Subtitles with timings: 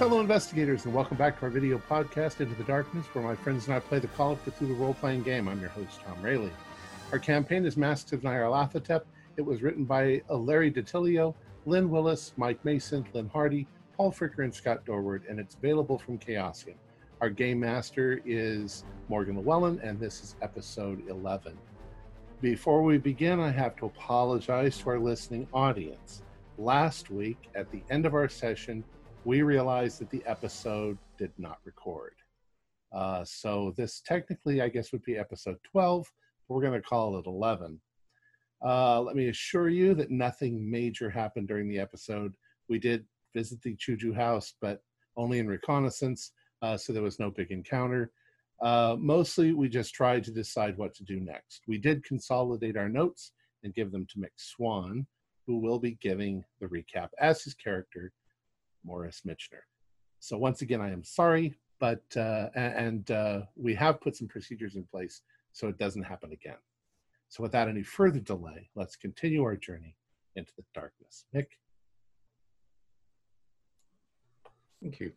[0.00, 3.66] Fellow investigators, and welcome back to our video podcast, Into the Darkness, where my friends
[3.66, 5.46] and I play the Call of Cthulhu role playing game.
[5.46, 6.48] I'm your host, Tom Rayleigh.
[7.12, 9.02] Our campaign is Masks of Nyarlathotep.
[9.36, 11.34] It was written by Larry DiTillio,
[11.66, 16.18] Lynn Willis, Mike Mason, Lynn Hardy, Paul Fricker, and Scott Dorward, and it's available from
[16.18, 16.76] Chaosium.
[17.20, 21.58] Our game master is Morgan Llewellyn, and this is episode 11.
[22.40, 26.22] Before we begin, I have to apologize to our listening audience.
[26.56, 28.82] Last week, at the end of our session,
[29.24, 32.14] we realized that the episode did not record.
[32.92, 36.10] Uh, so this technically, I guess, would be episode 12,
[36.48, 37.80] but we're going to call it 11.
[38.64, 42.34] Uh, let me assure you that nothing major happened during the episode.
[42.68, 43.04] We did
[43.34, 44.82] visit the Juju house, but
[45.16, 48.12] only in reconnaissance, uh, so there was no big encounter.
[48.60, 51.62] Uh, mostly, we just tried to decide what to do next.
[51.66, 53.32] We did consolidate our notes
[53.64, 55.06] and give them to Mick Swan,
[55.46, 58.12] who will be giving the recap as his character
[58.84, 59.62] Morris Mitchner.
[60.18, 64.76] So once again, I am sorry, but uh, and uh, we have put some procedures
[64.76, 66.58] in place so it doesn't happen again.
[67.28, 69.96] So without any further delay, let's continue our journey
[70.36, 71.24] into the darkness.
[71.34, 71.46] Mick.
[74.82, 75.12] Thank you.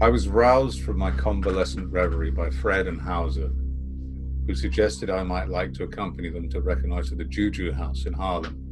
[0.00, 3.50] I was roused from my convalescent reverie by Fred and Hauser,
[4.46, 8.63] who suggested I might like to accompany them to reconnoiter the Juju house in Harlem.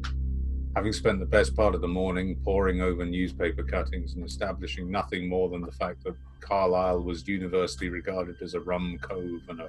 [0.74, 5.28] Having spent the best part of the morning poring over newspaper cuttings and establishing nothing
[5.28, 9.68] more than the fact that Carlyle was universally regarded as a rum cove and a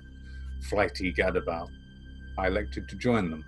[0.69, 1.69] flighty gadabout,
[2.37, 3.43] I elected to join them.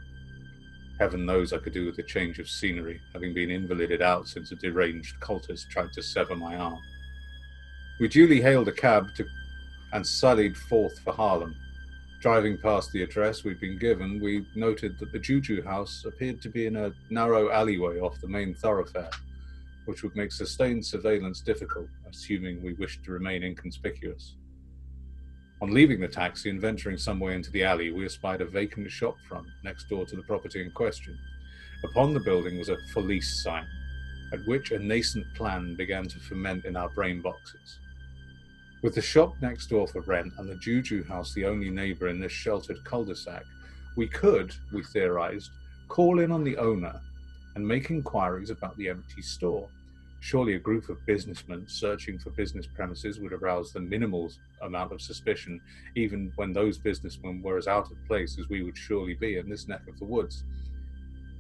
[0.99, 4.51] Heaven knows I could do with a change of scenery, having been invalided out since
[4.51, 6.79] a deranged cultist tried to sever my arm.
[8.01, 9.25] We duly hailed a cab to,
[9.93, 11.55] and sallied forth for Harlem.
[12.25, 16.49] Driving past the address we'd been given, we noted that the Juju house appeared to
[16.49, 19.11] be in a narrow alleyway off the main thoroughfare,
[19.85, 24.37] which would make sustained surveillance difficult, assuming we wished to remain inconspicuous.
[25.61, 28.89] On leaving the taxi and venturing some way into the alley, we espied a vacant
[28.89, 31.15] shop front next door to the property in question.
[31.83, 33.67] Upon the building was a for lease sign,
[34.33, 37.77] at which a nascent plan began to ferment in our brain boxes.
[38.85, 42.19] With the shop next door for rent and the Juju house the only neighbor in
[42.19, 43.43] this sheltered cul de sac,
[43.95, 45.49] we could, we theorized,
[45.87, 47.01] call in on the owner
[47.55, 49.67] and make inquiries about the empty store.
[50.19, 54.31] Surely a group of businessmen searching for business premises would arouse the minimal
[54.61, 55.59] amount of suspicion,
[55.95, 59.49] even when those businessmen were as out of place as we would surely be in
[59.49, 60.43] this neck of the woods.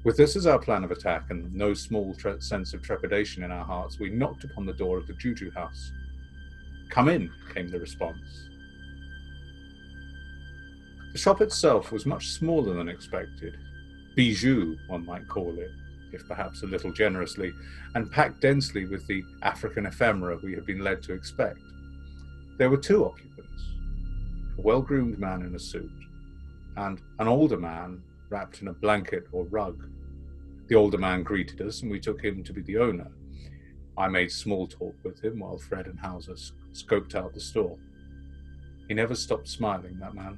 [0.03, 3.51] With this as our plan of attack and no small tre- sense of trepidation in
[3.51, 5.91] our hearts, we knocked upon the door of the Juju house.
[6.89, 8.49] Come in, came the response.
[11.11, 13.57] The shop itself was much smaller than expected.
[14.15, 15.71] Bijou, one might call it,
[16.11, 17.53] if perhaps a little generously,
[17.95, 21.59] and packed densely with the African ephemera we had been led to expect.
[22.57, 23.35] There were two occupants
[24.57, 25.91] a well groomed man in a suit,
[26.77, 29.89] and an older man wrapped in a blanket or rug.
[30.67, 33.07] The older man greeted us, and we took him to be the owner.
[33.97, 36.35] I made small talk with him while Fred and Hauser
[36.73, 37.77] scoped out the store.
[38.87, 40.37] He never stopped smiling, that man.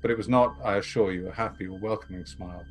[0.00, 2.64] But it was not, I assure you, a happy or welcoming smile.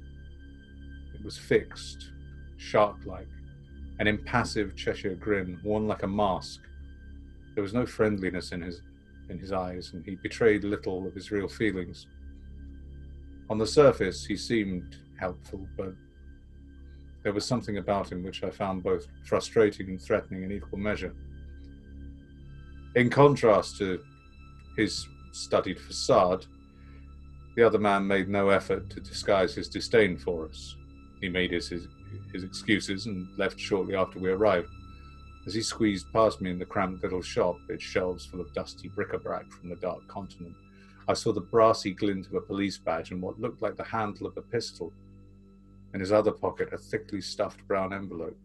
[1.13, 2.12] It was fixed,
[2.58, 3.28] shark like,
[4.00, 6.62] an impassive Cheshire grin worn like a mask.
[7.53, 8.81] There was no friendliness in his
[9.30, 12.08] in his eyes, and he betrayed little of his real feelings.
[13.50, 15.94] On the surface, he seemed helpful, but
[17.24, 21.14] there was something about him which I found both frustrating and threatening in equal measure.
[22.96, 24.04] In contrast to
[24.78, 26.46] his studied facade,
[27.56, 30.75] the other man made no effort to disguise his disdain for us.
[31.22, 31.88] He made his, his,
[32.34, 34.69] his excuses and left shortly after we arrived.
[35.46, 38.90] As he squeezed past me in the cramped little shop, its shelves full of dusty
[38.90, 40.56] bric-a-brac from the dark continent,
[41.08, 44.26] I saw the brassy glint of a police badge and what looked like the handle
[44.26, 44.94] of a pistol.
[45.94, 48.38] In his other pocket, a thickly stuffed brown envelope.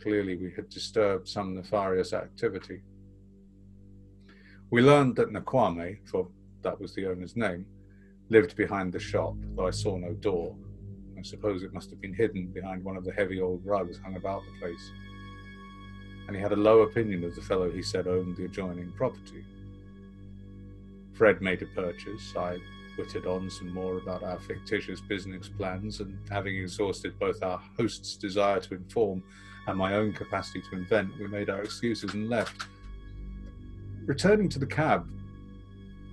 [0.00, 2.82] Clearly, we had disturbed some nefarious activity.
[4.70, 6.28] We learned that N'Kwane, for
[6.62, 7.66] that was the owner's name,
[8.28, 10.56] lived behind the shop, though I saw no door.
[11.18, 14.16] I suppose it must have been hidden behind one of the heavy old rugs hung
[14.16, 14.92] about the place.
[16.28, 19.44] And he had a low opinion of the fellow he said owned the adjoining property.
[21.12, 22.34] Fred made a purchase.
[22.36, 22.58] I
[22.96, 28.16] witted on some more about our fictitious business plans, and having exhausted both our host's
[28.16, 29.22] desire to inform
[29.66, 32.66] and my own capacity to invent, we made our excuses and left.
[34.06, 35.08] Returning to the cab,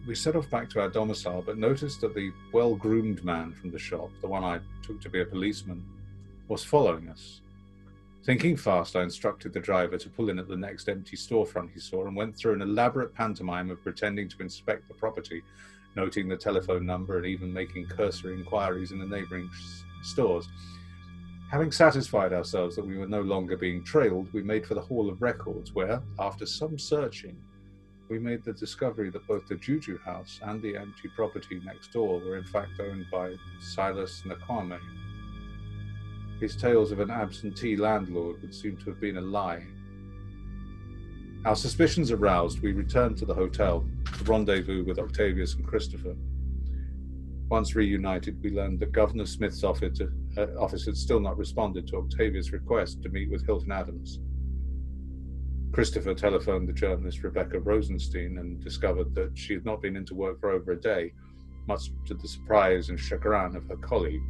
[0.05, 3.71] we set off back to our domicile, but noticed that the well groomed man from
[3.71, 5.83] the shop, the one I took to be a policeman,
[6.47, 7.41] was following us.
[8.23, 11.79] Thinking fast, I instructed the driver to pull in at the next empty storefront he
[11.79, 15.43] saw and went through an elaborate pantomime of pretending to inspect the property,
[15.97, 19.49] noting the telephone number and even making cursory inquiries in the neighboring
[20.03, 20.47] stores.
[21.51, 25.09] Having satisfied ourselves that we were no longer being trailed, we made for the Hall
[25.09, 27.35] of Records, where, after some searching,
[28.09, 32.19] we made the discovery that both the Juju house and the empty property next door
[32.19, 34.79] were in fact owned by Silas N'Kwane.
[36.39, 39.65] His tales of an absentee landlord would seem to have been a lie.
[41.45, 43.85] Our suspicions aroused, we returned to the hotel
[44.17, 46.15] to rendezvous with Octavius and Christopher.
[47.49, 50.01] Once reunited, we learned that Governor Smith's office,
[50.37, 54.19] uh, office had still not responded to Octavius' request to meet with Hilton Adams.
[55.71, 60.41] Christopher telephoned the journalist Rebecca Rosenstein and discovered that she had not been into work
[60.41, 61.13] for over a day,
[61.67, 64.23] much to the surprise and chagrin of her colleague.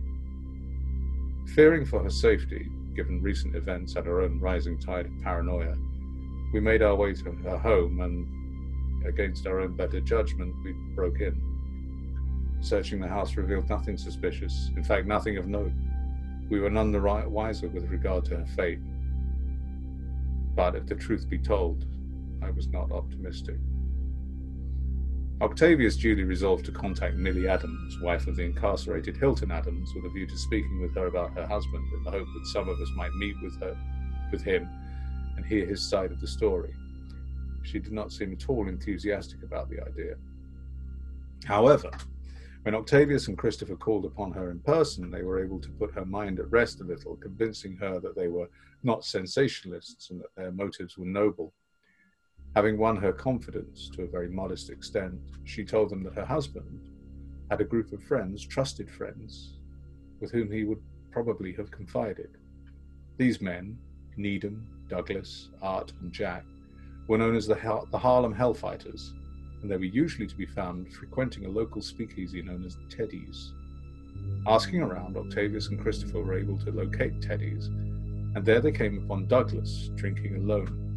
[1.56, 5.74] Fearing for her safety, given recent events and her own rising tide of paranoia,
[6.54, 11.20] we made our way to her home and, against our own better judgment, we broke
[11.20, 11.42] in.
[12.62, 15.72] Searching the house revealed nothing suspicious, in fact, nothing of note.
[16.50, 18.80] We were none the wiser with regard to her fate.
[20.56, 21.86] But if the truth be told,
[22.42, 23.58] I was not optimistic.
[25.40, 30.10] Octavius duly resolved to contact Millie Adams, wife of the incarcerated Hilton Adams, with a
[30.10, 32.90] view to speaking with her about her husband in the hope that some of us
[32.96, 33.78] might meet with her
[34.32, 34.68] with him
[35.38, 36.74] and hear his side of the story.
[37.64, 40.16] She did not seem at all enthusiastic about the idea.
[41.46, 41.92] However,
[42.64, 46.06] when Octavius and Christopher called upon her in person, they were able to put her
[46.06, 48.50] mind at rest a little, convincing her that they were
[48.84, 51.54] not sensationalists and that their motives were noble
[52.58, 56.90] Having won her confidence to a very modest extent, she told them that her husband
[57.52, 59.60] had a group of friends, trusted friends,
[60.20, 60.82] with whom he would
[61.12, 62.38] probably have confided.
[63.18, 63.78] These men,
[64.18, 66.46] Needham, Douglas, Art, and Jack,
[67.08, 67.56] were known as the,
[67.92, 69.14] the Harlem Hellfighters,
[69.62, 73.54] and they were usually to be found frequenting a local speakeasy known as Teddy's.
[74.46, 79.28] Asking around, Octavius and Christopher were able to locate Teddy's, and there they came upon
[79.28, 80.88] Douglas drinking alone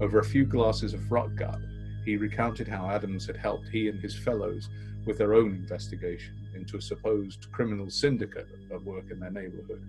[0.00, 1.60] over a few glasses of rotgut,
[2.06, 4.70] he recounted how Adams had helped he and his fellows
[5.04, 9.82] with their own investigation into a supposed criminal syndicate at work in their neighborhood,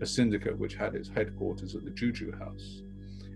[0.00, 2.82] a syndicate which had its headquarters at the Juju House.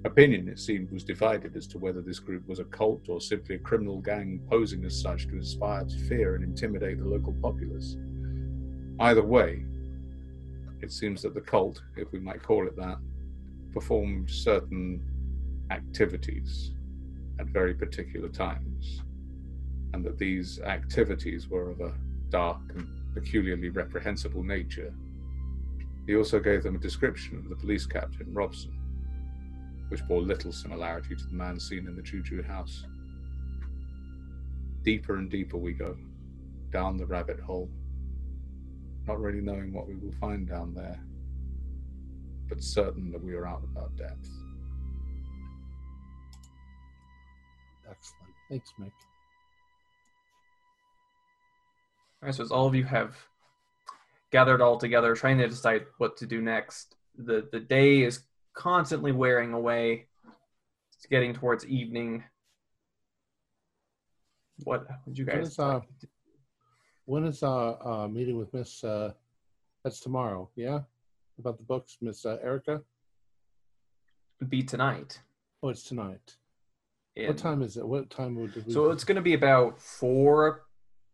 [0.05, 3.57] Opinion, it seemed, was divided as to whether this group was a cult or simply
[3.57, 7.97] a criminal gang posing as such to inspire fear and intimidate the local populace.
[9.01, 9.65] Either way,
[10.81, 12.99] it seems that the cult, if we might call it that,
[13.73, 15.03] performed certain
[15.71, 16.73] activities
[17.41, 19.03] at very particular times,
[19.93, 21.93] and that these activities were of a
[22.29, 24.95] dark and peculiarly reprehensible nature.
[26.07, 28.73] He also gave them a description of the police captain, Robson,
[29.89, 32.85] which bore little similarity to the man seen in the Juju house.
[34.83, 35.97] Deeper and deeper we go,
[36.71, 37.69] down the rabbit hole,
[39.07, 41.01] not really knowing what we will find down there,
[42.49, 44.29] but certain that we are out of our depth.
[47.91, 48.35] Excellent.
[48.49, 48.93] Thanks, Mick.
[52.23, 53.17] All right, so as all of you have
[54.33, 58.21] gathered all together, trying to decide what to do next, the the day is
[58.55, 60.07] constantly wearing away.
[60.97, 62.25] It's getting towards evening.
[64.65, 65.35] What would you guys?
[65.35, 65.81] When is, uh,
[67.05, 68.83] when is uh, uh meeting with Miss?
[68.83, 69.13] Uh,
[69.85, 70.51] that's tomorrow.
[70.57, 70.81] Yeah,
[71.39, 72.83] about the books, Miss uh, Erica.
[74.49, 75.21] Be tonight.
[75.63, 76.37] Oh, it's tonight.
[77.17, 77.87] What time is it?
[77.87, 78.73] What time would we?
[78.73, 80.67] So it's going to be about four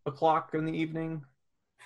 [0.05, 1.23] o'clock in the evening.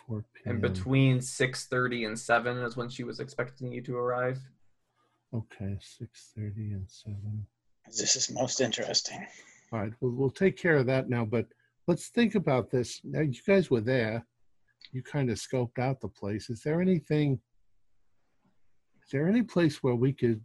[0.07, 0.53] 4 p.m.
[0.53, 4.39] And between six thirty and seven is when she was expecting you to arrive.
[5.33, 7.45] Okay, six thirty and seven.
[7.85, 9.25] This is most interesting.
[9.71, 11.25] All right, well, we'll take care of that now.
[11.25, 11.47] But
[11.87, 13.01] let's think about this.
[13.03, 14.25] Now, you guys were there.
[14.93, 16.49] You kind of scoped out the place.
[16.49, 17.39] Is there anything?
[19.03, 20.41] Is there any place where we could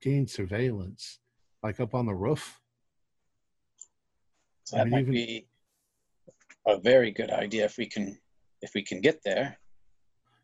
[0.00, 1.18] gain surveillance,
[1.62, 2.60] like up on the roof?
[4.64, 5.46] So that I mean, might even, be
[6.66, 8.18] a very good idea if we can
[8.64, 9.58] if we can get there.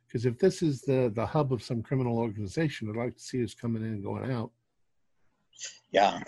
[0.07, 3.43] Because if this is the the hub of some criminal organization, I'd like to see
[3.43, 4.51] us coming in and going out.
[5.93, 6.21] Yeah,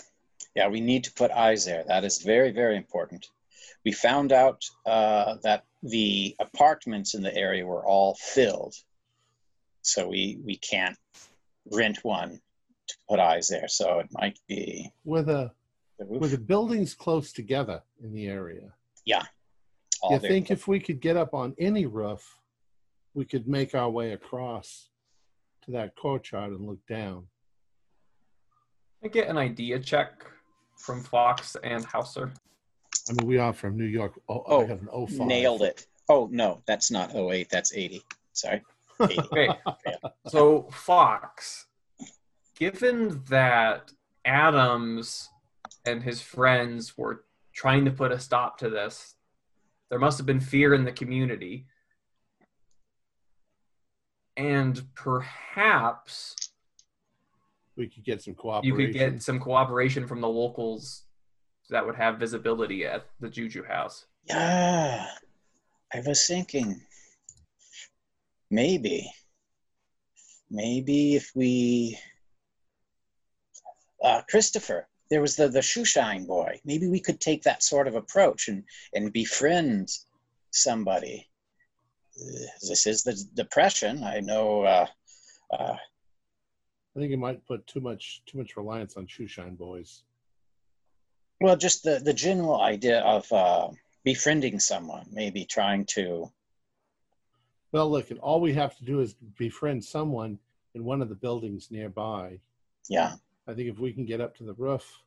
[0.55, 1.85] yeah, we need to put eyes there.
[1.87, 3.27] That is very very important.
[3.85, 8.75] We found out uh, that the apartments in the area were all filled,
[9.83, 10.99] so we we can't
[11.71, 12.41] rent one
[12.89, 13.69] to put eyes there.
[13.69, 15.53] So it might be with a
[15.99, 18.73] with the buildings close together in the area?
[19.05, 19.25] Yeah.
[20.11, 22.39] You think if we could get up on any roof,
[23.15, 24.89] we could make our way across
[25.65, 27.27] to that courtyard and look down.
[29.05, 30.25] I get an idea check
[30.77, 32.33] from Fox and Hauser.
[33.09, 34.21] I mean, we are from New York.
[34.29, 35.27] Oh, Oh, I have an 05.
[35.27, 35.87] Nailed it.
[36.09, 38.03] Oh no, that's not 08, that's 80.
[38.33, 38.63] Sorry.
[39.01, 39.19] 80.
[39.29, 39.49] Okay.
[40.29, 41.67] so Fox,
[42.57, 43.93] given that
[44.25, 45.29] Adams
[45.85, 49.17] and his friends were trying to put a stop to this,
[49.93, 51.67] there must have been fear in the community.
[54.39, 56.35] And perhaps
[57.77, 58.81] We could get some cooperation.
[58.81, 61.03] you could get some cooperation from the locals
[61.69, 64.07] that would have visibility at the Juju house.
[64.25, 65.09] Yeah.
[65.93, 66.81] I was thinking
[68.51, 69.13] maybe
[70.51, 71.99] maybe if we
[74.03, 76.59] uh, Christopher, there was the the shoeshine boy.
[76.64, 78.64] Maybe we could take that sort of approach and
[78.95, 79.90] and befriend
[80.50, 81.28] somebody.
[82.19, 83.95] Uh, This is the depression.
[84.04, 84.62] I know.
[84.62, 84.87] Uh,
[85.52, 85.76] uh,
[86.95, 90.02] I think you might put too much too much reliance on shoeshine boys.
[91.42, 93.69] well, just the the general idea of uh,
[94.04, 96.33] befriending someone, maybe trying to.
[97.73, 99.12] Well, look, and all we have to do is
[99.47, 100.38] befriend someone
[100.75, 102.40] in one of the buildings nearby.
[102.88, 103.12] Yeah.
[103.49, 105.03] I think if we can get up to the roof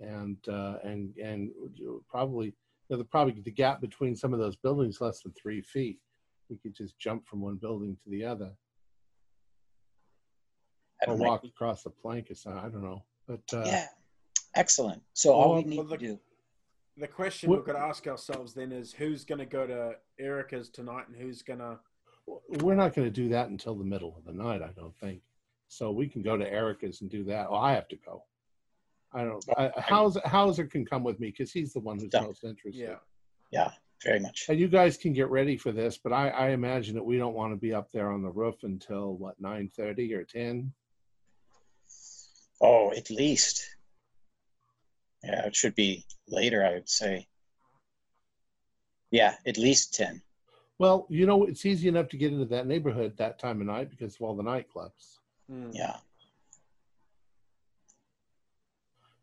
[0.00, 1.50] and uh, and and
[2.08, 2.52] probably you
[2.90, 5.98] know, the probably the gap between some of those buildings less than three feet.
[6.48, 8.50] We could just jump from one building to the other,
[11.02, 11.28] or don't know.
[11.28, 12.60] walk across the plank or something.
[12.60, 13.86] I don't know, but uh, Yeah.
[14.56, 15.00] Excellent.
[15.12, 16.20] So all Well, we need well, to the- do.
[16.96, 19.96] The question What- we've got to ask ourselves then is who's going to go to
[20.18, 21.78] Erica's tonight and who's going to.
[22.26, 24.60] we're not going to do that until the middle of the night.
[24.62, 25.22] I don't think.
[25.72, 27.48] So we can go to Erica's and do that.
[27.48, 28.24] Well, I have to go.
[29.14, 29.44] I don't.
[29.56, 32.22] I, Hauser, Hauser can come with me because he's the one who's Yeah.
[32.22, 32.80] most interested.
[32.82, 32.96] Yeah.
[33.52, 33.70] Yeah.
[34.02, 34.46] Very much.
[34.48, 37.34] And you guys can get ready for this, but I, I imagine that we don't
[37.34, 40.72] want to be up there on the roof until what nine thirty or ten.
[42.60, 43.64] Oh, at least.
[45.22, 47.28] Yeah, it should be later, I would say.
[49.12, 50.22] Yeah, at least 10.
[50.78, 53.90] Well, you know, it's easy enough to get into that neighborhood that time of night
[53.90, 55.18] because of all the nightclubs.
[55.50, 55.70] Mm.
[55.72, 55.96] Yeah.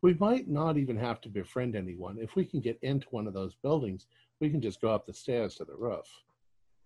[0.02, 2.18] We might not even have to befriend anyone.
[2.20, 4.06] If we can get into one of those buildings,
[4.40, 6.06] we can just go up the stairs to the roof.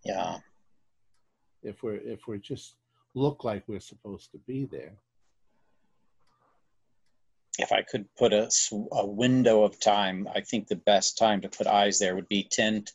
[0.06, 0.38] Yeah.
[1.62, 2.76] If we're if we just
[3.14, 4.94] look like we're supposed to be there.
[7.60, 8.50] If I could put a,
[8.94, 12.48] a window of time, I think the best time to put eyes there would be
[12.50, 12.86] 10,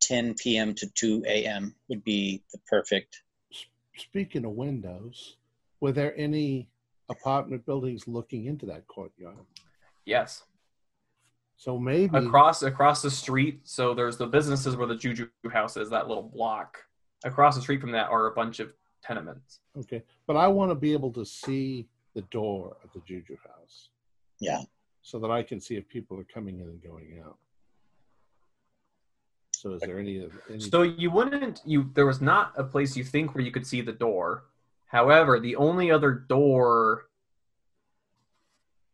[0.00, 0.74] 10 p.m.
[0.74, 1.74] to 2 a.m.
[1.88, 3.22] would be the perfect.
[3.96, 5.36] Speaking of windows,
[5.80, 6.68] were there any
[7.08, 9.36] apartment buildings looking into that courtyard?
[10.04, 10.44] Yes.
[11.56, 15.88] So maybe across across the street so there's the businesses where the juju house is
[15.88, 16.76] that little block
[17.24, 20.74] across the street from that are a bunch of tenements okay, but I want to
[20.74, 23.88] be able to see the door of the Juju house
[24.38, 24.60] Yeah.
[25.02, 27.38] so that I can see if people are coming in and going out.
[29.52, 30.60] So is there any of any?
[30.60, 33.80] so you wouldn't you there was not a place you think where you could see
[33.80, 34.44] the door
[34.96, 37.04] however the only other door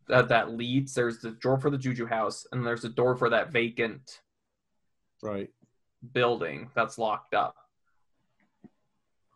[0.09, 3.31] that that leads there's the door for the juju house and there's a door for
[3.31, 4.21] that vacant
[5.23, 5.51] right.
[6.13, 7.55] building that's locked up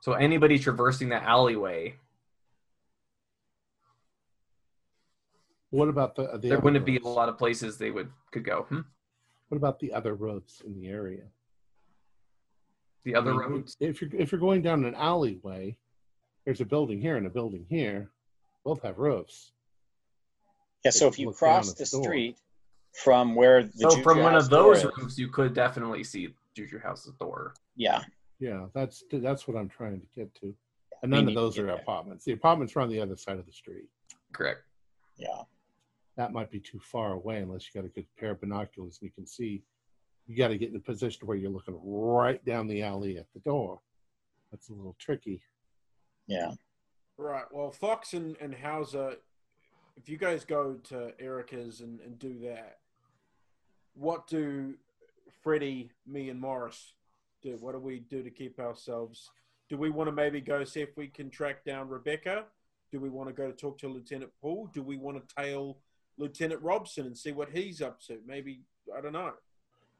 [0.00, 1.94] so anybody traversing that alleyway
[5.70, 8.66] What about the the there wouldn't be a lot of places they would could go
[8.68, 8.80] hmm?
[9.48, 11.24] What about the other roads in the area?
[13.04, 15.76] the other I mean, roads If you're if you're going down an alleyway,
[16.46, 18.08] there's a building here and a building here.
[18.64, 19.52] Both have roofs.
[20.84, 22.38] Yeah, so if you cross the the street
[22.92, 26.78] from where the so Juju from one of those roofs, you could definitely see Juju
[26.78, 27.54] House's door.
[27.74, 28.02] yeah,
[28.38, 30.54] Yeah, that's that's what I'm trying to get to.
[31.02, 31.76] And none of those get are there.
[31.76, 32.24] apartments.
[32.24, 33.88] The apartments are on the other side of the street.
[34.32, 34.62] Correct.
[35.16, 35.42] yeah,
[36.16, 39.08] That might be too far away unless you got a good pair of binoculars and
[39.08, 39.62] you can see.
[40.26, 43.26] You got to get in a position where you're looking right down the alley at
[43.32, 43.80] the door.
[44.50, 45.40] That's a little tricky.
[46.26, 46.52] Yeah.
[47.18, 47.44] Right.
[47.50, 49.16] Well, Fox and, and Hauser,
[49.96, 52.78] if you guys go to Erica's and, and do that,
[53.94, 54.74] what do
[55.42, 56.92] Freddie, me, and Morris
[57.42, 57.56] do?
[57.60, 59.30] What do we do to keep ourselves?
[59.68, 62.44] Do we want to maybe go see if we can track down Rebecca?
[62.92, 64.70] Do we want to go talk to Lieutenant Poole?
[64.72, 65.78] Do we want to tail
[66.18, 68.18] Lieutenant Robson and see what he's up to?
[68.26, 68.60] Maybe
[68.96, 69.32] I don't know.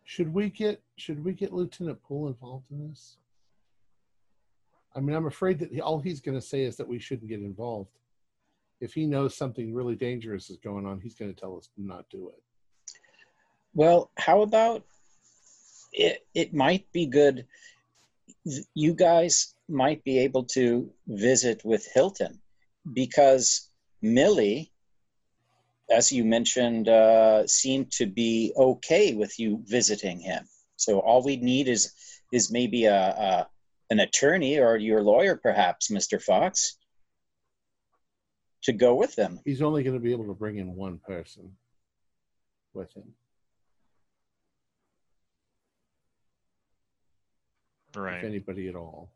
[0.04, 3.16] Should we get should we get Lieutenant Poole involved in this?
[4.96, 7.28] I mean, I'm afraid that he, all he's going to say is that we shouldn't
[7.28, 7.90] get involved.
[8.80, 11.82] If he knows something really dangerous is going on, he's going to tell us to
[11.84, 12.42] not do it.
[13.74, 14.84] Well, how about
[15.92, 16.26] it?
[16.34, 17.46] It might be good.
[18.74, 22.40] You guys might be able to visit with Hilton
[22.92, 23.68] because
[24.00, 24.72] Millie,
[25.90, 30.48] as you mentioned, uh, seemed to be okay with you visiting him.
[30.76, 31.92] So all we need is
[32.32, 33.48] is maybe a, a
[33.90, 36.76] an attorney or your lawyer, perhaps, Mister Fox,
[38.62, 39.40] to go with them.
[39.44, 41.52] He's only going to be able to bring in one person
[42.74, 43.14] with him.
[47.94, 48.18] Right.
[48.18, 49.10] If anybody at all.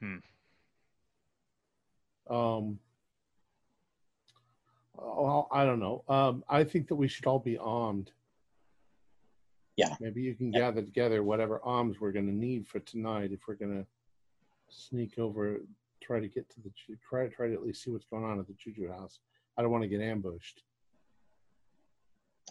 [0.00, 0.16] Hmm.
[2.28, 2.78] Um,
[4.96, 6.02] well, I don't know.
[6.08, 8.10] Um, I think that we should all be armed.
[9.78, 9.94] Yeah.
[10.00, 10.58] Maybe you can Yeah.
[10.58, 13.86] gather together whatever arms we're going to need for tonight if we're going to
[14.68, 15.60] sneak over,
[16.00, 18.40] try to get to the Ju- try try to at least see what's going on
[18.40, 19.20] at the Juju house.
[19.56, 20.64] I don't want to get ambushed.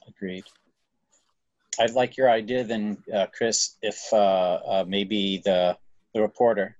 [0.07, 0.45] Agreed.
[1.79, 5.77] I'd like your idea then, uh, Chris, if uh, uh, maybe the
[6.13, 6.77] the reporter,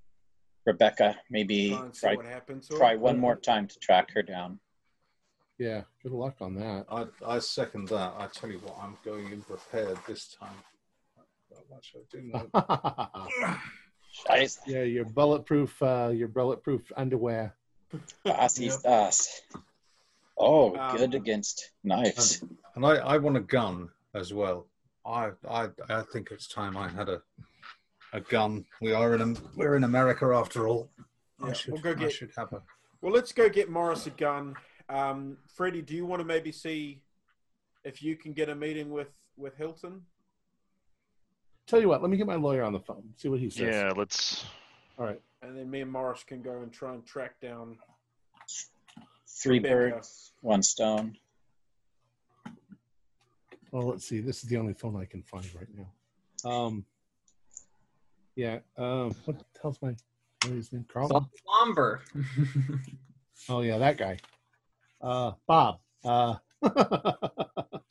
[0.66, 2.68] Rebecca, maybe Try and see try, what happens.
[2.70, 4.60] to try one more time to track her down.
[5.58, 5.82] Yeah.
[6.04, 6.86] Good luck on that.
[6.92, 8.14] I, I second that.
[8.18, 10.54] I tell you what, I'm going in prepared this time.
[11.52, 13.58] Not much I do know.
[14.30, 17.56] Scheiße, yeah, your bulletproof, uh, your bulletproof underwear.
[18.26, 18.68] das Yep.
[18.70, 19.42] ist das.
[20.38, 22.44] Oh, Um, good against knives.
[22.76, 24.68] And I, I want a gun as well.
[25.06, 27.22] I, I, I think it's time I had a,
[28.14, 28.66] a gun.
[28.82, 30.90] We are in, Am- we're in America after all.
[31.44, 32.62] I should, we'll go I should have a.
[33.02, 34.56] Well, let's go get Morris a gun.
[34.90, 37.02] Um, Freddie, do you want to maybe see
[37.84, 40.02] if you can get a meeting with with Hilton?
[41.66, 43.04] Tell you what, let me get my lawyer on the phone.
[43.18, 43.76] See what he says.
[43.76, 44.46] Yeah, let's.
[44.98, 45.20] All right.
[45.42, 47.78] And then me and Morris can go and try and track down.
[49.28, 49.76] Three Rebecca.
[49.76, 51.18] birds, one stone.
[53.72, 54.22] Well, let's see.
[54.22, 56.50] This is the only phone I can find right now.
[56.50, 56.86] Um.
[58.36, 58.60] Yeah.
[58.78, 59.14] Um.
[59.26, 59.90] What the hell's my?
[59.90, 60.86] What is his name?
[60.88, 61.30] Carl.
[61.44, 62.02] Slumber.
[63.50, 64.18] Oh yeah, that guy.
[65.02, 65.80] Uh, Bob.
[66.04, 66.36] Uh.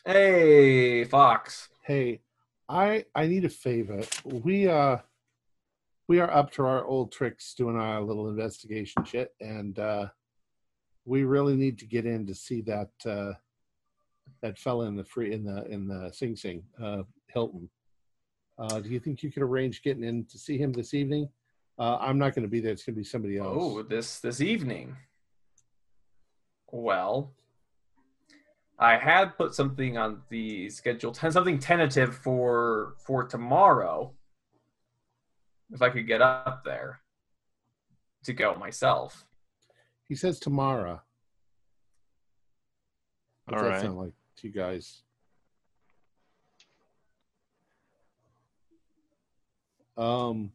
[0.05, 1.69] hey, Fox.
[1.83, 2.21] hey,
[2.69, 4.03] I I need a favor.
[4.25, 4.99] We uh,
[6.09, 10.09] we are up to our old tricks doing our little investigation shit, and uh,
[11.05, 13.33] we really need to get in to see that uh,
[14.42, 17.69] that fella in the free in the in the Sing Sing uh, Hilton.
[18.59, 21.29] Uh, do you think you could arrange getting in to see him this evening?
[21.79, 22.73] Uh, I'm not going to be there.
[22.73, 23.57] It's going to be somebody else.
[23.61, 24.97] Oh, this this evening.
[26.77, 27.33] Well,
[28.79, 34.12] I had put something on the schedule, ten, something tentative for for tomorrow.
[35.73, 37.01] If I could get up there
[38.25, 39.25] to go myself.
[40.07, 41.01] He says tomorrow.
[43.47, 43.81] What's All that right.
[43.81, 45.03] sound like to you guys?
[49.97, 50.53] Um.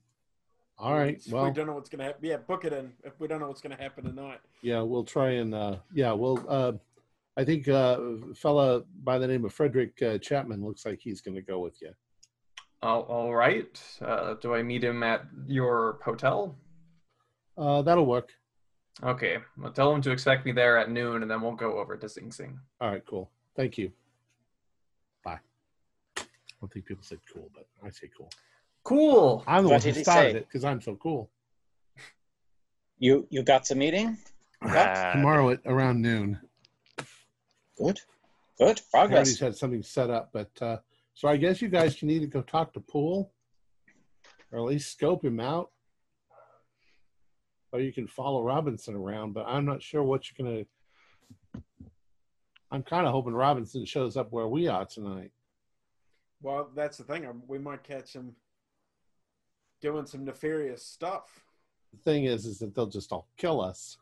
[0.82, 1.16] All right.
[1.18, 2.26] If we Well, don't know what's gonna happen.
[2.26, 2.92] Yeah, book it in.
[3.04, 4.40] If we don't know what's gonna happen tonight.
[4.64, 6.44] yeah, we'll try and uh, yeah, we'll.
[6.50, 6.74] Uh,
[7.38, 7.98] I think uh,
[8.36, 11.82] fella by the name of Frederick uh, Chapman looks like he's going to go with
[11.82, 11.92] you.
[12.84, 13.80] Oh, all right.
[14.02, 16.58] Uh, do I meet him at your hotel?
[17.58, 18.32] Uh, that'll work.
[19.02, 21.96] Okay, well, tell him to expect me there at noon, and then we'll go over
[21.96, 22.60] to Sing Sing.
[22.82, 23.06] All right.
[23.06, 23.30] Cool.
[23.56, 23.92] Thank you.
[25.24, 25.40] Bye.
[26.18, 26.24] I
[26.60, 28.30] don't think people said cool, but I say cool.
[28.84, 29.44] Cool.
[29.48, 31.30] I'm the What one who started it because I'm so cool.
[32.98, 34.18] You you got the meeting?
[34.62, 35.14] Rad.
[35.14, 36.40] Tomorrow at around noon.
[37.78, 38.00] Good,
[38.60, 39.40] good Already progress.
[39.40, 40.78] had something set up, but uh,
[41.16, 43.32] so I guess you guys can either go talk to Poole
[44.52, 45.72] or at least scope him out,
[47.72, 49.34] or you can follow Robinson around.
[49.34, 50.64] But I'm not sure what you're gonna.
[52.72, 55.32] I'm kind of hoping Robinson shows up where we are tonight.
[56.42, 57.26] Well, that's the thing.
[57.26, 58.36] um, We might catch him
[59.82, 61.44] doing some nefarious stuff.
[61.92, 63.98] The thing is, is that they'll just all kill us.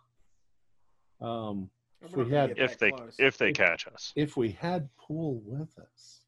[1.21, 1.69] Um,
[2.01, 3.15] If We're we not gonna had- If they close.
[3.19, 4.13] if they catch us.
[4.15, 6.21] if we had Poole with us,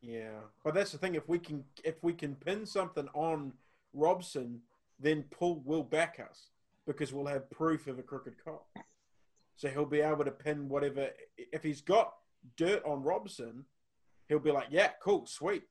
[0.00, 1.14] Yeah, but that's the thing.
[1.14, 3.52] If we can, if we can pin something on
[3.92, 4.60] Robson,
[4.98, 6.48] then Paul will back us
[6.86, 8.66] because we'll have proof of a crooked cop.
[9.54, 11.10] So he'll be able to pin whatever.
[11.38, 12.16] If he's got
[12.56, 13.64] dirt on Robson,
[14.28, 15.68] he'll be like, "Yeah, cool, sweet."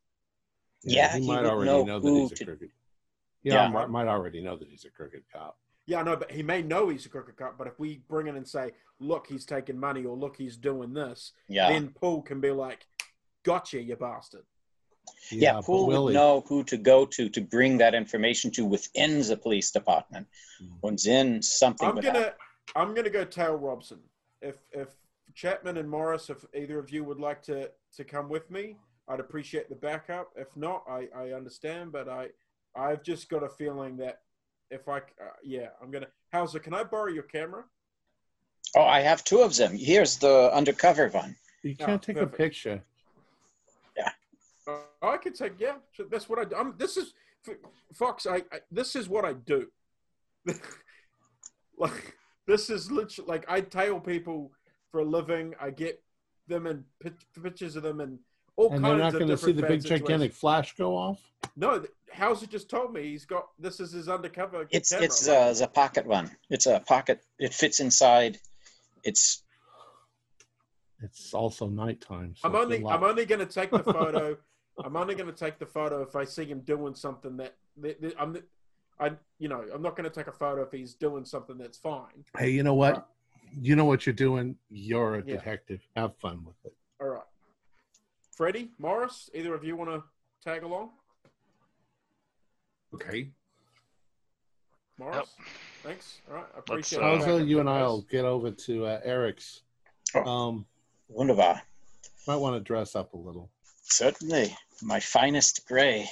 [0.83, 2.71] Yeah, he he might already know know, that he's a to- crooked.
[3.43, 3.67] Yeah, Yeah.
[3.69, 5.57] might, might already know that he's a crooked cop.
[5.87, 7.57] Yeah, I know, but he may know he's a crooked cop.
[7.57, 10.93] But if we bring in and say, "Look, he's taking money," or "Look, he's doing
[10.93, 12.85] this," Yeah, then Paul can be like,
[13.43, 14.45] "Gotcha, you bastard."
[15.31, 15.53] yeah.
[15.53, 16.13] but Poole would he?
[16.13, 20.27] know who to go to to bring that information to within the police department.
[20.61, 20.81] Mhm.
[20.83, 21.87] Within something.
[21.89, 22.33] I'm gonna happen.
[22.75, 23.99] I'm gonna go tail Robson.
[24.41, 24.89] If if
[25.33, 29.19] Chapman and Morris, if either of you would like to to come with me, I'd
[29.19, 30.31] appreciate the backup.
[30.35, 32.27] If not, I, I understand, but I
[32.75, 34.19] I've just got a feeling that
[34.69, 35.01] if I uh,
[35.43, 37.63] yeah I'm gonna Hauser, can I borrow your camera?
[38.75, 39.75] Oh, I have two of them.
[39.75, 41.35] Here's the undercover one.
[41.63, 42.33] You Oh, can't take perfect.
[42.33, 42.81] a picture.
[44.67, 45.75] Uh, I could take yeah.
[45.91, 46.55] so That's what I do.
[46.55, 47.13] I'm, this is
[47.93, 48.27] Fox.
[48.27, 49.67] I, I this is what I do.
[51.77, 52.15] like
[52.47, 54.51] this is literally like I tail people
[54.91, 55.55] for a living.
[55.59, 56.01] I get
[56.47, 56.83] them and
[57.41, 58.19] pictures of them and
[58.69, 60.01] all And they're not going to see the big situations.
[60.07, 61.19] gigantic flash go off.
[61.55, 64.67] No, th- Hauser just told me he's got this is his undercover.
[64.69, 65.05] It's camera.
[65.05, 66.29] it's uh, the pocket one.
[66.49, 67.21] It's a pocket.
[67.39, 68.39] It fits inside.
[69.03, 69.43] It's
[71.01, 72.35] It's also nighttime.
[72.37, 74.37] So I'm only I'm only going to take the photo.
[74.85, 78.01] I'm only going to take the photo if I see him doing something that, that,
[78.01, 78.37] that I'm.
[78.99, 81.77] I you know I'm not going to take a photo if he's doing something that's
[81.77, 82.23] fine.
[82.37, 83.07] Hey, you know what?
[83.59, 84.55] You know what you're doing.
[84.69, 85.35] You're a Yeah.
[85.37, 85.81] detective.
[85.95, 86.73] Have fun with it.
[87.01, 87.23] All right,
[88.31, 90.03] Freddie Morris, either of you want to
[90.43, 90.89] tag along?
[92.93, 93.29] Okay.
[94.97, 95.29] Morris,
[95.83, 96.19] thanks.
[96.29, 97.47] All right, I Let's, appreciate uh, it.
[97.47, 99.61] You and I'll get over to uh, Eric's.
[100.13, 100.23] Oh.
[100.23, 100.65] Um,
[101.07, 101.61] wunderbar.
[102.27, 103.49] might want to dress up a little.
[103.83, 106.07] Certainly, my finest gray.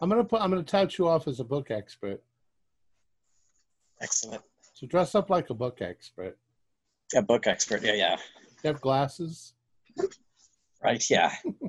[0.00, 0.40] I'm gonna put.
[0.40, 2.22] I'm gonna tout you off as a book expert.
[4.00, 4.42] Excellent.
[4.74, 6.36] So dress up like a book expert.
[7.16, 7.82] A book expert.
[7.82, 8.16] Yeah, yeah.
[8.62, 9.54] You have glasses.
[10.82, 11.04] Right.
[11.10, 11.34] Yeah.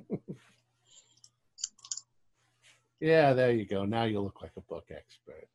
[3.00, 3.86] Yeah, there you go.
[3.86, 5.48] Now you look like a book expert.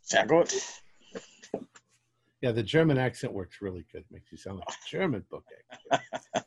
[0.00, 0.54] Sehr gut.
[2.40, 4.04] Yeah, the German accent works really good.
[4.10, 6.44] Makes you sound like a German book expert.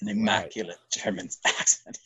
[0.00, 1.98] An immaculate German accent.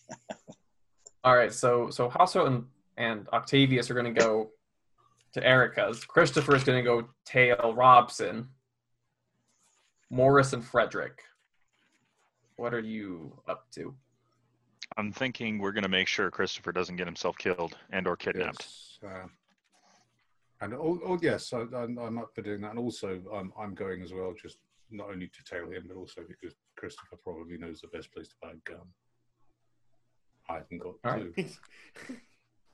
[1.25, 2.65] All right, so so Hasso and,
[2.97, 4.51] and Octavius are going to go
[5.35, 6.05] to Erica's.
[6.05, 8.49] Christopher is going to go tail Robson.
[10.13, 11.23] Morris and Frederick.
[12.57, 13.95] What are you up to?
[14.99, 18.69] I'm thinking we're going to make sure Christopher doesn't get himself killed and or kidnapped.
[18.69, 18.99] Yes.
[19.03, 19.27] Uh,
[20.61, 22.73] and oh, oh yes, I, I'm, I'm up for doing that.
[22.73, 24.59] And also, um, I'm going as well, just
[24.91, 28.35] not only to tail him, but also because Christopher probably knows the best place to
[28.43, 28.87] buy a gun.
[30.51, 31.33] I haven't got All two.
[31.39, 31.59] right.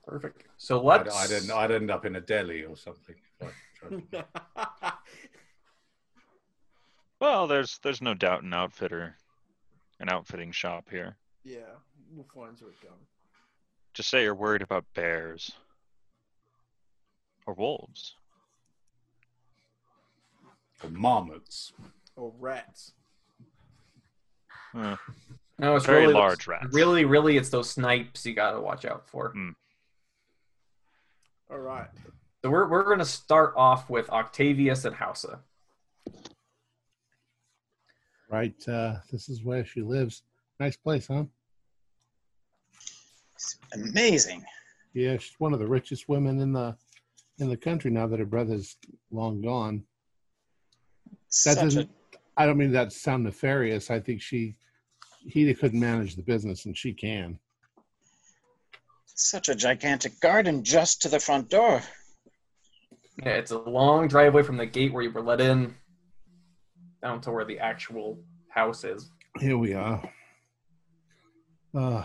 [0.05, 0.42] Perfect.
[0.57, 1.16] So I'd, let's.
[1.16, 3.14] I'd, end, I'd end up in a deli or something.
[3.40, 4.92] if I tried to-
[7.20, 9.16] Well, there's there's no doubt an outfitter,
[10.00, 11.16] an outfitting shop here.
[11.44, 11.59] yeah,
[12.14, 12.94] we'll find you a gun.
[13.94, 15.50] Just say you're worried about bears
[17.46, 18.14] or wolves.
[20.85, 21.72] or marmots.
[22.14, 22.92] Or rats.
[24.76, 24.96] Uh,
[25.59, 26.72] no, it's very really large rats.
[26.72, 29.33] Really, really, it's those snipes you got to watch out for.
[31.50, 31.88] All right.
[32.42, 35.40] So we're we're going to start off with Octavius and Hausa.
[38.30, 38.68] Right.
[38.68, 40.22] Uh, this is where she lives.
[40.60, 41.24] Nice place, huh?
[43.72, 44.44] Amazing.
[44.94, 46.76] Yeah, she's one of the richest women in the
[47.38, 48.76] in the country now that her brother's
[49.10, 49.84] long gone.
[51.06, 51.90] That Such a, doesn't.
[52.36, 53.90] I don't mean that to sound nefarious.
[53.90, 54.56] I think she
[55.26, 57.38] he couldn't manage the business, and she can.
[59.06, 61.82] such a gigantic garden just to the front door.
[63.24, 65.74] Yeah, it's a long driveway from the gate where you were let in
[67.02, 69.11] down to where the actual house is.
[69.38, 70.02] Here we are.
[71.74, 72.04] Uh,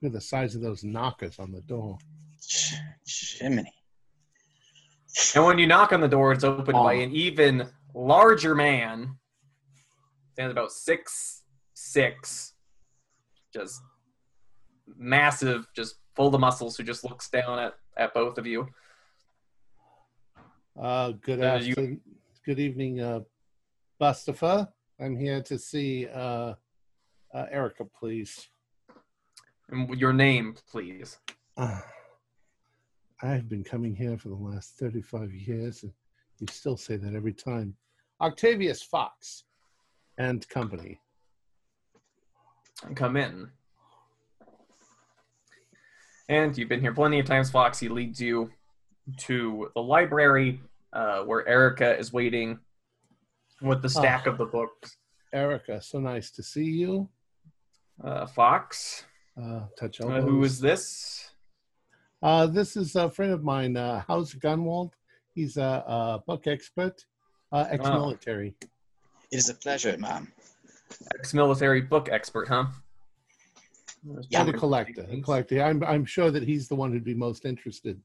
[0.00, 1.98] look at the size of those knockers on the door.
[2.40, 2.74] Ch-
[3.06, 3.70] Chimney.
[5.34, 7.00] And when you knock on the door, it's opened by Oh.
[7.00, 9.18] an even larger man.
[10.32, 11.40] Stands about six
[11.74, 12.54] six,
[13.52, 13.82] just
[14.96, 16.76] massive, just full of muscles.
[16.76, 18.68] Who just looks down at at both of you.
[20.80, 22.00] Uh, good Uh, you-
[22.46, 23.20] Good evening, uh,
[24.02, 24.68] Mustafa.
[25.00, 26.54] I'm here to see uh,
[27.32, 28.48] uh, Erica, please.
[29.68, 31.20] And your name, please.
[31.56, 31.78] Uh,
[33.22, 35.92] I've been coming here for the last 35 years, and
[36.40, 37.76] you still say that every time.
[38.20, 39.44] Octavius Fox
[40.18, 40.98] and Company.
[42.96, 43.50] Come in.
[46.28, 47.78] And you've been here plenty of times, Fox.
[47.78, 48.50] He leads you
[49.18, 50.60] to the library
[50.92, 52.58] uh, where Erica is waiting
[53.62, 54.30] with the stack Ah.
[54.30, 54.96] of the books.
[55.32, 57.08] Erica, so nice to see you.
[58.02, 59.04] Uh, Fox,
[59.40, 61.30] Uh, touch uh, who is this?
[62.22, 64.92] Uh, this is a friend of mine, uh, House Gunwald.
[65.34, 67.06] He's a, a book expert,
[67.50, 68.54] uh, ex-military.
[68.60, 70.30] It is a pleasure, ma'am.
[71.18, 72.66] Ex-military book expert, huh?
[74.28, 74.40] Yeah.
[74.40, 75.06] and a collector.
[75.08, 75.62] A collector.
[75.62, 78.00] I'm, I'm sure that he's the one who'd be most interested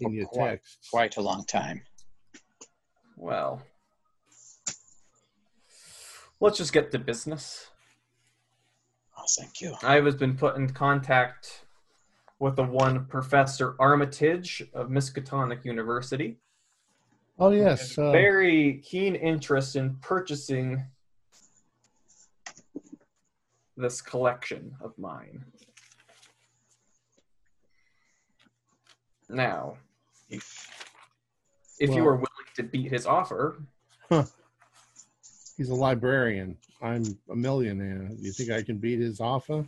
[0.00, 0.88] in For your quite- texts.
[0.90, 1.82] Quite a long time.
[3.16, 3.62] Well,
[6.40, 7.70] let's just get to business.
[9.18, 9.74] Oh, thank you.
[9.82, 11.64] I have been put in contact
[12.38, 16.36] with the one Professor Armitage of Miskatonic University.
[17.38, 20.84] Oh yes, uh, Very keen interest in purchasing
[23.76, 25.44] this collection of mine.
[29.28, 29.76] Now,
[30.30, 30.66] if
[31.78, 33.62] you Well- are willing to beat his offer,
[35.56, 36.56] he's a librarian.
[36.82, 38.08] I'm a millionaire.
[38.18, 39.66] You think I can beat his offer?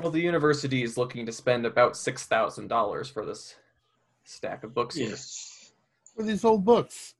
[0.00, 3.54] well, the university is looking to spend about six thousand dollars for this
[4.24, 5.10] stack of books here.
[5.10, 5.72] Yes,
[6.14, 7.14] For these old books,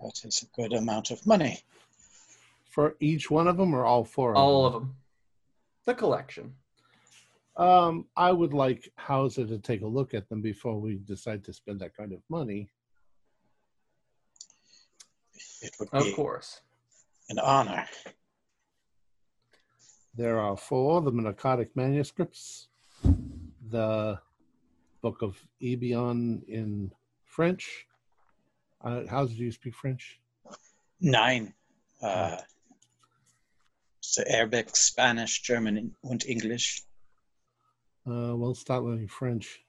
[0.00, 1.60] that is a good amount of money.
[2.70, 4.32] for each one of them, or all four?
[4.32, 4.96] Of All of of them.
[5.84, 6.54] The collection.
[7.56, 11.52] Um, I would like Hauser to take a look at them before we decide to
[11.52, 12.68] spend that kind of money.
[15.62, 16.60] It would Of course.
[17.30, 17.86] an honor.
[20.14, 22.68] There are four the Pnakotic manuscripts,
[23.70, 24.18] the
[25.02, 26.90] Book of Eibon in
[27.24, 27.86] French.
[28.82, 30.20] Uh, how do you speak French?
[31.00, 31.54] Nine.
[32.02, 32.36] Uh,
[34.00, 36.82] so Arabic, Spanish, German, and English.
[38.06, 39.60] Uh, well, start learning French.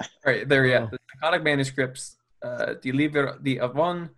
[0.00, 0.80] All right, there you Oh.
[0.80, 4.10] have the Pnakotic manuscripts, uh, Die Livre d'Ivon,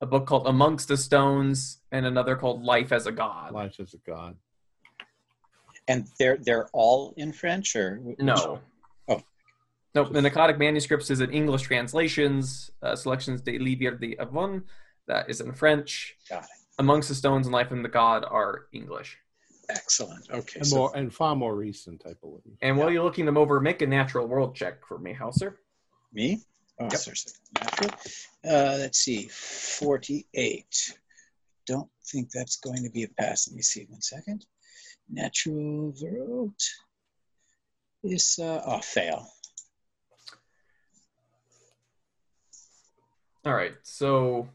[0.00, 3.52] a book called Amongst the Stones, and another called Life as a God.
[3.52, 4.36] Life as a god.
[5.88, 8.60] And they're they're all in French, or No.
[9.08, 9.22] Oh.
[9.94, 10.12] Nope.
[10.12, 12.70] The Pnakotic Manuscripts is in English translations.
[12.82, 14.64] Uh, selections de Livre d'Ivon,
[15.06, 16.16] that is in French.
[16.28, 16.50] Got it.
[16.78, 19.16] Amongst the Stones and Life and the God are English.
[19.68, 20.28] Excellent.
[20.30, 20.60] Okay.
[20.60, 22.42] And so more and far more recent, I believe.
[22.60, 25.58] And while you're looking them over, make a natural world check for me, Hauser.
[26.12, 26.42] me?
[26.78, 27.00] Oh, Yep.
[27.04, 27.90] there's a natural.
[28.44, 29.28] Uh, let's see.
[29.28, 30.98] Forty-eight.
[31.66, 33.48] Don't think that's going to be a pass.
[33.48, 33.86] Let me see.
[33.88, 34.44] One second.
[35.08, 36.60] Natural world
[38.04, 39.26] is uh, oh fail.
[43.44, 43.74] All right.
[43.82, 44.48] So,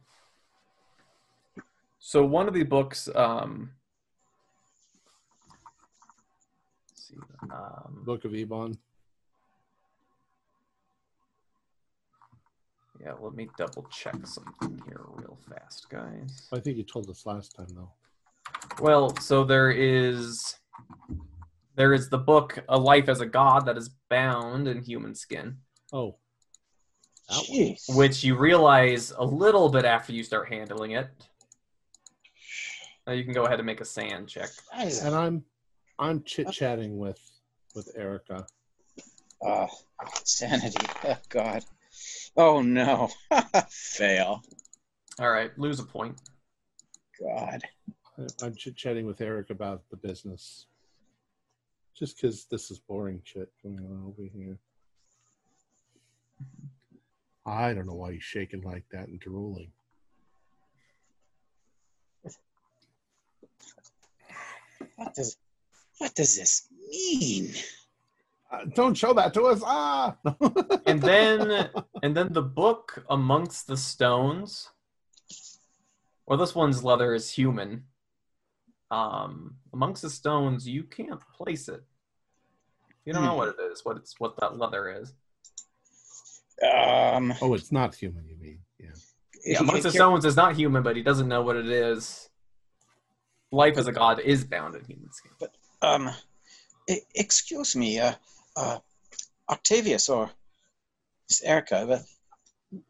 [2.00, 3.10] so one of the books.
[3.16, 3.72] Um,
[6.90, 7.16] let's see.
[7.52, 8.78] Um, Book of Eibon.
[13.04, 13.14] Yeah.
[13.20, 16.48] Let me double check something here real fast, guys.
[16.54, 17.92] I think you told us last time, though.
[18.80, 20.56] Well, so there is
[21.76, 25.58] there is the book A Life as a God that is bound in human skin,
[25.94, 26.18] Oh,
[27.32, 27.84] Jeez.
[27.96, 31.08] which you realize a little bit after you start handling it.
[33.08, 34.50] Now you can go ahead and make a SAN check.
[34.74, 35.44] And I'm
[35.98, 37.20] I'm chit chatting with
[37.74, 38.46] with Erica.
[39.46, 39.68] uh,
[40.24, 40.86] sanity.
[41.04, 41.64] Oh God.
[42.38, 43.10] Oh no.
[43.70, 44.42] fail.
[45.20, 46.20] All right, lose a point.
[47.20, 47.62] God.
[48.18, 50.66] I- I'm chit chatting with Eric about the business.
[51.98, 54.58] Just because this is boring shit going on over here.
[57.46, 59.72] I don't know why he's shaking like that and drooling.
[64.96, 65.38] What does
[65.98, 67.54] what does this mean?
[68.52, 69.62] Uh, don't show that to us.
[69.66, 70.16] Ah.
[70.86, 71.70] And then
[72.04, 74.70] and then the book Amongst the Stones.
[76.28, 77.86] Well, this one's leather is human.
[78.90, 81.82] Um, amongst the stones, you can't place it.
[83.06, 83.38] You don't know Hmm.
[83.38, 85.14] what it is, what it's what that leather is.
[86.62, 88.28] Um, oh, it's not human.
[88.28, 88.60] You mean?
[88.80, 88.90] Yeah.
[89.46, 92.30] Yeah, amongst the stones is not human, but he doesn't know what it is.
[93.52, 95.32] Life as a god is bound in human skin.
[95.40, 96.12] but Um,
[97.16, 98.14] excuse me, uh,
[98.62, 98.80] uh,
[99.50, 100.30] Octavius or
[101.30, 102.02] Miss Erica, but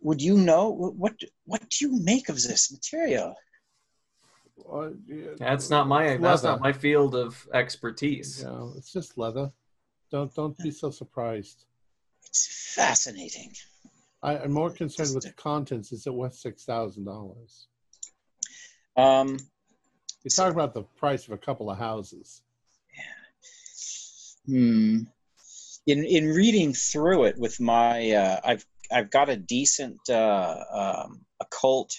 [0.02, 1.14] would you know what
[1.46, 3.34] what do you make of this material?
[4.72, 6.54] Uh, yeah, That's not my it's that's leather.
[6.54, 8.44] not my field of expertise.
[8.46, 9.52] Yeah, it's just leather.
[10.12, 11.66] Don't don't be so surprised.
[12.28, 13.54] It's fascinating.
[14.22, 15.92] I, I'm more concerned with the contents.
[15.92, 17.68] Is it worth six thousand dollars?
[18.96, 19.38] Um,
[20.24, 22.44] You're talking about the price of a couple of houses.
[22.96, 24.54] Yeah.
[24.54, 24.98] Hmm.
[25.88, 31.26] In in reading through it with my, uh, I've I've got a decent uh, um,
[31.40, 31.92] occult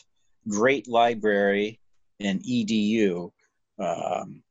[0.48, 1.80] great library
[2.20, 3.32] and edu.
[3.78, 4.42] Um,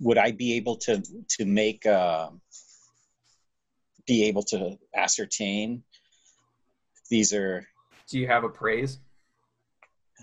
[0.00, 2.30] would I be able to to make uh,
[4.06, 5.82] be able to ascertain
[7.10, 7.66] these are
[8.08, 8.98] Do you have a praise?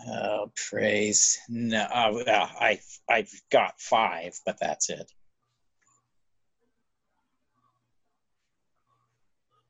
[0.10, 1.40] uh, praise?
[1.50, 2.80] No, uh, uh, I
[3.10, 5.12] I've got five, but that's it.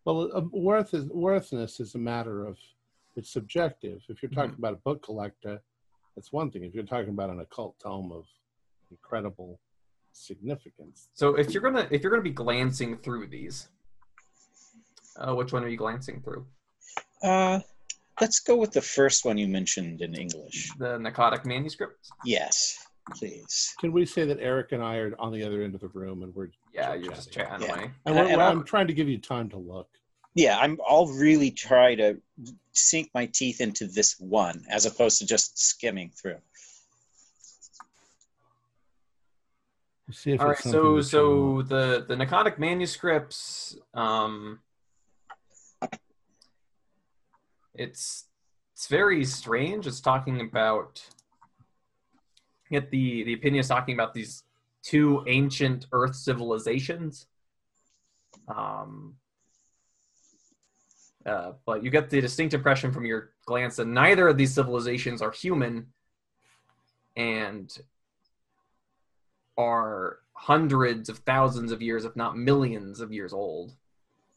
[0.05, 2.57] Well, uh, worth is worthness is a matter of
[3.15, 4.01] it's subjective.
[4.09, 5.61] If you're talking about a book collector,
[6.15, 6.63] that's one thing.
[6.63, 8.25] If you're talking about an occult tome of
[8.91, 9.59] incredible
[10.11, 13.69] significance, So if you're gonna if you're gonna be glancing through these,
[15.17, 16.45] uh, which one are you glancing through?
[17.23, 17.59] Uh,
[18.19, 20.71] let's go with the first one you mentioned in English.
[20.77, 22.11] The Pnakotic Manuscripts.
[22.25, 23.73] Yes, please.
[23.79, 26.23] can we say that Eric and I are on the other end of the room
[26.23, 27.67] and we're Yeah, you're just chit-chatting?
[27.67, 27.73] chatting Yeah.
[27.83, 27.91] away.
[28.05, 29.89] And, And- we're, and I'm I'll- trying to give you time to look.
[30.35, 30.79] Yeah, I'm.
[30.87, 32.19] I'll really try to
[32.71, 36.39] sink my teeth into this one as opposed to just skimming through.
[40.11, 44.59] See if All right, so so the the Pnakotic Manuscripts, um,
[47.75, 48.25] it's
[48.73, 49.87] it's very strange.
[49.87, 51.01] It's talking about
[52.73, 54.43] get the the opinion is talking about these
[54.83, 57.27] two ancient Earth civilizations.
[58.47, 59.15] Um,
[61.25, 65.21] uh, but you get the distinct impression from your glance that neither of these civilizations
[65.21, 65.87] are human,
[67.15, 67.77] and
[69.57, 73.73] are hundreds of thousands of years, if not millions of years old.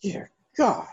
[0.03, 0.87] Dear God.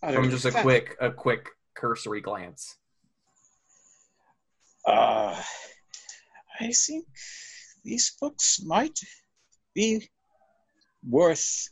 [0.00, 2.76] From just a quick, a quick cursory glance.
[4.86, 5.40] Uh,
[6.60, 7.06] I think
[7.84, 8.98] these books might
[9.74, 10.08] be
[11.08, 11.68] worth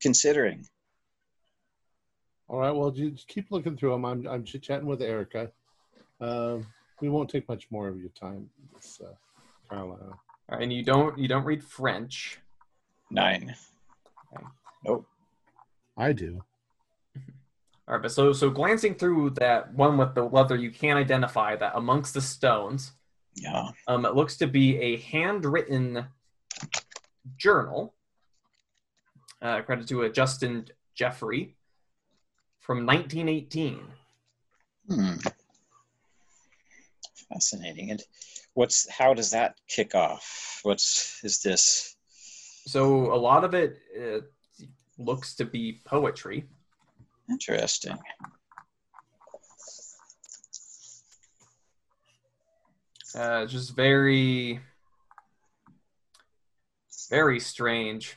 [0.00, 0.66] considering.
[2.48, 4.04] All right, well, you just keep looking through them.
[4.04, 5.50] I'm, I'm chatting with Erica.
[6.20, 6.66] Um,
[7.00, 9.14] we won't take much more of your time, Miss uh,
[9.68, 9.98] Carlyle.
[10.48, 12.38] All right, and you don't, you don't read French.
[13.10, 13.54] Nine.
[14.84, 15.06] Nope.
[15.96, 16.42] I do.
[17.88, 21.56] All right, but so, so glancing through that one with the leather, you can identify
[21.56, 22.92] that amongst the stones,
[23.34, 23.70] Yeah.
[23.88, 26.06] um, it looks to be a handwritten
[27.36, 27.94] journal,
[29.40, 31.56] uh, credit to a Justin Geoffrey
[32.60, 33.80] from 1918.
[34.88, 35.14] Hmm.
[37.32, 37.90] Fascinating.
[37.90, 38.02] And
[38.54, 40.60] what's how does that kick off?
[40.62, 41.96] What's is this?
[42.66, 44.20] So a lot of it uh,
[44.98, 46.46] looks to be poetry.
[47.28, 47.98] Interesting.
[53.14, 54.60] Uh, just very,
[57.10, 58.16] very strange.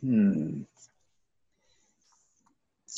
[0.00, 0.62] Hmm.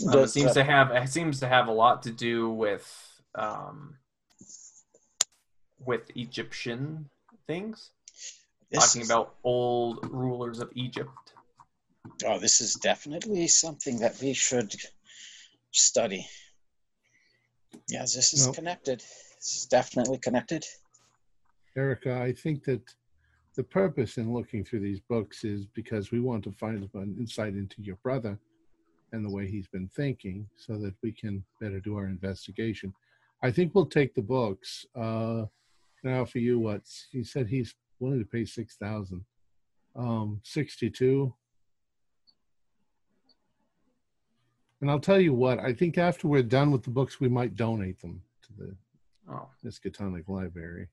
[0.08, 3.20] Um, it seems uh, to have it seems to have a lot to do with
[3.34, 3.96] um,
[5.78, 7.10] with Egyptian
[7.46, 7.90] things,
[8.70, 11.23] this talking about old rulers of Egypt.
[12.26, 14.74] Oh, this is definitely something that we should
[15.72, 16.26] study.
[17.88, 19.02] Yes, this is connected.
[19.36, 20.64] It's definitely connected.
[21.76, 22.82] Erica, I think that
[23.56, 27.54] the purpose in looking through these books is because we want to find an insight
[27.54, 28.38] into your brother
[29.12, 32.92] and the way he's been thinking so that we can better do our investigation.
[33.42, 34.86] I think we'll take the books.
[34.94, 35.44] Uh,
[36.02, 39.24] now for you, what's he said he's willing to pay 6000
[39.96, 41.32] um 62
[44.84, 47.56] and I'll tell you what, I think after we're done with the books, we might
[47.56, 48.76] donate them to the
[49.30, 50.88] Oh, Miskatonic Library.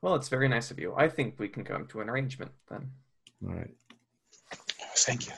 [0.00, 0.94] well, it's very nice of you.
[0.96, 2.90] I think we can come to an arrangement then.
[3.46, 3.74] All right.
[4.96, 5.32] Thank you.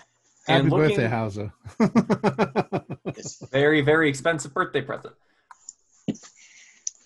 [0.46, 1.52] Happy And birthday, looking- Hauser.
[3.06, 5.14] It's- Very, very expensive birthday present.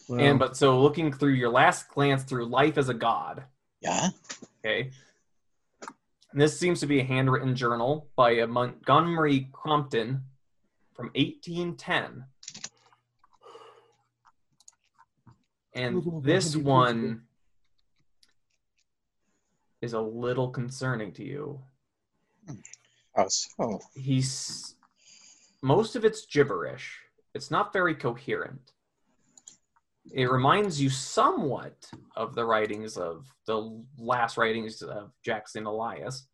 [0.07, 3.45] Well, and but so looking through your last glance through Life as a God,
[3.81, 4.11] yeah.
[4.63, 4.91] Okay.
[6.35, 10.25] And this seems to be a handwritten journal by a Montgomery Crompton
[10.93, 12.25] from 1810.
[15.75, 17.23] And this one
[19.81, 21.61] is a little concerning to you.
[22.49, 22.55] Hmm.
[23.17, 24.75] Oh, so He's
[25.63, 26.99] most of it's gibberish.
[27.35, 28.73] It's not very coherent.
[30.13, 36.27] It reminds you somewhat of the writings of the last writings of Jackson Elias.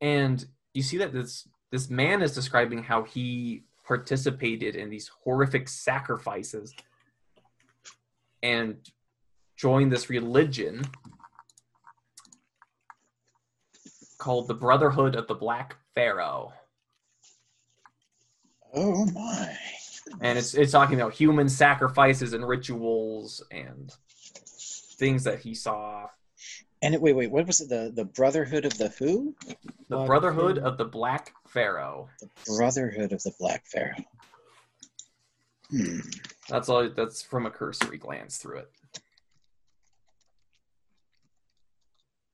[0.00, 5.68] And you see that this this man is describing how he participated in these horrific
[5.68, 6.74] sacrifices
[8.42, 8.76] and
[9.56, 10.82] joined this religion
[14.18, 16.52] called the Brotherhood of the Black Pharaoh.
[18.74, 19.56] oh my.
[20.20, 23.92] And it's it's talking about human sacrifices and rituals and
[24.98, 26.06] things that he saw.
[26.80, 27.68] And it, wait, wait, what was it?
[27.68, 29.34] The the Brotherhood of the who?
[29.88, 32.08] The Brotherhood of the Black Pharaoh.
[32.20, 34.04] The Brotherhood of the Black Pharaoh.
[35.70, 36.00] Hmm.
[36.48, 36.88] That's all.
[36.88, 38.70] That's from a cursory glance through it.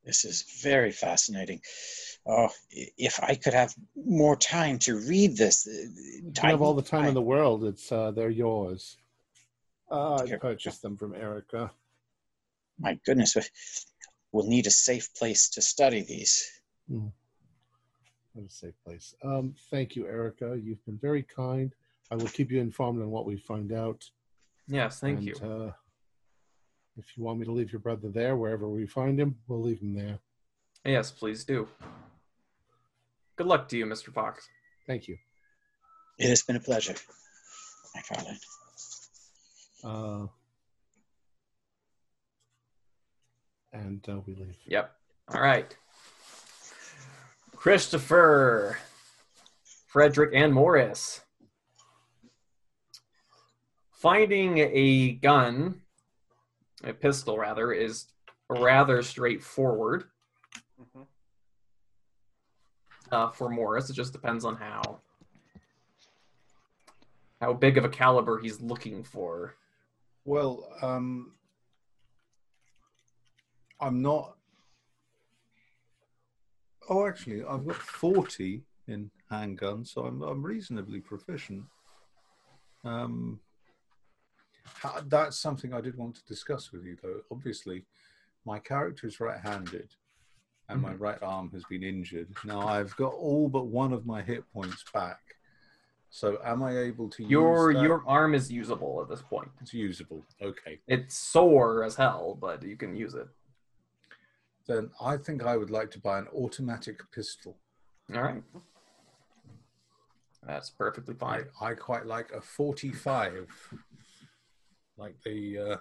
[0.05, 1.61] This is very fascinating.
[2.27, 5.67] Oh, if I could have more time to read this.
[5.67, 5.71] uh,
[6.23, 7.65] You have all the time in the world.
[7.65, 8.97] It's uh, they're yours.
[9.91, 11.71] Uh, I purchased them from Erica.
[12.79, 13.43] My goodness, we-
[14.33, 16.51] we'll need a safe place to study these.
[16.89, 19.15] What a safe place.
[19.23, 20.59] Um, thank you, Erica.
[20.63, 21.73] You've been very kind.
[22.11, 24.11] I will keep you informed on what we find out.
[24.67, 25.35] Yes, thank And, you.
[25.37, 25.73] Uh,
[26.97, 29.81] if you want me to leave your brother there, wherever we find him, we'll leave
[29.81, 30.19] him there.
[30.85, 31.69] Yes, please do.
[33.37, 34.13] Good luck to you, Mr.
[34.13, 34.49] Fox.
[34.87, 35.17] Thank you.
[36.19, 36.95] It has been a pleasure,
[37.95, 38.37] my father.
[39.83, 40.27] Uh,
[43.73, 44.57] and uh, we leave.
[44.67, 44.93] Yep.
[45.29, 45.77] All right.
[47.57, 48.79] Christopher,
[49.87, 51.23] Frederick, and Morris.
[53.91, 55.81] Finding a gun,
[56.83, 58.07] a pistol rather, is
[58.49, 60.11] rather straightforward
[60.81, 61.07] Mhm.
[63.13, 63.89] uh, for Morris.
[63.91, 65.01] It just depends on how
[67.41, 69.55] how big of a caliber he's looking for.
[70.25, 71.35] Well, um,
[73.81, 74.39] I'm not.
[76.89, 81.65] Oh, actually, I've got 40 in handguns, so I'm, I'm reasonably proficient.
[82.85, 83.41] Um,
[84.65, 87.21] how, that's something I did want to discuss with you, though.
[87.31, 87.85] Obviously,
[88.45, 89.89] my character is right handed
[90.69, 91.01] and my mm.
[91.01, 92.29] right arm has been injured.
[92.45, 95.21] Now, I've got all but one of my hit points back.
[96.11, 99.49] So, am I able to Your your arm is usable at this point.
[99.61, 100.23] It's usable.
[100.41, 100.79] Okay.
[100.87, 103.27] It's sore as hell, but you can use it.
[104.67, 107.57] then I think I would like to buy an automatic pistol.
[108.15, 108.43] All right.
[110.47, 111.45] That's perfectly I, fine.
[111.61, 113.49] I quite like a 45,
[114.97, 115.77] like the uh,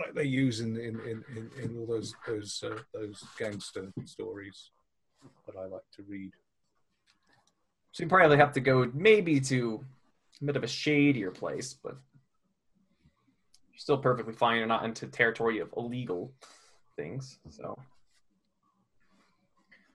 [0.00, 4.70] like they use in in, in, in, all those those uh, those gangster stories
[5.46, 6.32] that I like to read.
[7.92, 9.84] So you probably have to go maybe to
[10.40, 11.92] a bit of a shadier place, but
[13.70, 14.58] you're still perfectly fine.
[14.58, 16.32] You're not into territory of illegal
[16.96, 17.38] things.
[17.50, 17.78] So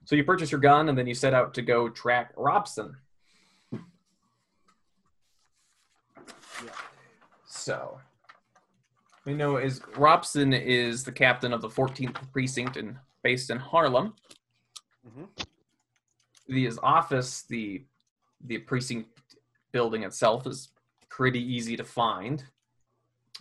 [0.04, 2.96] So you purchase your gun and then you set out to go track Robson.
[7.46, 7.98] So
[9.28, 14.14] we know is Robson is the captain of the 14th precinct and based in Harlem.
[15.06, 15.28] Mhm.
[16.46, 17.84] The his office, the
[18.40, 19.10] the precinct
[19.70, 20.72] building itself is
[21.10, 22.42] pretty easy to find.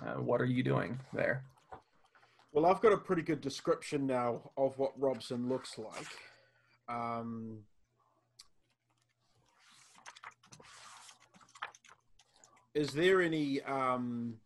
[0.04, 1.46] Uh, what are you doing there?
[2.52, 6.08] Well, I've got a pretty good description now of what Robson looks like.
[6.90, 7.66] Um,
[12.74, 13.62] is there any?
[13.62, 14.42] Um,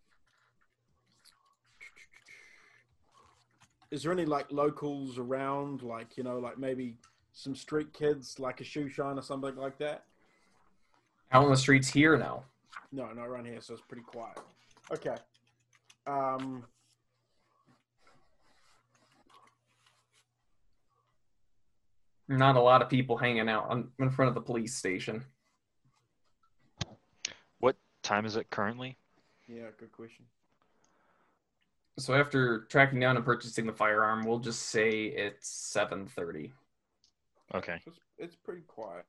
[3.91, 5.83] is there any like locals around?
[5.83, 6.95] Like you know, like maybe
[7.33, 10.05] some street kids, like a shoe shine or something like that?
[11.31, 12.43] Out on the streets here now.
[12.91, 14.37] No, not around here, so it's pretty quiet.
[14.91, 15.15] Okay.
[16.07, 16.65] Um,
[22.27, 25.25] Not a lot of people hanging out on, in front of the police station.
[27.59, 28.97] What time is it currently?
[29.49, 30.23] yeah, good question.
[32.01, 35.47] So after tracking down and purchasing the firearm, we'll just say it's
[35.77, 36.51] 7:30.
[37.53, 37.79] Okay.
[37.85, 39.05] It's, it's pretty quiet.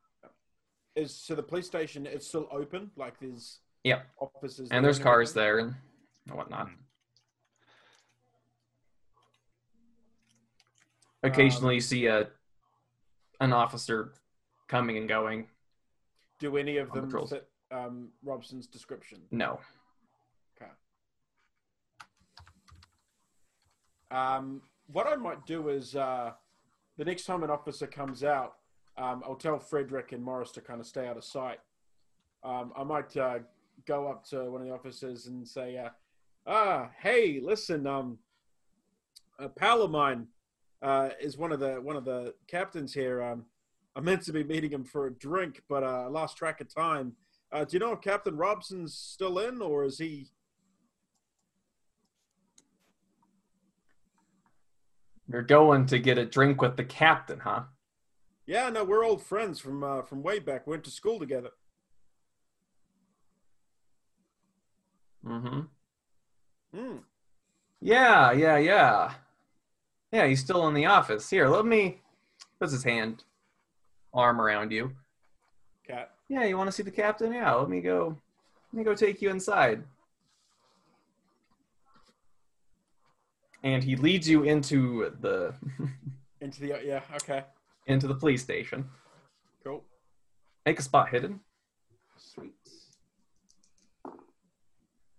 [0.95, 2.07] Is so the police station?
[2.07, 2.91] is still open.
[2.97, 5.43] Like there's yeah offices And there's cars everything?
[5.43, 5.59] there
[6.29, 6.69] and whatnot.
[11.23, 12.29] Occasionally, Um, you see a
[13.41, 14.13] an officer
[14.69, 15.47] coming and going.
[16.41, 17.31] Do any of on the them patrols.
[17.31, 19.19] fit um, Robson's description?
[19.31, 19.61] No,
[24.13, 24.61] Um,
[24.93, 26.33] what I might do is uh,
[26.99, 28.57] the next time an officer comes out,
[28.99, 31.61] um, I'll tell Frederick and Morris to kind of stay out of sight.
[32.45, 33.39] Um, I might uh,
[33.87, 35.89] go up to one of the officers and say, uh,
[36.47, 38.19] "Ah, hey, listen, um,
[39.39, 40.27] a pal of mine
[40.83, 43.23] uh, is one of the one of the captains here.
[43.23, 43.47] Um,
[43.97, 46.73] I'm meant to be meeting him for a drink, but uh, I lost track of
[46.73, 47.15] time.
[47.51, 50.29] Uh, do you know if Captain Robson's still in, or is he?"
[55.31, 57.63] You're going to get a drink with the captain, huh?
[58.47, 60.67] Yeah, no, we're old friends from uh, from way back.
[60.67, 61.51] We went to school together.
[65.25, 65.61] Mm-hmm.
[66.75, 66.97] Hmm.
[67.81, 69.15] Yeah, yeah, yeah.
[70.13, 71.31] Yeah, he's still in the office.
[71.31, 72.01] Here, let me.
[72.59, 73.25] Puts his hand,
[74.15, 74.93] arm around you.
[75.87, 76.13] Cat.
[76.29, 77.33] Yeah, you want to see the captain?
[77.33, 78.17] Yeah, let me go.
[78.73, 79.83] Let me go take you inside.
[83.63, 85.55] And he leads you into the
[86.41, 87.01] Into the yeah.
[87.15, 87.45] Okay.
[87.87, 88.89] into the police station.
[89.65, 89.85] Cool.
[90.67, 91.41] Make a spot hidden.
[92.17, 92.53] Sweet.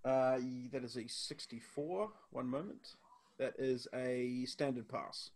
[0.05, 0.37] Uh,
[0.71, 2.09] that is a 64.
[2.31, 2.95] One moment.
[3.39, 5.31] That is a standard pass.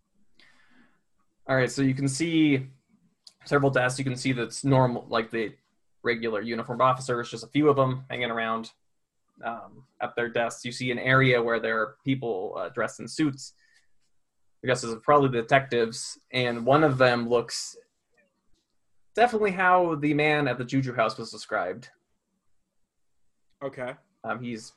[1.48, 2.68] All right, so you can see
[3.46, 3.98] several desks.
[3.98, 5.54] You can see that's normal, like the
[6.04, 8.72] regular uniformed officers, just a few of them hanging around
[9.44, 10.66] um, at their desks.
[10.66, 13.54] You see an area where there are people uh, dressed in suits.
[14.64, 17.78] I guess it's probably detectives, and one of them looks
[19.16, 21.90] definitely how the man at the Juju house was described.
[23.64, 23.94] Okay.
[24.24, 24.74] Um, he's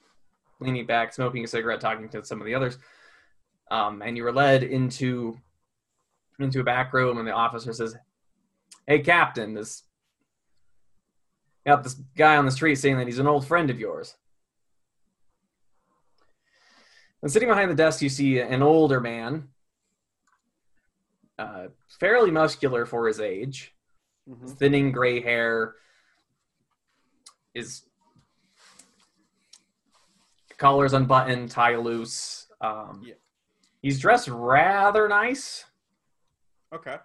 [0.61, 2.79] leaning back, smoking a cigarette, talking to some of the others.
[3.71, 5.39] Um, and you were led into
[6.39, 7.97] into a back room, and the officer says,
[8.87, 9.85] "Hey, Captain, this
[11.67, 14.17] got this guy on the street saying that he's an old friend of yours."
[17.23, 19.49] And sitting behind the desk, you see an older man,
[21.39, 23.75] uh, fairly muscular for his age,
[24.29, 25.75] hmm thinning gray hair,
[27.55, 27.83] is
[30.57, 32.47] collars unbuttoned, tie loose.
[32.61, 33.15] Um, Yeah.
[33.83, 35.65] He's dressed rather nice.
[36.73, 36.97] Okay.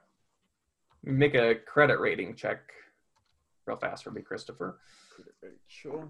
[1.03, 2.59] Make a credit rating check
[3.65, 4.79] real fast for me, Christopher.
[5.67, 6.09] Sure.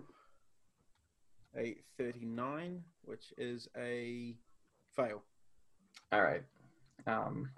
[1.55, 4.35] A 39, which is a
[4.95, 5.23] fail.
[6.11, 6.43] All right.
[7.07, 7.49] Um,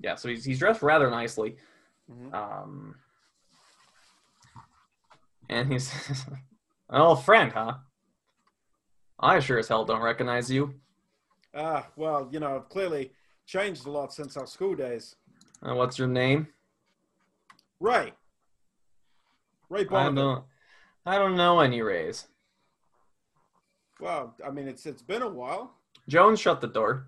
[0.00, 1.56] yeah, so he's, he's dressed rather nicely.
[2.10, 2.34] Mhm.
[2.34, 2.96] Um,
[5.48, 5.92] and he's
[6.90, 7.74] an old friend, huh?
[9.18, 10.74] I sure as hell don't recognize you.
[11.54, 13.12] Ah, well, you know, I've clearly
[13.46, 15.16] changed a lot since our school days.
[15.62, 16.48] Uh, what's your name?
[17.80, 18.12] Ray.
[19.68, 20.44] Ray I don't.
[21.06, 22.26] I don't know any Rays.
[24.00, 25.74] Well, I mean, it's it's been a while.
[26.08, 27.06] Jones shut the door.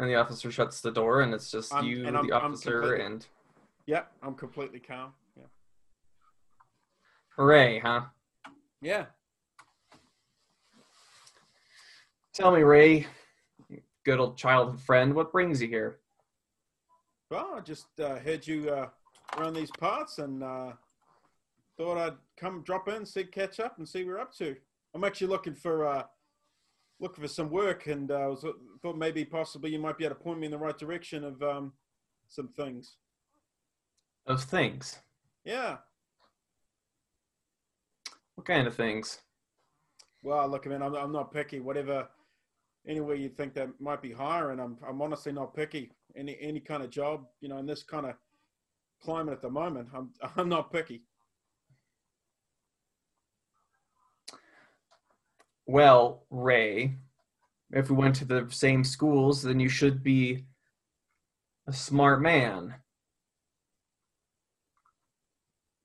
[0.00, 2.52] And the officer shuts the door, and it's just I'm- you, and I'm- the I'm
[2.52, 3.26] officer, and
[3.86, 5.14] Yep, I'm completely calm.
[5.36, 5.46] Yeah.
[7.36, 8.06] Hooray, huh?
[8.80, 9.06] Yeah.
[12.32, 13.06] Tell me, Ray,
[14.04, 16.00] good old childhood friend, what brings you here?
[17.30, 18.90] Well, I just uh, heard you uh,
[19.36, 20.72] around these parts and uh,
[21.78, 24.56] thought I'd come drop in, see, catch up, and see what you're up to.
[24.94, 26.02] I'm actually looking for uh,
[27.00, 28.44] looking for some work, and uh, was,
[28.82, 31.40] thought maybe possibly you might be able to point me in the right direction of
[31.42, 31.72] um,
[32.28, 32.96] some things.
[34.26, 34.98] Of things.
[35.44, 35.76] Yeah.
[38.34, 39.18] What kind of things?
[40.22, 41.60] Well, look, I mean, I'm, I'm not picky.
[41.60, 42.08] Whatever,
[42.86, 45.92] anywhere you think that might be hiring, I'm I'm honestly not picky.
[46.16, 48.14] Any any kind of job, you know, in this kind of
[49.00, 51.02] climate at the moment, I'm I'm not picky.
[55.68, 56.94] Well, Ray,
[57.72, 60.46] if we went to the same schools, then you should be
[61.66, 62.74] a smart man.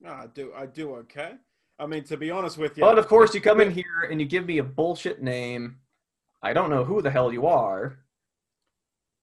[0.00, 1.32] No, I do I do okay.
[1.78, 4.18] I mean, to be honest with you, But of course, you come in here and
[4.18, 5.76] you give me a bullshit name.
[6.42, 7.98] I don't know who the hell you are.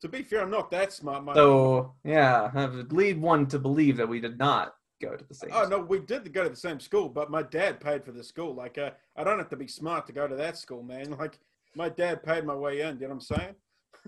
[0.02, 1.24] to be fair, I'm not that smart.
[1.24, 5.26] My, So, yeah, I would lead one to believe that we did not go to
[5.26, 8.04] the same oh no, we did go to the same school, but my dad paid
[8.06, 8.54] for the school.
[8.54, 11.12] Like, uh, I don't have to be smart to go to that school, man.
[11.20, 11.40] Like,
[11.76, 12.96] my dad paid my way in.
[12.96, 13.56] You know what I'm saying?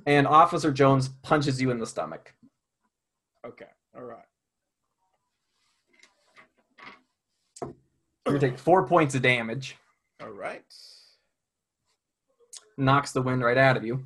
[0.05, 2.33] And Officer Jones punches you in the stomach.
[3.45, 4.25] Okay, all right.
[8.27, 9.77] You take four points of damage,
[10.21, 10.63] All right.
[12.77, 14.05] knocks the wind right out of you.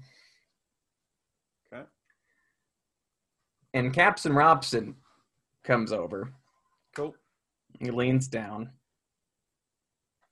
[1.72, 1.84] Okay.
[3.74, 4.96] And Captain Robson
[5.64, 6.34] comes over.
[6.98, 7.16] Cool.
[7.80, 8.72] He leans down,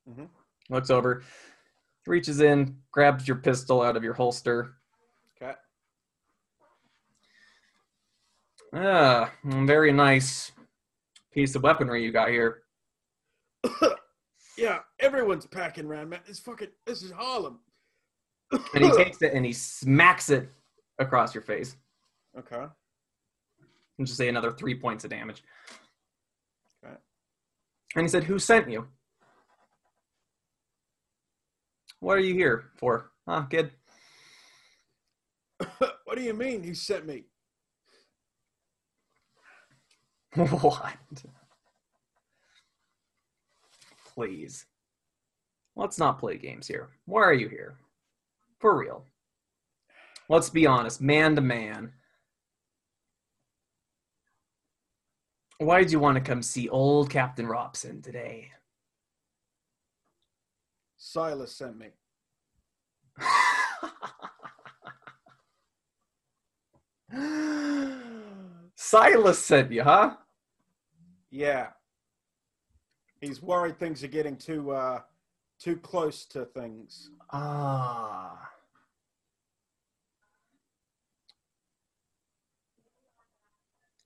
[0.09, 0.28] Mhm.
[0.68, 1.24] looks over,
[2.07, 4.76] reaches in, grabs your pistol out of your holster.
[5.36, 5.55] Okay.
[8.74, 10.51] Ah, very nice
[11.32, 12.63] piece of weaponry you got here.
[14.57, 16.22] yeah, everyone's packing around, man.
[16.26, 16.72] It's fucking.
[16.88, 17.59] This is Harlem.
[18.74, 20.49] And he takes it and he smacks it
[20.97, 21.76] across your face.
[22.36, 22.66] Okay.
[23.99, 25.43] And just say another three points of damage.
[27.95, 28.87] And he said, Who sent you?
[31.99, 33.11] What are you here for?
[33.27, 33.71] Huh, kid?
[35.79, 37.23] what do you mean he sent me?
[40.35, 40.93] what?
[44.13, 44.65] Please.
[45.75, 46.89] Let's not play games here.
[47.05, 47.75] Why are you here?
[48.59, 49.05] For real.
[50.29, 51.91] Let's be honest, man to man.
[55.57, 58.51] Why did you want to come see old Captain Robson today?
[60.97, 61.87] Silas sent me.
[68.75, 70.17] Silas sent you, huh?
[71.31, 71.67] Yeah.
[73.21, 74.99] He's worried things are getting too uh
[75.57, 77.11] too close to things.
[77.31, 78.49] Ah.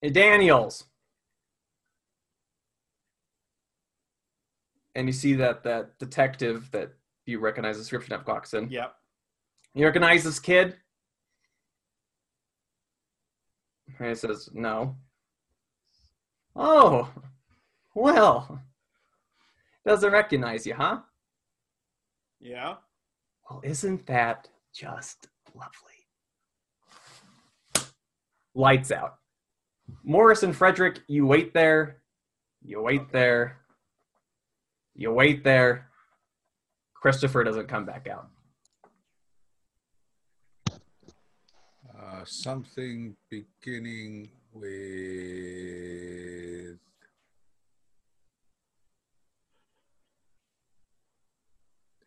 [0.01, 0.85] Hey, Daniels.
[4.95, 6.91] And you see that that detective that
[7.25, 8.69] you recognize the description of Coxon.
[8.69, 8.93] Yep.
[9.75, 10.75] You recognize this kid?
[13.99, 14.95] And he says, No.
[16.55, 17.09] Oh,
[17.93, 18.61] well.
[19.85, 20.99] Doesn't recognize you, huh?
[22.39, 22.75] Yeah.
[23.49, 25.73] Well, isn't that just lovely?
[28.55, 29.15] Lights out.
[30.03, 32.01] Morris and Frederick, you wait there.
[32.61, 33.58] You wait there.
[34.99, 35.87] You wait there.
[36.93, 38.27] Christopher doesn't come back out.
[41.97, 44.67] Uh, something beginning with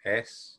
[0.04, 0.58] S.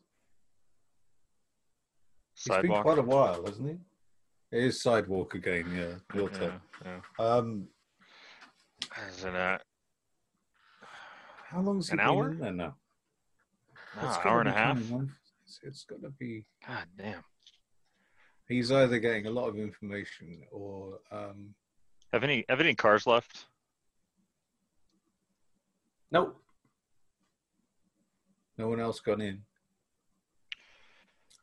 [2.36, 4.58] It's been quite a while, hasn't he?
[4.58, 6.18] It is sidewalk again, yeah.
[6.20, 6.62] Your yeah, turn.
[6.84, 7.00] yeah.
[7.20, 7.68] Um,
[9.08, 9.60] Is it a,
[11.54, 12.32] how long's he An been hour?
[12.32, 12.76] in there now?
[14.02, 14.80] no, It's hour and a half?
[15.46, 16.46] It's, it's got to be.
[16.68, 17.24] God damn.
[18.48, 21.54] He's either getting a lot of information or um,
[22.12, 23.46] Have any have any cars left?
[26.12, 26.40] Nope.
[28.58, 29.42] no one else gone in.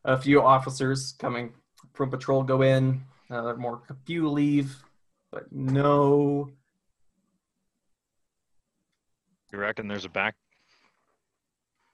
[0.04, 1.52] A few officers coming
[1.94, 3.02] from patrol go in.
[3.30, 4.82] Uh, more a few leave,
[5.30, 6.50] but no.
[9.52, 10.36] You reckon there's a back?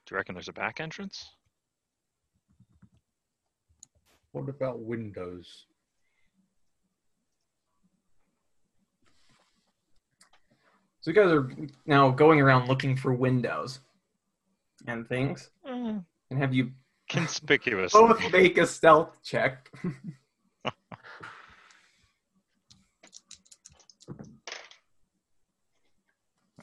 [0.05, 1.25] Do you reckon there's a back entrance?
[4.31, 5.65] What about windows?
[11.01, 11.49] So you guys are
[11.85, 13.79] now going around looking for windows
[14.87, 16.71] and things, Mm, and have you
[17.09, 17.93] conspicuous.
[17.93, 19.69] both make a stealth check.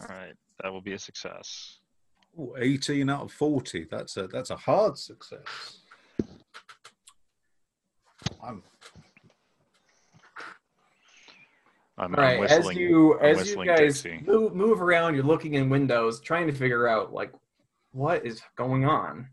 [0.00, 0.34] All right,
[0.64, 1.78] that will be a success.
[2.40, 3.86] Ooh, 18 out of 40.
[3.90, 5.42] That's a that's a hard success.
[8.42, 8.62] I'm
[11.96, 12.78] I'm, All right, I'm as whistling.
[12.78, 16.52] you I'm as you whistling guys move move around, you're looking in windows, trying to
[16.52, 17.32] figure out like
[17.92, 19.28] what is going on.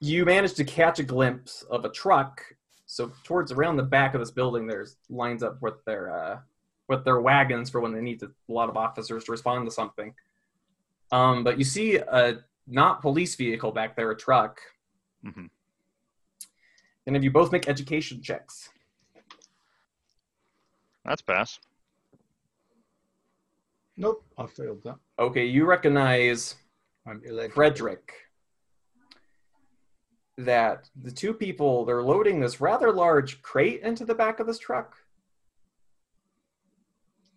[0.00, 2.42] You manage to catch a glimpse of a truck.
[2.86, 6.38] So towards around the back of this building, there's lines up with their uh,
[6.92, 9.70] with their wagons for when they need to, a lot of officers to respond to
[9.72, 10.14] something.
[11.10, 14.60] Um, but you see a not police vehicle back there, a truck.
[15.24, 15.48] Mhm.
[17.06, 18.68] And if you both make education checks.
[21.04, 21.58] That's pass.
[23.96, 24.24] nope.
[24.38, 24.98] I failed that.
[25.18, 26.56] Okay, you recognize
[27.06, 27.20] I'm.
[27.50, 28.12] Frederick
[30.38, 34.58] that the two people they're loading this rather large crate into the back of this
[34.58, 35.01] truck.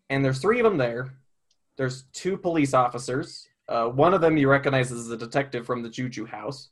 [0.09, 1.13] And there's three of them there.
[1.77, 3.47] There's two police officers.
[3.67, 6.69] Uh, one of them you recognize as the detective from the Juju house.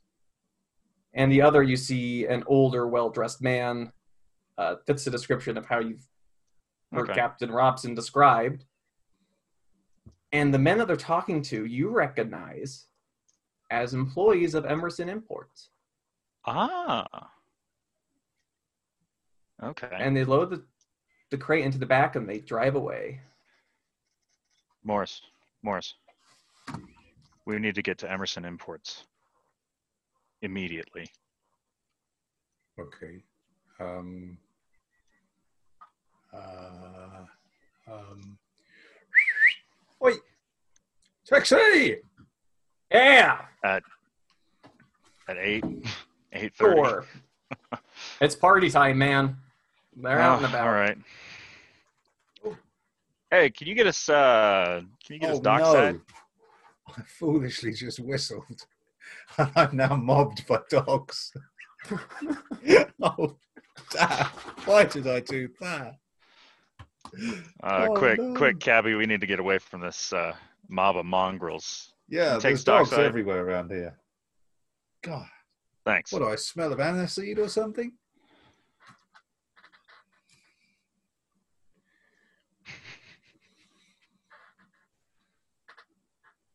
[1.14, 3.92] And the other you see an older, well dressed man.
[4.56, 6.06] Uh, fits the description of how you've
[6.92, 7.14] heard Okay.
[7.14, 8.64] Captain Robson described.
[10.32, 12.86] And the men that they're talking to, you recognize
[13.70, 15.70] as employees of Emerson Imports.
[16.46, 17.30] Ah.
[19.62, 19.90] Okay.
[19.92, 20.64] And they load the,
[21.30, 23.20] the crate into the back and they drive away.
[24.84, 25.22] Morris,
[25.62, 25.94] Morris,
[27.46, 29.04] we need to get to Emerson Imports
[30.42, 31.06] immediately.
[32.78, 33.22] Okay.
[33.80, 34.36] Um,
[36.32, 37.24] uh,
[37.90, 38.38] um,
[40.00, 40.16] wait.
[41.26, 41.96] Taxi!
[42.90, 43.82] Yeah, At
[45.28, 45.64] eight,
[46.32, 46.76] eight thirty.
[46.76, 47.06] sure.
[48.20, 49.36] it's party time, man.
[49.96, 50.66] They're out and about.
[50.66, 50.98] All right.
[53.30, 54.08] Hey, can you get us?
[54.08, 55.94] Uh, can you get us Oh, dockside?
[55.94, 56.00] no.
[56.96, 58.44] I foolishly just whistled.
[59.38, 61.32] And I'm now mobbed by dogs.
[63.02, 63.36] oh,
[63.90, 64.26] damn.
[64.66, 65.96] Why did I do that?
[67.62, 68.34] Uh, Oh, quick, no.
[68.34, 70.34] quick, cabby, we need to get away from this uh,
[70.68, 71.92] mob of mongrels.
[72.08, 73.06] Yeah, Take there's dogs dockside.
[73.06, 73.96] everywhere around here.
[75.02, 75.26] God,
[75.84, 76.12] Thanks.
[76.12, 77.92] what do I smell of aniseed or something?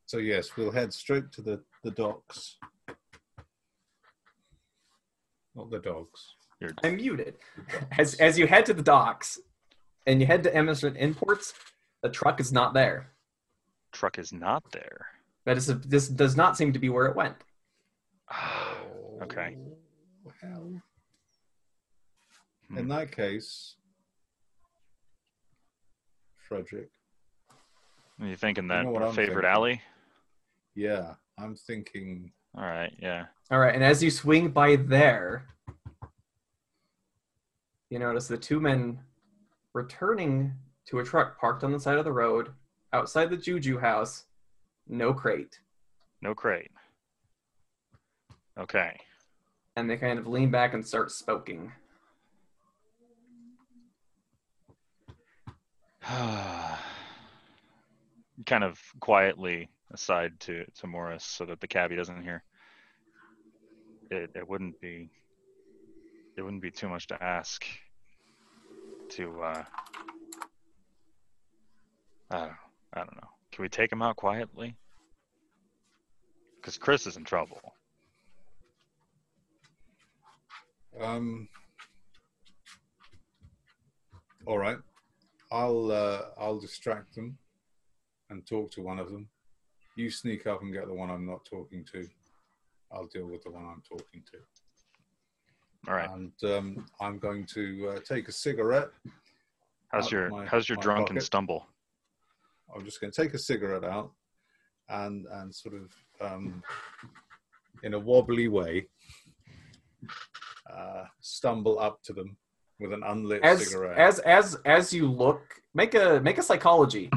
[0.10, 2.58] So yes, we'll head straight to the, the docks.
[5.56, 6.34] not the dogs.
[6.60, 7.36] You're I'm muted.
[8.00, 9.40] As as you head to the docks
[10.08, 11.54] and you head to Emerson Imports,
[12.02, 13.12] the truck is not there.
[13.92, 15.06] truck is not there.
[15.46, 17.36] That is this does not seem to be where it went.
[19.22, 19.58] Okay.
[20.26, 20.82] Oh, hell.
[22.70, 22.78] Hmm.
[22.80, 23.76] In that case,
[26.48, 26.90] Frederick,
[28.22, 29.50] Are you thinking that know what our I'm favorite thinking.
[29.52, 29.82] alley?
[30.76, 32.32] Yeah, I'm thinking.
[32.56, 33.26] All right, yeah.
[33.52, 35.46] All right, and as you swing by there,
[37.90, 39.00] you notice the two men
[39.74, 40.54] returning
[40.88, 42.50] to a truck parked on the side of the road
[42.94, 44.26] outside the Juju house.
[44.88, 45.60] No crate,
[46.22, 46.72] No crate.
[48.58, 49.00] Okay.
[49.76, 51.72] and they kind of lean back and start smoking.
[58.46, 62.44] kind of quietly aside to, to Morris so that the cabbie doesn't hear.
[64.12, 65.10] It it wouldn't be
[66.36, 67.66] it wouldn't be too much to ask
[69.10, 69.64] to uh
[72.32, 72.52] I don't,
[72.94, 73.30] I don't know.
[73.52, 74.76] Can we take him out quietly?
[76.62, 77.62] Because Chris is in trouble.
[81.00, 81.48] Um.
[84.46, 84.78] All right,
[85.52, 87.38] I'll uh, I'll distract them
[88.30, 89.30] and talk to one of them.
[89.96, 92.08] You sneak up and get the one I'm not talking to.
[92.92, 94.38] I'll deal with the one I'm talking to.
[95.88, 96.10] All right.
[96.10, 98.90] And um, I'm going to uh, take a cigarette.
[99.90, 101.24] How's your my- how's your my drunken pocket.
[101.24, 101.66] stumble?
[102.74, 104.12] I'm just going to take a cigarette out
[104.90, 105.90] and and sort of
[106.22, 106.62] um,
[107.84, 108.88] in a wobbly way
[110.72, 112.38] uh, stumble up to them
[112.80, 113.98] with an unlit As cigarette.
[113.98, 115.42] as as as you look,
[115.74, 117.10] make a make a psychology.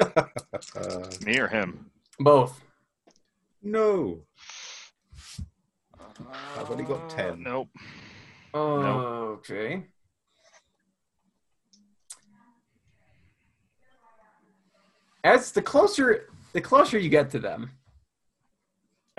[0.00, 0.07] Uh,
[1.24, 1.90] Me or him?
[2.18, 2.60] Both.
[3.62, 4.20] no,
[6.56, 7.42] I've only got Uh, 10.
[7.42, 7.68] Nope.
[8.54, 9.84] Oh okay.
[15.24, 17.70] As the closer the closer you get to them,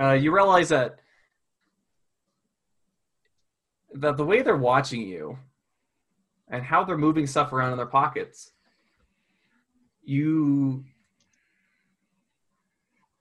[0.02, 1.00] uh, you realize that
[3.94, 5.38] that the way they're watching you
[6.50, 8.52] and how they're moving stuff around in their pockets,
[10.10, 10.84] you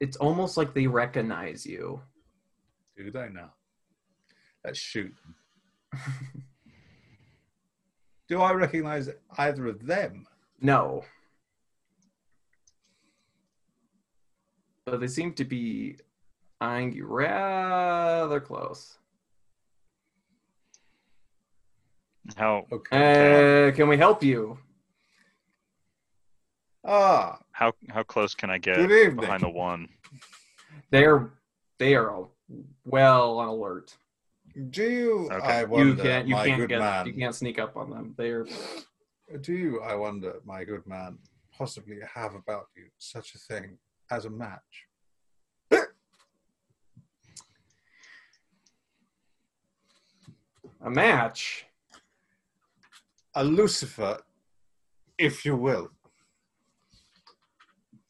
[0.01, 2.01] it's almost like they recognize you.
[2.97, 3.53] do they now?
[4.65, 5.15] Let's shoot.
[8.29, 10.27] do I recognize either of them?
[10.61, 11.05] No.
[14.85, 15.99] But they seem to be
[16.61, 18.99] eyeing you rather close.
[22.37, 23.69] How Okay.
[23.69, 24.59] Uh, can we help you?
[26.85, 29.89] Ah, how how close can I get behind the one?
[30.91, 31.31] They're
[31.79, 32.27] they are
[32.85, 33.95] well on alert.
[34.71, 35.29] do you?
[35.31, 35.45] Okay.
[35.47, 37.07] I You wonder, can't you my can't good get man.
[37.07, 38.15] you can't sneak up on them.
[38.17, 38.47] They're
[39.43, 41.19] Do you, I wonder, my good man,
[41.57, 43.79] possibly have about you such a thing
[44.11, 44.87] as a match?
[50.81, 51.67] a match.
[53.35, 54.19] A Lucifer,
[55.19, 55.91] if you will.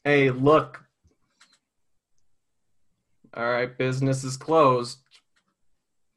[0.09, 0.83] Hey, look.
[3.35, 5.01] All right, business is closed.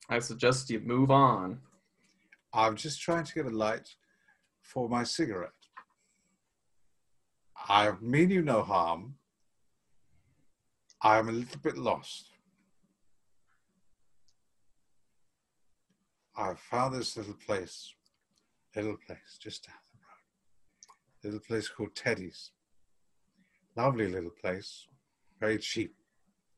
[0.10, 1.60] I suggest you move on.
[2.54, 3.90] I'm just trying to get a light
[4.62, 5.62] for my cigarette.
[7.68, 9.16] I mean you no harm.
[11.02, 12.30] I'm a little bit lost.
[16.38, 17.94] I found this little place,
[18.74, 21.34] little place just down the road.
[21.34, 22.52] Little place called Teddy's.
[23.76, 24.88] Lovely little place,
[25.40, 25.96] very cheap,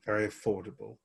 [0.06, 0.98] very affordable.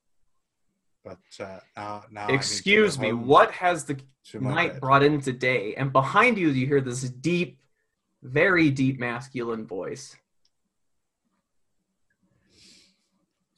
[1.03, 3.97] But uh, now, now I need to Excuse me, what has the
[4.33, 4.81] night bed.
[4.81, 5.75] brought in today?
[5.75, 7.59] And behind you, you hear this deep,
[8.21, 10.15] very deep masculine voice.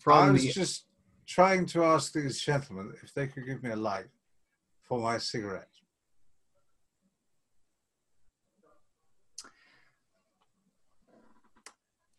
[0.08, 0.86] I was the, just
[1.26, 4.08] trying to ask these gentlemen if they could give me a light
[4.84, 5.71] for my cigarette.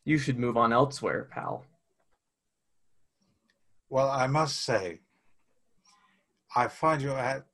[0.04, 1.64] You should move on elsewhere, pal.
[3.88, 5.00] Well, I must say,
[6.56, 7.44] I find your at,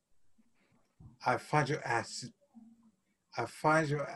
[1.26, 2.08] I find your at,
[3.36, 4.08] I find your,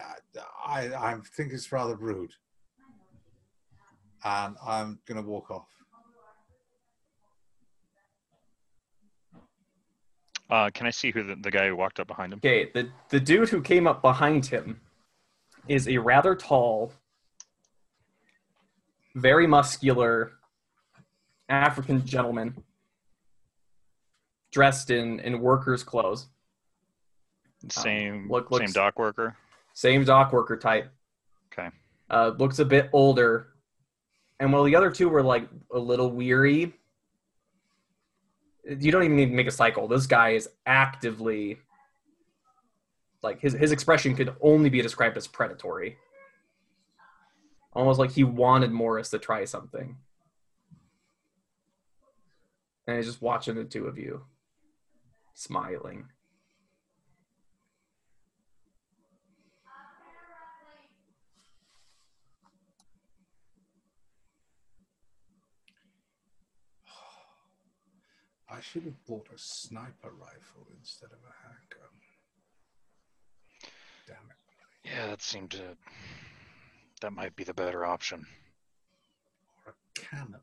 [0.64, 2.32] I, I think it's rather rude,
[4.24, 5.68] and I'm gonna walk off.
[10.48, 12.38] Uh, can I see who the, the guy who walked up behind him?
[12.38, 14.80] Okay, the, the dude who came up behind him
[15.66, 16.92] is a rather tall,
[19.14, 20.32] very muscular
[21.48, 22.62] African gentleman
[24.50, 26.28] dressed in in workers' clothes,
[27.68, 29.36] Same look- same dock worker.
[29.74, 30.90] same dock worker type.
[31.52, 31.70] Okay.
[32.10, 33.48] Uh, looks a bit older,
[34.40, 36.74] and while the other two were like a little weary,
[38.64, 39.88] you don't even need to make a cycle.
[39.88, 41.58] This guy is actively
[43.22, 45.96] like his his expression could only be described as predatory.
[47.74, 49.96] Almost like he wanted Morris to try something.
[52.86, 54.22] And he's just watching the two of you,
[55.34, 56.06] smiling.
[68.52, 71.88] I should have bought a sniper rifle instead of a handgun.
[74.06, 74.36] Damn it.
[74.94, 75.76] Yeah, that seemed to.
[77.02, 78.24] That might be the better option.
[79.66, 80.40] Or a cannon.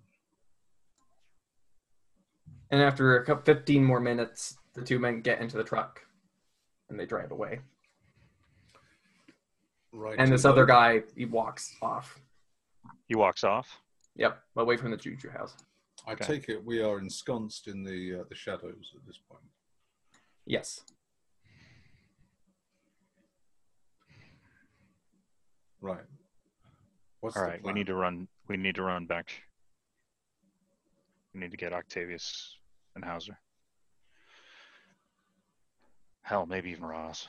[2.69, 6.01] And after a couple, 15 more minutes, the two men get into the truck
[6.89, 7.61] and they drive away.
[9.93, 10.15] Right.
[10.19, 10.67] And this other load.
[10.67, 12.19] guy, he walks off.
[13.07, 13.79] He walks off.
[14.17, 15.55] Yep, away from the Juju house.
[16.05, 16.25] I Okay.
[16.25, 19.43] take it we are ensconced in the uh, the shadows at this point.
[20.45, 20.81] Yes.
[25.81, 26.03] Right.
[27.21, 28.27] What's All right, we need to run.
[28.47, 29.31] We need to run back.
[31.33, 32.55] We need to get Octavius
[32.95, 33.37] and Hauser.
[36.21, 37.27] Hell, maybe even Ross.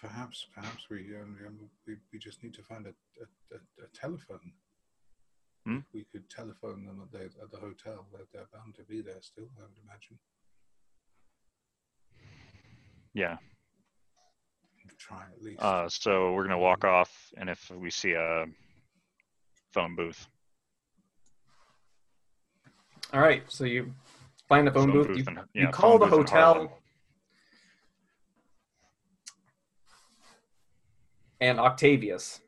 [0.00, 3.88] Perhaps, perhaps we um, um, we, we just need to find a, a, a, a
[3.98, 4.52] telephone.
[5.64, 5.78] Hmm?
[5.94, 8.06] We could telephone them at the at the hotel.
[8.12, 9.48] They're, they're bound to be there still.
[9.58, 10.18] I would imagine.
[13.14, 13.38] Yeah.
[14.98, 15.60] Try at least.
[15.62, 18.46] Uh, so we're gonna walk off, and if we see a
[19.72, 20.26] phone booth,
[23.12, 23.92] All right, so you
[24.48, 25.16] find the phone, booth.
[25.16, 26.58] You, and- you yeah, call phone the booth in Harlem.
[26.68, 26.78] hotel,
[31.40, 32.40] and Octavius.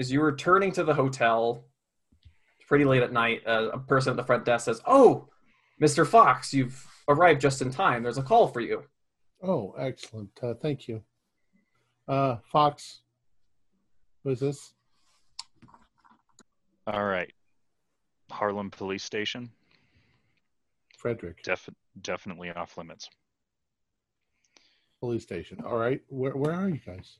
[0.00, 1.64] As you're returning to the hotel,
[2.58, 5.28] it's pretty late at night, uh, a person at the front desk says, "Oh,
[5.80, 6.06] Mr.
[6.06, 8.02] Fox, you've arrived just in time.
[8.02, 8.84] There's a call for you."
[9.42, 10.30] Oh, excellent.
[10.42, 11.02] Uh, thank you.
[12.08, 13.00] Uh, Fox,
[14.22, 14.72] who is this?
[16.86, 17.32] All right,
[18.30, 19.50] Harlem Police Station,
[20.98, 21.68] Frederick, def-
[22.02, 23.08] definitely off limits.
[25.00, 25.58] police station.
[25.66, 26.00] All right.
[26.08, 27.18] Where, where are you guys?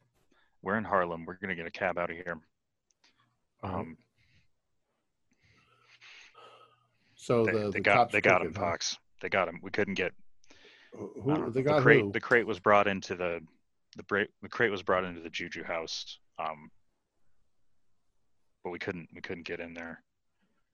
[0.63, 1.25] We're in Harlem.
[1.27, 2.39] We're gonna get a cab out of here.
[3.63, 3.81] All right.
[3.81, 3.97] Um,
[7.15, 8.65] So they, the, they the got cops they got him, it, huh?
[9.23, 9.61] They got him.
[9.63, 10.13] We couldn't get
[10.95, 11.51] Who, I don't know.
[11.51, 12.01] they the crate.
[12.03, 12.13] who?
[12.13, 13.41] The crate was brought into the
[13.97, 14.29] the crate.
[14.43, 16.19] The crate was brought into the Juju house.
[16.39, 16.71] Um,
[18.65, 20.03] but we couldn't we couldn't get in there.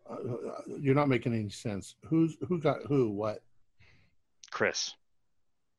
[0.09, 1.95] Uh, uh, you're not making any sense.
[2.07, 3.11] Who's who got who?
[3.11, 3.43] What?
[4.51, 4.95] Chris,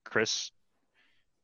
[0.06, 0.52] Chris,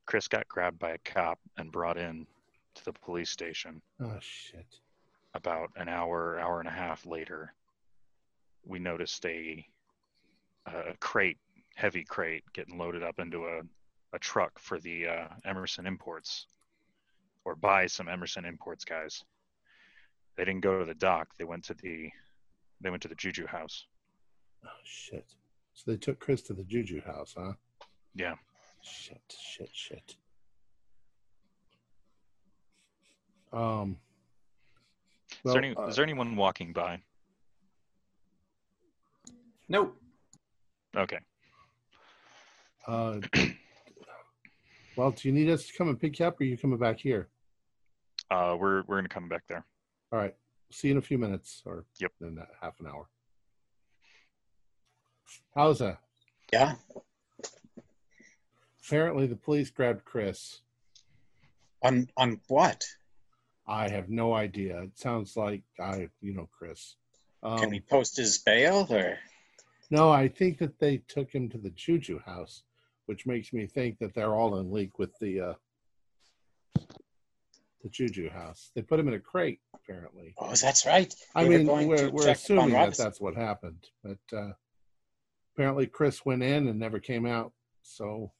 [0.06, 2.28] Chris got grabbed by a cop and brought in
[2.76, 3.82] to the police station.
[4.00, 4.68] Oh shit.
[5.34, 7.54] About an hour, hour and a half later,
[8.64, 9.66] we noticed a
[10.66, 11.38] a crate,
[11.76, 13.62] heavy crate, getting loaded up into a
[14.14, 16.48] a truck for the uh, Emerson Imports,
[17.44, 19.24] or buy some Emerson Imports guys.
[20.38, 21.30] They didn't go to the dock.
[21.38, 22.10] They went to the
[22.82, 23.86] they went to the Juju house.
[24.66, 25.26] Oh shit.
[25.74, 27.54] So they took Chris to the Juju house, huh?
[28.16, 28.36] Yeah.
[28.82, 29.22] Shit.
[29.30, 29.70] Shit.
[29.74, 30.16] Shit.
[33.52, 33.98] Um.
[35.30, 37.00] is, well, there any, uh, is there anyone walking by?
[39.68, 39.98] Nope.
[40.96, 41.20] Okay.
[42.88, 43.20] Uh,
[44.96, 46.78] well, do you need us to come and pick you up, or are you coming
[46.78, 47.28] back here?
[48.32, 49.66] Uh, we're we're gonna come back there.
[50.12, 50.36] All right.
[50.72, 52.12] See you in a few minutes, or Yep.
[52.22, 53.08] in that half an hour.
[55.54, 56.00] How's that?
[56.52, 56.76] Yeah.
[58.86, 60.62] Apparently, the police grabbed Chris.
[61.82, 62.84] On on what?
[63.68, 64.82] I have no idea.
[64.84, 66.96] It sounds like I, you know, Chris.
[67.42, 69.18] Um, Can we post his bail or?
[69.92, 72.64] No, I think that they took him to the Juju house,
[73.06, 75.54] which makes me think that they're all in league with the uh,
[77.84, 78.72] the Juju house.
[78.76, 80.34] They put him in a crate, apparently.
[80.40, 81.14] Oh, that's right.
[81.36, 84.54] I They mean, we're, we're assuming that that's what happened, but uh,
[85.54, 87.52] apparently Chris went in and never came out.
[87.84, 88.32] So,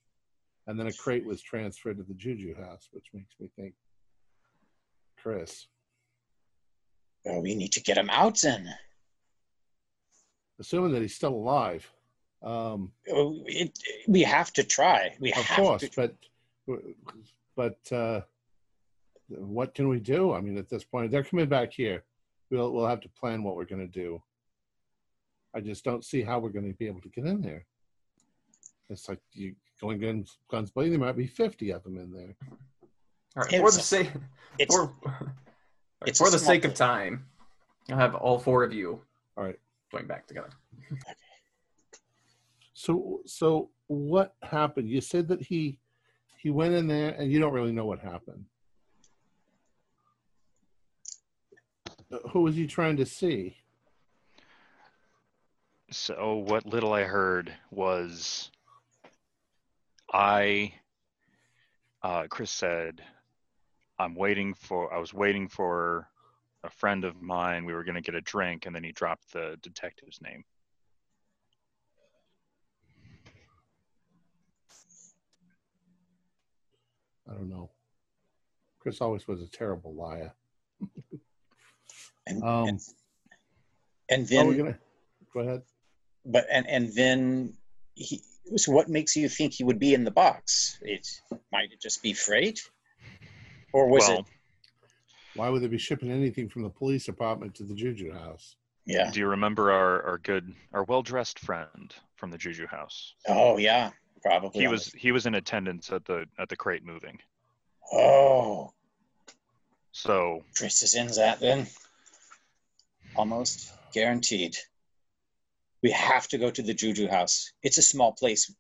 [0.66, 3.76] and then a crate was transferred to the Juju house, which makes me think
[5.22, 5.68] Chris.
[7.24, 8.68] Well, we need to get him out then.
[10.60, 11.90] Assuming that he's still alive.
[12.44, 13.78] Um, Oh, It,
[14.08, 15.16] we have to try.
[15.20, 15.90] We of have course, to.
[15.96, 16.16] but
[17.56, 18.22] but uh,
[19.28, 20.34] what can we do?
[20.34, 22.04] I mean, at this point, they're coming back here.
[22.52, 24.22] We'll we'll have to plan what we're going to do.
[25.56, 27.66] I just don't see how we're going to be able to get in there.
[28.90, 31.00] It's like you going guns, guns blazing.
[31.00, 32.36] There might be 50 of them in there.
[33.38, 34.12] All right, for the sake
[34.60, 34.94] It's for,
[36.06, 37.26] it's for the small sake of time,
[37.90, 39.02] I'll have all four of you
[39.38, 39.60] All right.
[39.96, 40.50] Going back together.
[42.74, 44.90] So, so what happened?
[44.90, 45.80] You said that he
[46.38, 48.46] he went in there, and you don't really know what happened.
[52.32, 53.58] Who was he trying to see?
[55.92, 58.52] So what little I heard was
[60.12, 60.74] I
[62.04, 63.02] uh, Chris said
[63.98, 66.10] I'm waiting for I was waiting for
[66.66, 67.66] a friend of mine.
[67.66, 70.44] We were going to get a drink and then he dropped the detective's name.
[77.30, 77.70] I don't know.
[78.80, 80.34] Chris always was a terrible liar.
[82.28, 82.82] and, Um, and,
[84.10, 84.80] and Oh, then gonna
[85.34, 85.64] go ahead.
[86.24, 87.54] but and and then
[87.96, 88.22] he
[88.58, 91.08] so what makes you think he would be in the box it
[91.52, 92.62] might it just be freight
[93.74, 94.26] or was well, it
[95.36, 98.56] Why would they be shipping anything from the police department to the Juju house?
[98.88, 103.16] yeah do you remember our, our good our well-dressed friend from the Juju house?
[103.28, 107.18] oh yeah probably He was he was in attendance at the at the crate moving.
[107.92, 108.72] oh
[109.92, 111.68] So chris is in that then
[113.16, 114.56] almost guaranteed
[115.82, 118.54] we have to go to the juju house it's a small place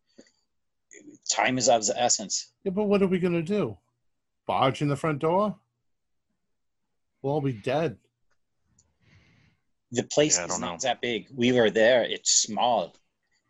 [1.29, 3.77] time is of the essence Yeah, but what are we gonna do?
[4.47, 5.55] Barge in the front door?
[7.25, 7.97] We'll all be dead.
[9.91, 10.77] the place Yeah, is don't know.
[10.83, 12.93] that big we were there it's small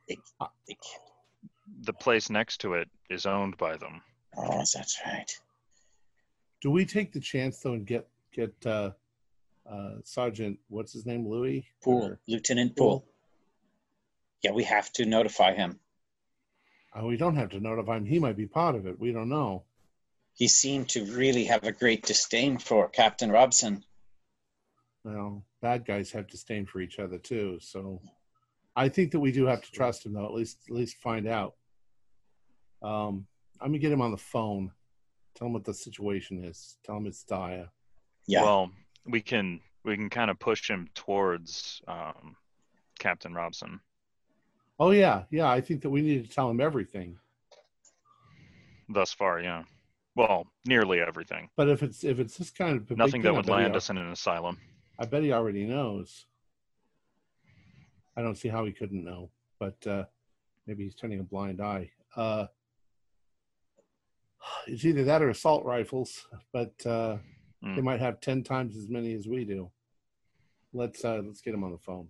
[0.08, 0.78] it, Uh, it,
[1.82, 4.02] the place next to it is owned by them.
[4.38, 5.30] oh that's right
[6.62, 8.92] Do we take the chance though and get get uh,
[9.70, 13.06] uh, Sergeant what's his name Louis Poole, Or- Lieutenant Poole.
[14.42, 15.80] Yeah, we have to notify him.
[16.98, 18.06] Uh, we don't have to notify him.
[18.06, 18.98] He might be part of it.
[18.98, 19.64] We don't know.
[20.36, 23.84] He seemed to really have a great disdain for Captain Robson.
[25.06, 27.58] Well, bad guys have disdain for each other too.
[27.62, 28.02] So
[28.76, 30.26] I think that we do have to trust him though.
[30.26, 31.54] At least at least find out.
[32.84, 33.26] Um,
[33.62, 34.72] I'm gonna get him on the phone.
[35.36, 36.78] Tell him what the situation is.
[36.84, 37.70] Tell him it's dire.
[38.28, 38.72] Yeah, Well,
[39.06, 42.36] we can we can kind of push him towards um,
[43.00, 43.80] Captain Robson.
[44.80, 45.50] Oh yeah, yeah.
[45.50, 47.18] I think that we need to tell him everything.
[48.90, 49.64] Thus far, yeah.
[50.16, 51.50] Well, nearly everything.
[51.58, 54.12] But if it's if it's this kind of Nothing that would land us in an
[54.12, 54.58] asylum.
[54.98, 56.26] I bet he already knows.
[58.16, 60.06] I don't see how he couldn't know, but uh,
[60.68, 61.92] maybe he's turning a blind eye.
[62.16, 62.48] Uh,
[64.68, 67.18] it's either that or assault rifles, but uh,
[67.62, 67.84] they Mm.
[67.84, 69.70] might have ten times as many as we do.
[70.72, 72.10] Let's uh, let's get him on the phone.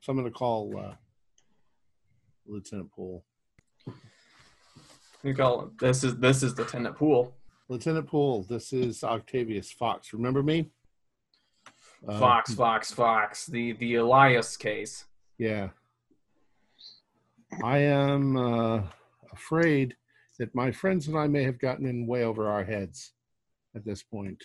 [0.00, 0.94] So I'm going to call uh,
[2.46, 3.24] Lieutenant Poole.
[5.24, 5.78] You call it.
[5.78, 7.34] This is this is Lieutenant Poole.
[7.70, 10.12] Lieutenant Poole, this is Octavius Fox.
[10.12, 10.68] Remember me?
[12.06, 13.46] Uh, Fox, Fox, Fox.
[13.46, 15.06] The the Elias case.
[15.38, 15.70] Yeah.
[17.62, 18.82] I am uh,
[19.32, 19.96] afraid
[20.38, 23.12] that my friends and I may have gotten in way over our heads
[23.74, 24.44] at this point.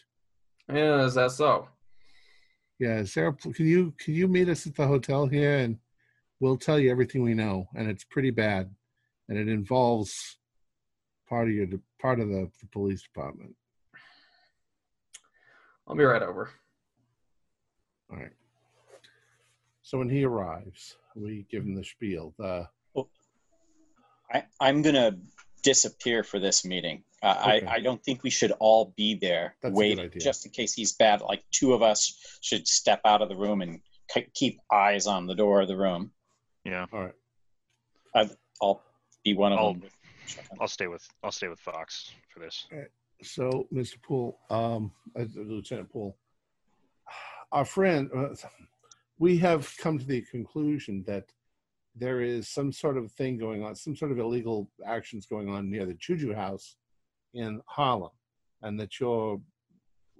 [0.74, 1.68] Yeah, is that so?
[2.80, 5.78] Yeah, Sarah, can you can you meet us at the hotel here and
[6.40, 8.74] we'll tell you everything we know, and it's pretty bad,
[9.28, 10.39] and it involves
[11.30, 11.68] part of your
[12.02, 13.56] part of the, the police department.
[15.88, 16.50] I'll be right over.
[18.12, 18.32] All right.
[19.82, 22.34] So when he arrives, we give him the spiel.
[22.38, 22.68] The
[24.32, 25.18] I, I'm going to
[25.64, 27.04] disappear for this meeting.
[27.24, 27.66] Uh, Okay.
[27.66, 30.22] I, I don't think we should all be there That's a waiting good idea.
[30.22, 31.22] just in case he's bad.
[31.22, 33.82] Like two of us should step out of the room and
[34.14, 36.12] k- keep eyes on the door of the room.
[36.64, 37.10] Yeah, all
[38.16, 38.30] right.
[38.62, 38.84] I'll
[39.26, 39.84] be one of I'll- them.
[40.60, 42.68] I'll stay with I'll stay with Fox for this.
[43.22, 44.02] So, Mr.
[44.02, 46.16] Poole, um, uh, Lieutenant Poole,
[47.52, 48.30] our friend, uh,
[49.18, 51.26] we have come to the conclusion that
[51.96, 55.70] there is some sort of thing going on, some sort of illegal actions going on
[55.70, 56.78] near the Juju House
[57.34, 58.12] in Harlem,
[58.62, 59.42] and that your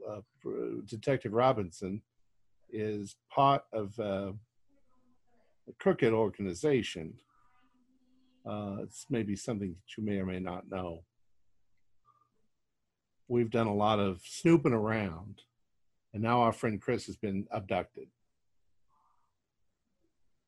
[0.10, 0.20] uh,
[0.86, 2.02] Detective Robinson
[2.72, 4.32] is part of uh,
[5.68, 7.14] a crooked organization.
[8.46, 11.04] Uh, it's maybe something that you may or may not know
[13.30, 15.44] we've done a lot of snooping around,
[16.14, 18.08] and now our friend Chris has been abducted,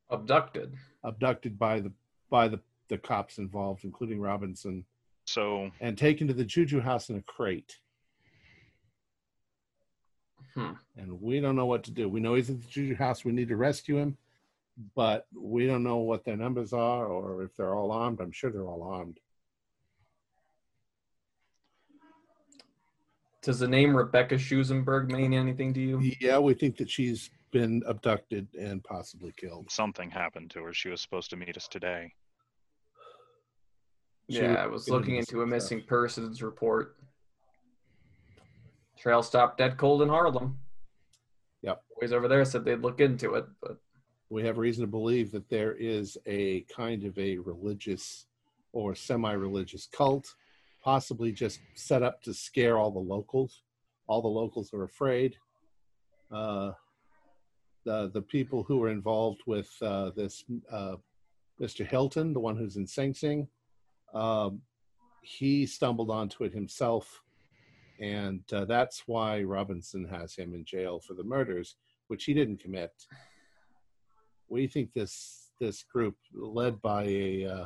[0.09, 0.73] Abducted.
[1.03, 1.91] abducted by the
[2.29, 4.83] by the the cops involved, including Robinson,
[5.25, 7.77] So and taken to the Juju house in a crate.
[10.55, 10.71] Hmm.
[10.97, 12.09] And we don't know what to do.
[12.09, 13.23] We know he's at the Juju house.
[13.23, 14.17] We need to rescue him,
[14.95, 18.19] but we don't know what their numbers are or if they're all armed.
[18.19, 19.19] I'm sure they're all armed.
[23.41, 25.99] Does the name Rebecca Shosenberg mean anything to you?
[26.19, 29.71] Yeah, we think that she's been abducted and possibly killed.
[29.71, 30.73] Something happened to her.
[30.73, 32.13] She was supposed to meet us today.
[34.29, 35.89] She yeah, I was looking looking into into a missing stuff.
[35.89, 36.97] persons report.
[38.97, 40.59] Trail stopped dead cold in Harlem.
[41.63, 41.83] Yep.
[41.99, 43.77] Boys over there said they'd look into it, but
[44.31, 48.27] We have reason to believe that there is a kind of a religious
[48.71, 50.35] or semi-religious cult,
[50.81, 53.63] possibly just set up to scare all the locals.
[54.07, 55.35] All the locals are afraid.
[56.31, 56.71] Uh,
[57.83, 60.95] the the people who are involved with uh, this uh,
[61.61, 61.85] Mr.
[61.85, 63.49] Hilton, the one who's in Sing Sing,
[64.13, 64.61] um,
[65.23, 67.21] he stumbled onto it himself,
[67.99, 71.75] and uh, that's why Robinson has him in jail for the murders,
[72.07, 72.93] which he didn't commit.
[74.51, 77.65] We think this this group, led by a uh,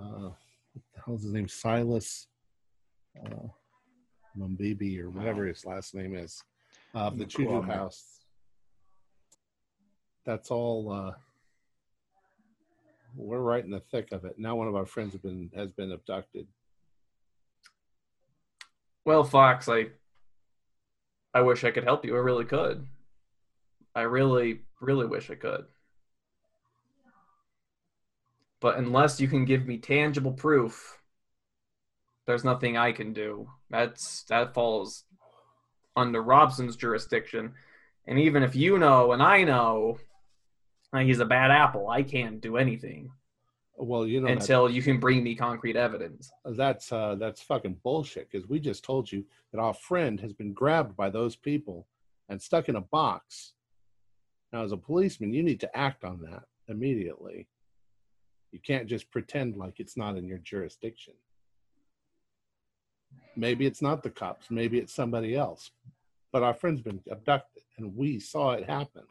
[0.00, 2.26] uh, what the hell's his name, Silas
[3.26, 3.48] uh,
[4.38, 6.42] Mumbibi or whatever his last name is,
[6.94, 7.60] of the Juju.
[7.60, 8.20] House.
[10.24, 10.90] That's all.
[10.90, 11.12] Uh,
[13.14, 14.38] we're right in the thick of it.
[14.38, 16.46] Now one of our friends have been has been abducted.
[19.04, 19.88] well, Fox, I
[21.34, 22.16] I wish I could help you.
[22.16, 22.86] I really could.
[23.98, 25.64] I really, really wish I could.
[28.60, 31.00] But unless you can give me tangible proof,
[32.24, 33.48] there's nothing I can do.
[33.70, 35.04] That's that falls
[35.96, 37.54] under Robson's jurisdiction.
[38.06, 39.98] And even if you know and I know
[40.96, 43.10] he's a bad apple, I can't do anything
[43.76, 46.30] Well, you know that- until you can bring me concrete evidence.
[46.44, 48.30] that's uh, that's fucking bullshit.
[48.30, 51.88] Because we just told you that our friend has been grabbed by those people
[52.28, 53.54] and stuck in a box.
[54.52, 57.48] Now, as a policeman, you need to act on that immediately.
[58.52, 61.14] You can't just pretend like it's not in your jurisdiction.
[63.36, 64.50] Maybe it's not the cops.
[64.50, 65.70] Maybe it's somebody else.
[66.32, 69.04] But our friend's been abducted, and we saw it happen.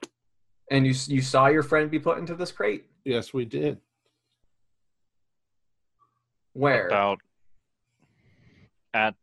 [0.70, 2.86] And you you saw your friend be put into this crate?
[3.06, 3.80] Yes, we did.
[6.54, 6.88] Where?
[6.88, 7.20] About
[8.94, 9.16] at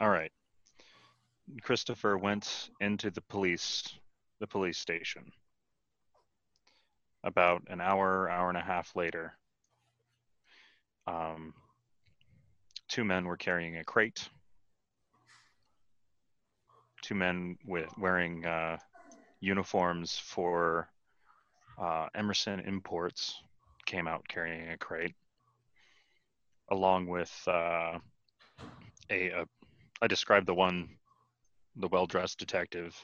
[0.00, 0.32] all right.
[1.62, 3.98] Christopher went into the police
[4.42, 5.22] the police station.
[7.22, 9.34] About an hour, hour and a half later,
[11.06, 11.54] um,
[12.88, 14.28] two men were carrying a crate.
[17.02, 18.78] Two men with wearing uh,
[19.38, 20.88] uniforms for
[21.80, 23.40] uh, Emerson Imports
[23.86, 25.14] came out carrying a crate,
[26.72, 27.96] along with uh,
[29.08, 29.44] a, a.
[30.00, 30.88] I described the one,
[31.76, 32.96] the well-dressed detective,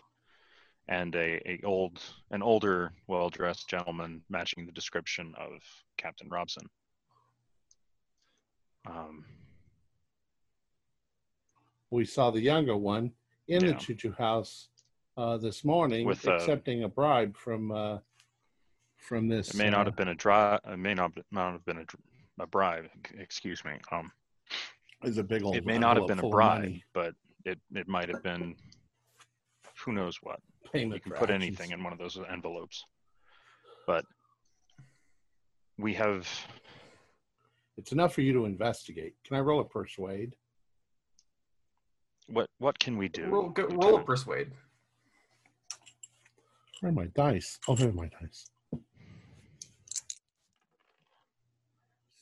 [0.89, 2.01] and a, a old
[2.31, 5.63] an older well-dressed gentleman matching the description of
[5.97, 6.65] Captain Robson.
[8.87, 9.25] Um,
[11.91, 13.13] We saw the younger one
[13.49, 14.69] in the choo-choo House
[15.17, 17.99] uh, this morning, With, uh, accepting a bribe from uh,
[18.99, 19.51] from this.
[19.51, 20.59] it may not uh, have been a dry.
[20.71, 22.87] It may not, not have been a, a bribe.
[23.19, 23.73] Excuse me.
[23.91, 24.13] Um,
[25.05, 25.57] is a big old.
[25.57, 26.85] it may not have been a bribe, money.
[26.93, 28.55] but it it might have been.
[29.85, 30.41] Who knows what?
[30.73, 31.43] Payment you can put actions.
[31.43, 32.85] anything in one of those envelopes
[33.87, 34.05] but
[35.79, 36.29] we have
[37.77, 39.15] It's enough for you to investigate.
[39.25, 40.37] Can I roll a persuade?
[42.27, 44.53] what what can we do roll, go, roll a persuade.
[46.81, 47.59] Where are my dice?
[47.67, 48.51] Oh, there are my dice.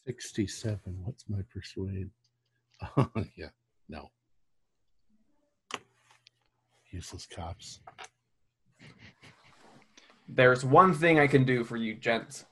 [0.07, 1.01] Sixty-seven.
[1.05, 2.11] What's my persuade?
[3.37, 3.49] yeah,
[3.89, 4.11] no.
[6.91, 7.81] Useless cops.
[10.29, 12.45] There's one thing I can do for you, gents,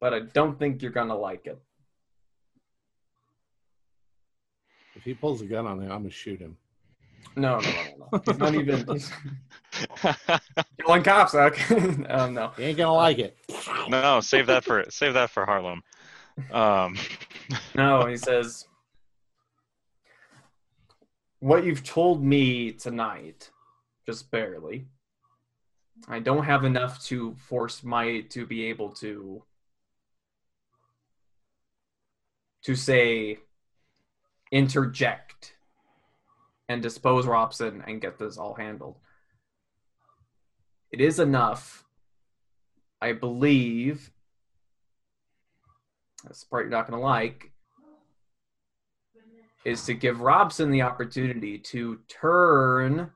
[0.00, 1.58] but I don't think you're gonna like it.
[4.94, 6.56] If he pulls a gun on me, I'm gonna shoot him.
[7.36, 8.08] No, no, no, no.
[8.12, 8.22] no.
[8.26, 9.12] He's not even he's
[10.84, 11.34] killing cops.
[11.34, 12.04] Okay.
[12.06, 12.48] um, no.
[12.56, 13.36] He ain't gonna like it.
[13.88, 15.82] no save that for save that for harlem
[16.50, 16.96] um
[17.74, 18.66] No, he says,
[21.40, 23.50] What you've told me tonight,
[24.06, 24.86] just barely,
[26.08, 29.42] I don't have enough to force my to be able to
[32.64, 33.38] to say
[34.50, 35.54] interject
[36.68, 38.96] and dispose Robson and get this all handled.
[40.90, 41.84] It is enough,
[43.00, 44.10] I believe.
[46.24, 47.52] That's the part you're not going to like
[49.64, 53.10] is to give Robson the opportunity to turn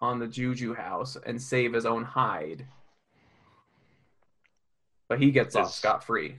[0.00, 2.66] on the Juju house and save his own hide.
[5.08, 6.36] But he gets off scot free.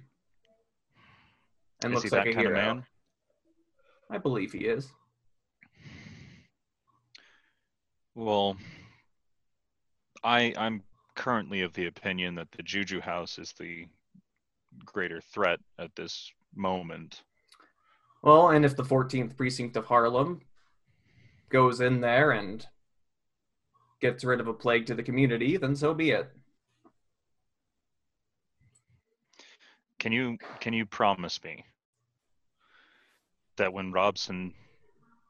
[1.84, 2.60] And Is looks he like that a kind hero.
[2.60, 2.86] of man?
[4.10, 4.92] I believe he is.
[8.16, 8.58] Well,
[10.24, 10.84] I I'm
[11.16, 13.86] currently of the opinion that the Juju House is the
[14.86, 17.24] greater threat at this moment.
[18.22, 20.42] Well, and if the 14th precinct of Harlem
[21.50, 22.66] goes in there and
[24.00, 26.32] gets rid of a plague to the community, then so be it.
[30.00, 31.66] Can you can you promise me
[33.58, 34.54] that when Robson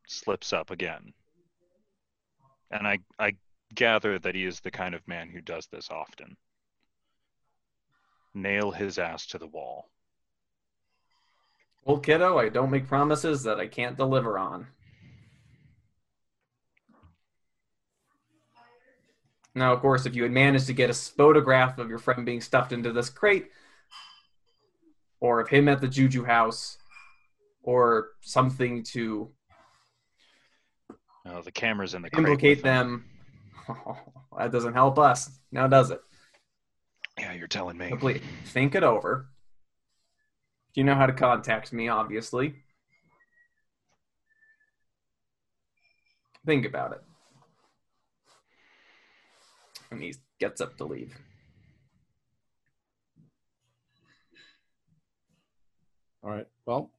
[0.08, 1.14] slips up again,
[2.70, 3.34] and I I
[3.74, 6.38] gather that he is the kind of man who does this often,
[8.34, 9.90] nail his ass to the wall.
[11.86, 14.68] Well, kiddo, I don't make promises that I can't deliver on.
[19.56, 22.42] Now, of course, if you had managed to get a photograph of your friend being
[22.42, 23.50] stuffed into this crate,
[25.20, 26.78] or of him at the Juju house,
[27.64, 29.32] or something to
[31.26, 32.64] Oh, the camera's in the crate implicate him.
[32.64, 33.06] them,
[34.38, 36.02] that doesn't help us, now does it?
[37.20, 37.90] Yeah, you're telling me.
[37.90, 39.28] So please, think it over.
[40.74, 42.56] You know how to contact me, obviously.
[46.46, 47.02] Think about it.
[49.92, 51.18] And he gets up to leave.
[56.24, 56.48] All right.
[56.66, 56.92] Well,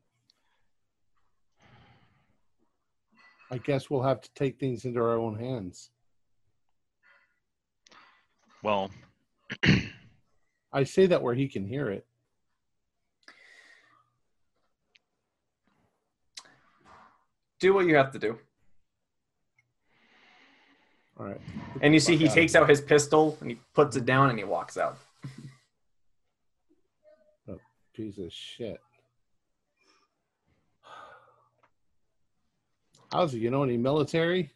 [3.52, 5.90] I guess we'll have to take things into our own hands.
[8.62, 8.90] Well,
[10.72, 12.06] I say that where he can hear it.
[17.58, 18.38] Do what you have to do.
[21.20, 21.40] All right.
[21.82, 24.44] And you see he takes out his pistol and he puts it down and he
[24.44, 24.96] walks out.
[27.46, 27.58] here.
[27.92, 28.80] Piece of shit.
[33.12, 33.38] How's it?
[33.38, 34.50] You know any military?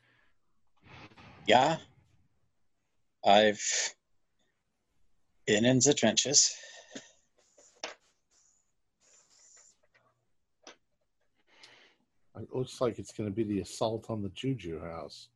[1.47, 1.77] Yeah.
[3.27, 3.63] I've
[5.47, 6.57] been in the trenches.
[12.41, 15.29] It looks like it's going to be the assault on the Juju house.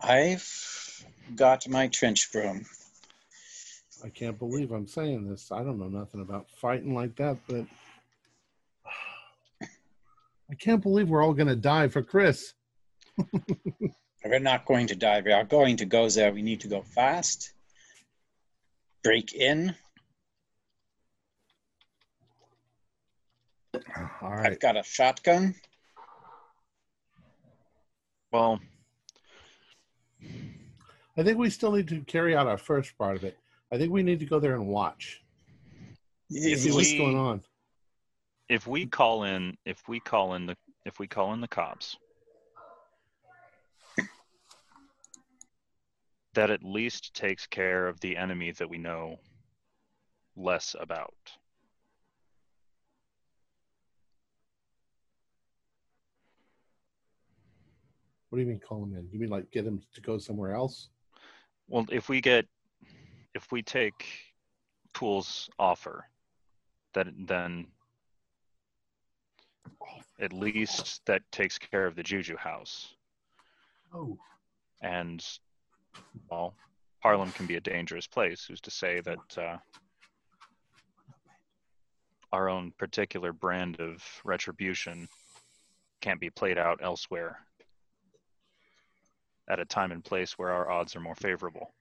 [0.00, 1.04] I've
[1.34, 2.64] got my trench broom.
[4.04, 5.50] I can't believe I'm saying this.
[5.50, 7.66] I don't know nothing about fighting like that, but
[10.50, 12.54] I can't believe we're all going to die for Chris.
[14.24, 15.22] We're not going to die.
[15.24, 16.32] We are going to go there.
[16.32, 17.52] We need to go fast.
[19.02, 19.74] Break in.
[24.20, 24.52] All right.
[24.52, 25.54] I've got a shotgun.
[28.32, 28.60] well,
[31.18, 33.36] I think we still need to carry out our first part of it.
[33.72, 35.20] I think we need to go there and watch.
[36.30, 37.42] If See what's we- going on.
[38.48, 41.96] if we call in, if we call in the, if we call in the cops,
[46.34, 49.18] that at least takes care of the enemy that we know
[50.36, 51.14] less about.
[58.28, 59.08] What do you mean call him in?
[59.10, 60.88] You mean like get him to go somewhere else?
[61.68, 62.46] Well, if we get,
[63.34, 64.06] if we take
[64.94, 66.08] Poole's offer,
[66.94, 67.66] that then
[70.18, 72.94] at least that takes care of the Juju house.
[73.94, 74.18] Oh.
[74.82, 75.24] And
[76.30, 76.54] well,
[77.00, 78.44] Harlem can be a dangerous place.
[78.46, 79.58] Who's to say that uh,
[82.32, 85.08] our own particular brand of retribution
[86.00, 87.38] can't be played out elsewhere
[89.48, 91.72] at a time and place where our odds are more favorable?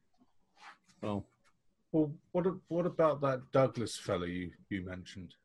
[1.02, 1.26] Well,
[1.92, 5.36] Well, what what about that Douglas fellow you, you mentioned?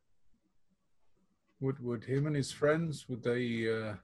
[1.59, 3.69] Would would him and his friends would they?
[3.71, 3.95] Uh,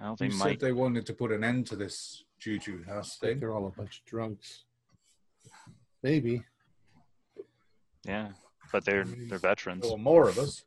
[0.00, 0.48] Well, they you might.
[0.52, 3.40] said they wanted to put an end to this Juju house thing.
[3.40, 4.64] they're all a bunch of drunks.
[6.02, 6.42] Maybe.
[8.04, 8.28] Yeah,
[8.72, 9.82] but they're they're veterans.
[9.82, 10.64] There were more of us.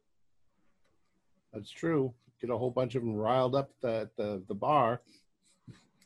[1.53, 2.13] That's true.
[2.41, 5.01] Get a whole bunch of them riled up at the, the bar.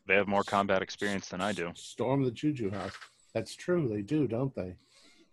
[0.07, 1.71] They have more combat experience than I do.
[1.75, 2.91] Storm the Juju house.
[3.34, 3.88] That's true.
[3.88, 4.75] They do, don't they?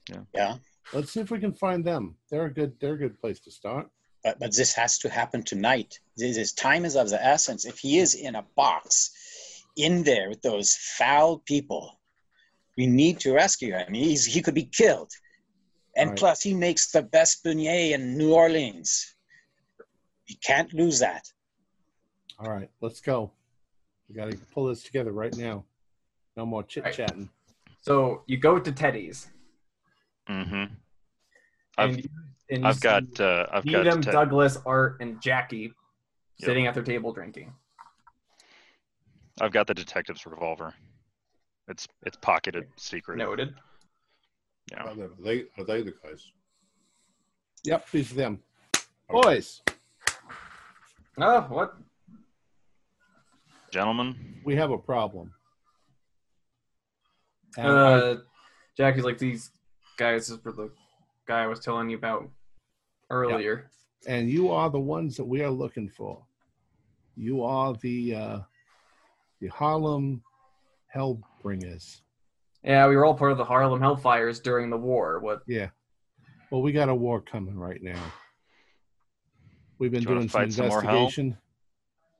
[0.08, 0.20] Yeah.
[0.34, 0.54] Yeah.
[0.92, 2.16] Let's see if we can find them.
[2.30, 2.78] They're a good.
[2.80, 3.88] They're a good place to start.
[4.22, 5.98] But, but this has to happen tonight.
[6.16, 7.64] This is time is of the essence.
[7.64, 9.10] If he is in a box
[9.76, 11.98] in there with those foul people,
[12.76, 13.94] we need to rescue him.
[13.94, 15.10] He's, he could be killed.
[15.96, 16.18] And Right.
[16.18, 19.14] plus, he makes the best beignet in New Orleans.
[20.26, 21.24] You can't lose that.
[22.38, 23.32] All right, let's go.
[24.10, 25.64] We got to pull this together right now.
[26.36, 27.28] No more chit chatting.
[27.80, 29.28] So you go to Teddy's.
[30.28, 30.64] Mm-hmm.
[31.78, 32.10] I've- And, you-
[32.50, 35.72] and you I've got uh, I've got Needham, te- Douglas, Art, and Jackie
[36.38, 36.46] Yep.
[36.46, 37.52] sitting at their table drinking.
[39.40, 40.74] I've got the detective's revolver.
[41.68, 43.18] It's it's pocketed secret.
[43.18, 43.54] Noted.
[44.72, 44.82] Yeah.
[44.84, 46.32] Are they, are they are they the guys?
[47.64, 48.40] Yep, these are them.
[49.08, 49.60] Boys,
[51.18, 51.76] Oh, what?
[53.72, 55.32] Gentlemen, we have a problem.
[57.56, 57.70] And I-
[58.00, 58.16] Uh,
[58.76, 59.50] Jackie's like these
[59.96, 60.70] guys is for the
[61.26, 62.28] guy I was telling you about
[63.10, 63.70] earlier.
[64.06, 66.24] and you are the ones that we are looking for.
[67.16, 68.40] You are the uh,
[69.40, 70.22] the Harlem
[70.94, 72.00] Hellbringers.
[72.64, 75.18] Yeah, we were all part of the Harlem Hellfires during the war.
[75.20, 75.42] What?
[75.46, 75.70] Yeah.
[76.50, 78.00] Well, we got a war coming right now.
[79.78, 80.90] We've been Do doing some fight some more hell?
[80.96, 81.38] investigation.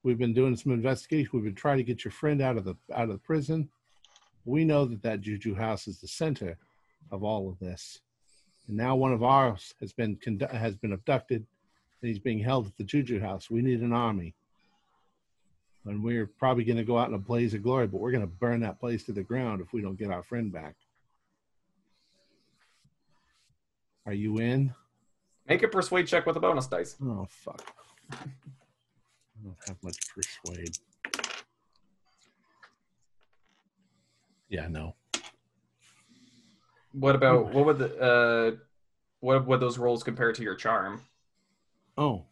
[0.02, 1.30] We've been doing some investigation.
[1.32, 3.68] We've been trying to get your friend out of the out of the prison.
[4.44, 6.56] We know that that Juju house is the center
[7.10, 8.00] of all of this,
[8.66, 11.46] and now one of ours has been condu- has been abducted,
[12.00, 13.50] and he's being held at the Juju house.
[13.50, 14.34] We need an army,
[15.84, 18.22] and we're probably going to go out in a blaze of glory, but we're going
[18.22, 20.76] to burn that place to the ground if we don't get our friend back.
[24.06, 24.72] Are you in?
[25.46, 26.96] Make a persuade check with a bonus dice.
[27.04, 27.74] Oh fuck.
[29.40, 30.76] I don't have much persuade.
[34.48, 34.96] Yeah, no.
[36.92, 38.56] What about what would the uh,
[39.20, 41.02] what would those rolls compare to your charm?
[41.96, 42.24] Oh.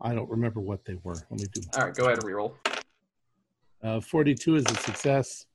[0.00, 1.16] I don't remember what they were.
[1.30, 1.62] Let me do.
[1.76, 2.52] All right, go ahead and reroll.
[3.82, 5.46] Uh, 42 is a success.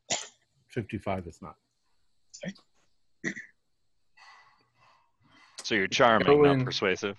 [0.70, 1.56] 55 is not.
[5.64, 7.16] so you're charming, Go not persuasive.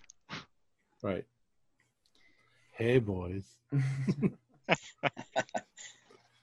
[1.02, 1.24] Right.
[2.72, 3.44] Hey, boys.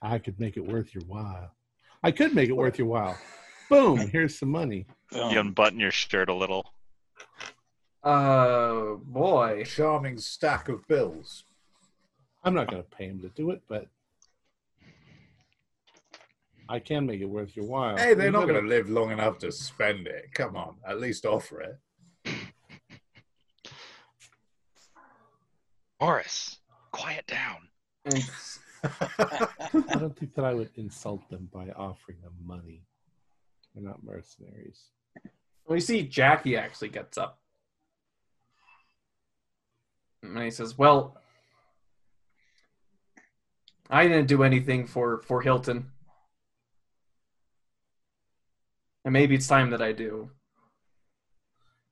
[0.02, 1.52] I could make it worth your while.
[2.04, 3.18] I could make it worth your while.
[3.70, 3.98] Boom.
[3.98, 4.86] Here's some money.
[5.12, 5.32] Boom.
[5.32, 6.74] You unbutton your shirt a little.
[8.04, 9.64] Oh boy.
[9.66, 11.44] Charming stack of bills.
[12.44, 13.88] I'm not going to pay him to do it, but
[16.70, 17.98] I can make it worth your while.
[17.98, 20.34] Hey, they're You not going to live long enough to spend it.
[20.34, 21.78] Come on, at least offer it.
[26.00, 26.58] Morris,
[26.92, 27.70] quiet down.
[28.84, 32.84] I don't think that I would insult them by offering them money.
[33.74, 34.86] They're not mercenaries.
[35.68, 37.40] we see Jackie actually gets up.
[40.24, 41.18] And he says, Well,
[43.90, 45.92] I didn't do anything for, for Hilton.
[49.06, 50.30] And maybe it's time that I do.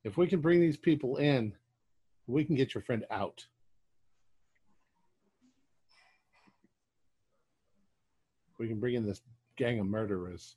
[0.04, 1.54] If we can bring these people in,
[2.26, 3.46] we can get your friend out.
[8.58, 9.20] We can bring in this
[9.56, 10.56] gang of murderers.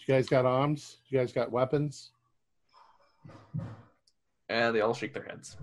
[0.00, 0.98] You guys got arms?
[1.08, 2.10] You guys got weapons?
[4.48, 5.56] And they all shake their heads.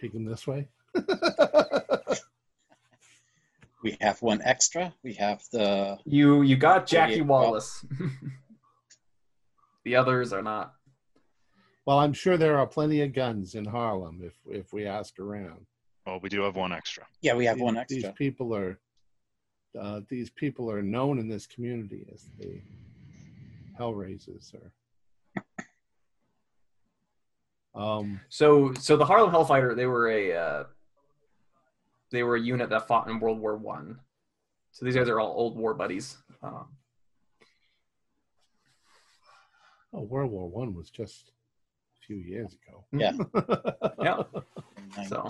[0.00, 0.68] Shake them this way.
[3.82, 4.92] We have one extra.
[5.02, 7.84] We have the You you got oh, Jackie Wallace.
[9.84, 10.74] the others are not.
[11.86, 15.66] well, I'm sure there are plenty of guns in Harlem if if we ask around.
[16.08, 17.06] Well, we do have one extra.
[17.20, 17.34] yeah.
[17.34, 18.12] We have these, one These extra.
[18.14, 18.78] people are
[19.78, 22.62] uh, these people are known in this community as the
[23.78, 24.54] Hellraisers.
[27.74, 30.64] Or um, So so the Harlem Hellfighter, they were a uh,
[32.10, 34.00] they were a unit that fought in World War One.
[34.72, 36.16] So these guys are all old war buddies.
[36.42, 36.68] Um,
[39.92, 41.32] oh, World War One was just
[42.02, 42.86] a few years ago.
[42.92, 43.12] Yeah.
[44.02, 45.04] yeah.
[45.06, 45.28] So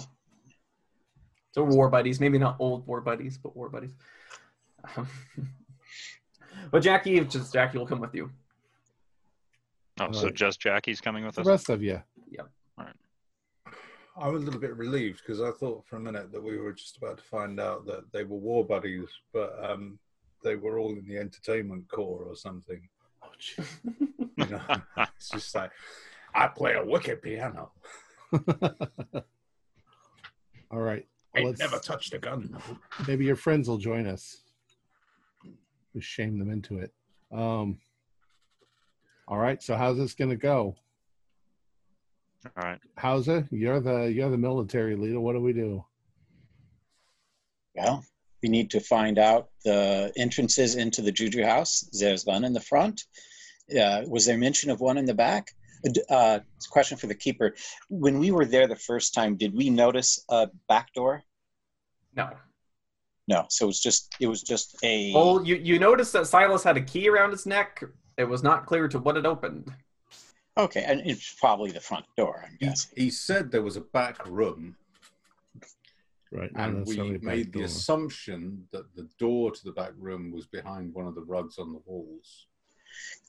[1.52, 3.92] so war buddies, maybe not old war buddies, but war buddies.
[4.96, 5.08] Um,
[6.70, 8.30] but Jackie, just Jackie will come with you.
[10.00, 10.34] Oh, so Right.
[10.34, 11.46] just Jackie's coming with the us?
[11.46, 12.00] rest of you,
[12.30, 12.48] Yep.
[12.78, 12.94] All right.
[14.16, 16.72] I was a little bit relieved because I thought for a minute that we were
[16.72, 19.98] just about to find out that they were war buddies, but um,
[20.44, 22.80] they were all in the entertainment corps or something.
[23.22, 23.62] oh, gee.
[24.36, 24.60] You know,
[25.16, 25.72] it's just like
[26.32, 27.72] I play a wicked piano.
[30.70, 31.06] all right.
[31.38, 32.56] I Let's- never touched a gun.
[33.06, 34.38] Maybe your friends will join us.
[35.94, 36.92] We shame them into it.
[37.32, 37.78] Um,
[39.26, 39.62] all right.
[39.62, 40.76] So how's this going to go?
[42.44, 42.80] All right.
[42.96, 45.20] Hauser, you're the you're the military leader.
[45.20, 45.84] What do we do?
[47.74, 48.04] Well,
[48.42, 51.88] we need to find out the entrances into the Juju house.
[51.98, 53.04] There's one in the front.
[53.78, 55.50] Uh, was there mention of one in the back?
[56.10, 56.40] Uh,
[56.70, 57.54] question for the keeper.
[57.88, 61.22] When we were there the first time, did we notice a back door?
[62.16, 62.30] No.
[63.26, 63.46] No.
[63.48, 65.12] So it was just it was just a.
[65.14, 67.82] Well, you you noticed that Silas had a key around his neck.
[68.16, 69.72] It was not clear to what it opened.
[70.56, 72.42] Okay, and it's probably the front door.
[72.44, 72.90] I'm He, guessing.
[72.96, 74.74] he said there was a back room,
[76.32, 76.52] Right.
[76.52, 77.64] not and we necessarily a back made the door.
[77.64, 81.72] assumption that the door to the back room was behind one of the rugs on
[81.72, 82.46] the walls.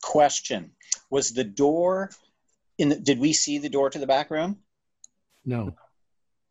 [0.01, 0.71] Question:
[1.11, 2.09] Was the door
[2.79, 2.89] in?
[2.89, 4.57] The, did we see the door to the back room?
[5.45, 5.75] No,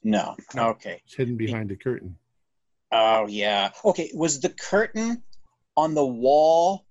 [0.03, 0.37] No.
[0.57, 1.03] Okay.
[1.05, 2.17] it's hidden behind a curtain.
[2.93, 3.71] Oh yeah.
[3.85, 4.11] Okay.
[4.15, 5.23] Was the curtain
[5.77, 6.87] on the wall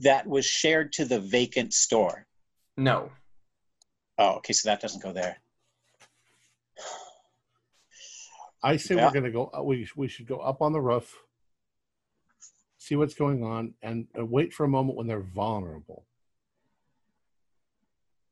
[0.00, 2.26] that was shared to the vacant store?
[2.76, 3.10] No.
[4.18, 4.52] Oh, okay.
[4.52, 5.38] So that doesn't go there.
[8.62, 9.06] I say Yeah.
[9.06, 9.50] we're going to go.
[9.56, 11.16] uh, We we should go up on the roof,
[12.78, 16.06] see what's going on, and uh, wait for a moment when they're vulnerable.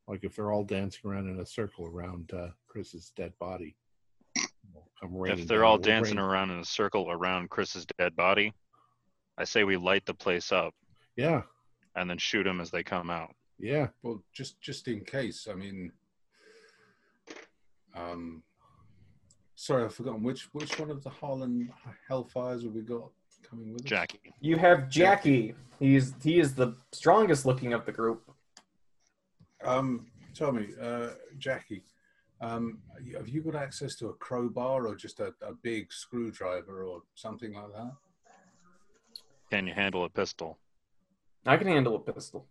[0.07, 3.77] Like if they're all dancing around in a circle around uh, Chris's dead body.
[5.03, 7.87] We'll come raining If they're down, all dancing rain- around in a circle around Chris's
[7.99, 8.53] dead body,
[9.39, 10.75] I say we light the place up
[11.17, 11.43] Yeah,
[11.97, 13.35] and then shoot them as they come out.
[13.59, 13.89] yeah.
[14.03, 15.49] Well, just just in case.
[15.51, 15.93] I mean,
[17.95, 18.43] um,
[19.55, 21.73] sorry, I've forgotten which which one of the Harlem
[22.09, 23.11] Hellfires have we got
[23.43, 23.89] coming with us?
[23.89, 24.35] Jackie.
[24.41, 25.55] You have Jackie.
[25.79, 28.31] He's he is the strongest looking of the group.
[29.65, 31.83] Um, tell me, uh, Jackie,
[32.41, 32.79] um,
[33.17, 37.53] have you got access to a crowbar or just a, a big screwdriver or something
[37.55, 37.93] like that?
[39.51, 40.59] Can you handle a pistol?
[41.47, 42.47] I can handle a pistol.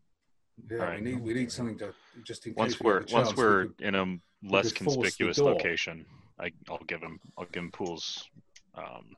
[0.69, 1.01] Yeah, Alright.
[1.01, 1.93] we need we need something to
[2.25, 4.05] just in Once case we have we're a once chance, we we're could- in a
[4.43, 6.05] less could force the conspicuous location,
[6.39, 8.29] I, I'll give him I'll give him Poole's
[8.75, 9.15] um,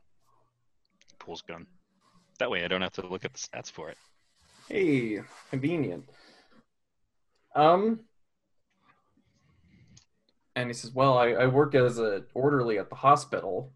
[1.18, 1.66] Poole's gun.
[2.38, 3.98] That way, I don't have to look at the stats for it.
[4.68, 5.20] Hey,
[5.50, 6.08] convenient.
[7.54, 8.00] Um,
[10.56, 13.72] and he says, "Well, I, I work as a orderly at the hospital.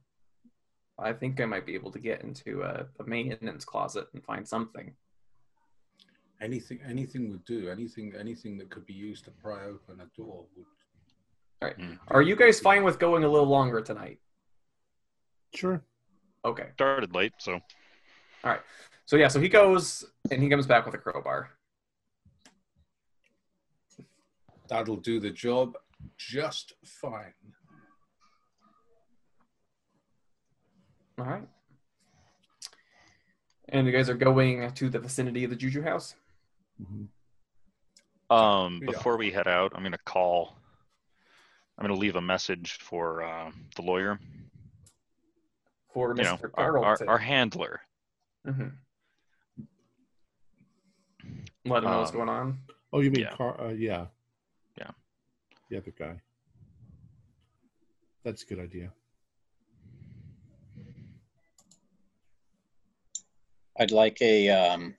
[0.99, 4.47] I think I might be able to get into a, a maintenance closet and find
[4.47, 4.95] something."
[6.41, 7.71] anything anything would do.
[7.71, 10.67] Anything anything that could be used to pry open a door would.
[11.63, 11.77] All right.
[11.77, 11.95] Hmm.
[12.09, 14.19] Are you guys fine with going a little longer tonight?
[15.55, 15.83] Sure.
[16.45, 16.69] Okay.
[16.75, 17.61] Started late, so All
[18.45, 18.61] right.
[19.07, 21.51] So yeah, so he goes and he comes back with a crowbar.
[24.69, 25.77] That'll do the job
[26.17, 27.33] just fine.
[31.19, 31.49] All right.
[33.69, 36.15] And you guys are going to the vicinity of the Juju house.
[36.81, 37.09] Mhm.
[38.29, 38.87] Um, Yeah.
[38.93, 40.57] before we head out, I'm gonna call.
[41.79, 44.19] I'm gonna leave a message for uh, the lawyer.
[45.93, 46.51] For You know, Mr.
[46.55, 47.81] our, our, our handler.
[48.47, 48.77] Mhm.
[51.65, 52.59] Let him know what's Um, going on.
[52.93, 53.37] Oh, you mean Yeah.
[53.37, 53.61] car?
[53.61, 53.77] Uh, yeah.
[53.77, 54.07] Yeah.
[55.69, 56.21] The other guy.
[58.25, 58.93] That's a good idea.
[63.79, 64.95] I'd like a um,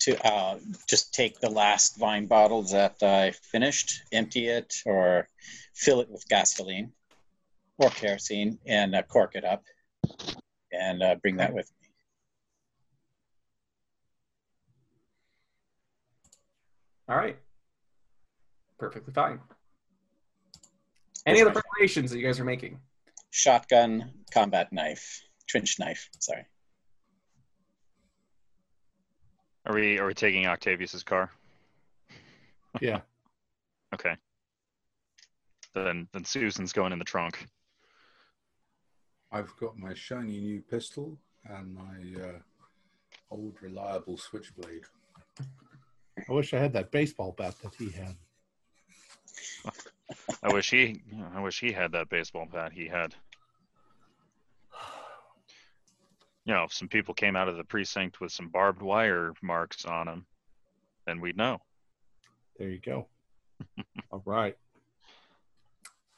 [0.00, 0.58] to uh,
[0.88, 5.28] just take the last vine bottle that I finished, empty it, or
[5.74, 6.92] fill it with gasoline
[7.78, 9.64] or kerosene, and uh, cork it up,
[10.72, 11.88] and uh, bring that with me.
[17.08, 17.36] All right.
[18.78, 19.40] Perfectly fine.
[21.26, 22.80] Any other That's my- preparations that you guys are making?
[23.30, 26.08] Shotgun, combat knife, trench knife.
[26.20, 26.46] Sorry.
[29.66, 31.30] Are we are we taking Octavius's car?
[32.82, 33.00] Yeah.
[33.94, 34.14] Okay.
[35.74, 37.46] Then then Susan's going in the trunk.
[39.32, 42.38] I've got my shiny new pistol and my uh,
[43.30, 44.82] old reliable switchblade.
[45.40, 48.16] I wish I had that baseball bat that he had.
[50.42, 51.02] I wish he
[51.34, 53.14] I wish he had that baseball bat he had.
[56.44, 59.84] You know, if some people came out of the precinct with some barbed wire marks
[59.84, 60.26] on them,
[61.04, 61.58] then we'd know.
[62.56, 63.08] There you go.
[64.12, 64.56] All right.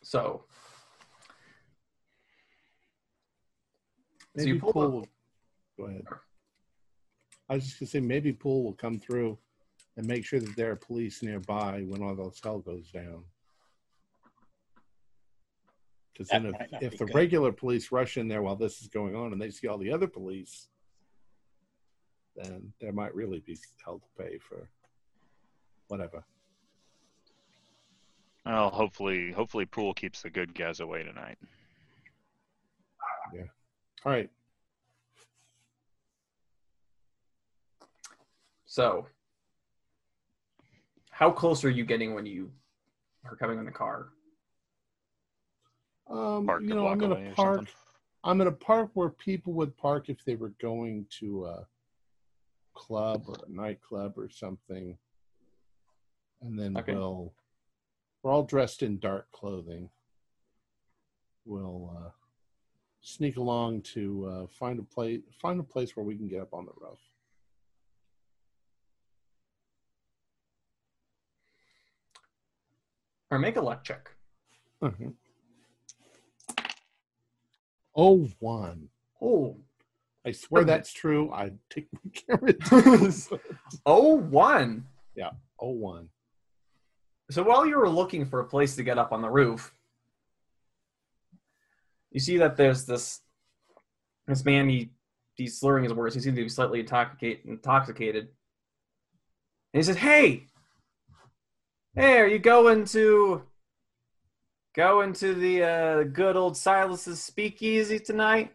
[0.02, 0.44] So,
[4.36, 5.08] so Maybe you pull Poole up- will
[5.78, 6.04] go ahead.
[7.48, 9.38] I was just gonna say maybe Poole will come through
[9.96, 13.24] and make sure that there are police nearby when all those hell goes down.
[16.18, 17.14] Because then if, if be the good.
[17.14, 19.92] regular police rush in there while this is going on and they see all the
[19.92, 20.66] other police,
[22.34, 24.68] then there might really be hell to pay for
[25.86, 26.24] whatever.
[28.44, 31.38] Well, hopefully hopefully Poole keeps the good guys away tonight.
[33.32, 33.42] Yeah.
[34.04, 34.30] All right.
[38.64, 39.06] so
[41.10, 42.50] how close are you getting when you
[43.24, 44.10] are coming in the car?
[46.08, 47.68] Um, Park you know, I'm block gonna park.
[48.24, 51.66] I'm gonna park where people would park if they were going to a
[52.74, 54.96] club or a nightclub or something.
[56.40, 56.92] And then Okay.
[56.94, 57.32] we'll
[58.22, 59.90] we're all dressed in dark clothing.
[61.44, 62.10] We'll uh,
[63.00, 66.54] sneak along to uh, find a place find a place where we can get up
[66.54, 66.98] on the roof.
[73.30, 74.10] Or make a luck check.
[74.82, 75.12] Mhm.
[77.98, 78.90] Oh one.
[79.20, 79.56] Oh,
[80.24, 81.32] I swear that's true.
[81.32, 82.54] I take my camera.
[83.86, 84.86] oh, one.
[85.16, 85.30] Yeah.
[85.58, 86.08] Oh, one.
[87.32, 89.74] So while you were looking for a place to get up on the roof,
[92.12, 93.20] you see that there's this
[94.28, 94.68] this man.
[94.68, 94.90] He
[95.34, 96.14] he's slurring his words.
[96.14, 98.28] He seems to be slightly intoxicate, intoxicated.
[99.74, 100.46] And he says, "Hey,
[101.96, 103.42] hey, are you going to
[104.78, 108.54] going to the uh, good old Silas's speakeasy tonight?"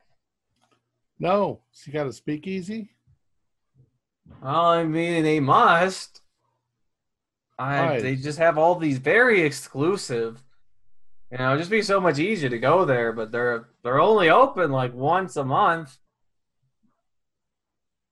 [1.19, 2.89] No, you got a speakeasy.
[4.41, 6.21] Well, I mean, they must.
[7.59, 8.01] I, Right.
[8.01, 10.41] They just have all these very exclusive.
[11.31, 14.71] You know, just be so much easier to go there, but they're they're only open
[14.71, 15.97] like once a month.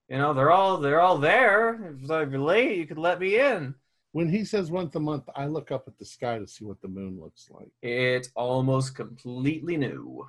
[0.10, 1.96] You know, they're all they're all there.
[1.96, 3.76] If you're late, you could let me in.
[4.14, 6.82] When he says once a month, I look up at the sky to see what
[6.82, 7.72] the moon looks like.
[7.82, 10.28] It's almost completely new.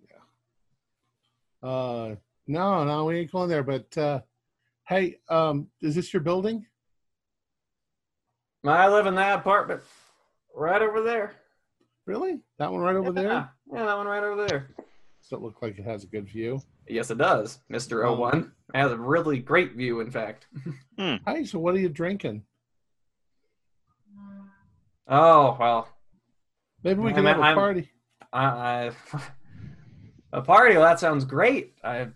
[0.00, 1.68] Yeah.
[1.68, 2.14] Uh,
[2.46, 3.62] no, no, we ain't going there.
[3.62, 4.20] But uh,
[4.88, 6.64] hey, um, is this your building?
[8.66, 9.82] I live in that apartment
[10.54, 11.34] right over there.
[12.06, 12.40] Really?
[12.58, 13.28] That one right over there?
[13.28, 14.70] Yeah, yeah, that one right over there.
[15.22, 16.60] Does it look like it has a good view?
[16.88, 18.14] Yes, it does, Mister Oh.
[18.14, 18.52] 01.
[18.74, 20.46] It has a really great view, in fact.
[20.96, 22.42] Hey, so what are you drinking?
[25.08, 25.88] Oh well,
[26.82, 27.90] Maybe we I can mean, have a I'm- party.
[28.32, 28.90] I, I
[30.32, 30.74] a party.
[30.74, 31.74] Well, that sounds great.
[31.84, 32.08] I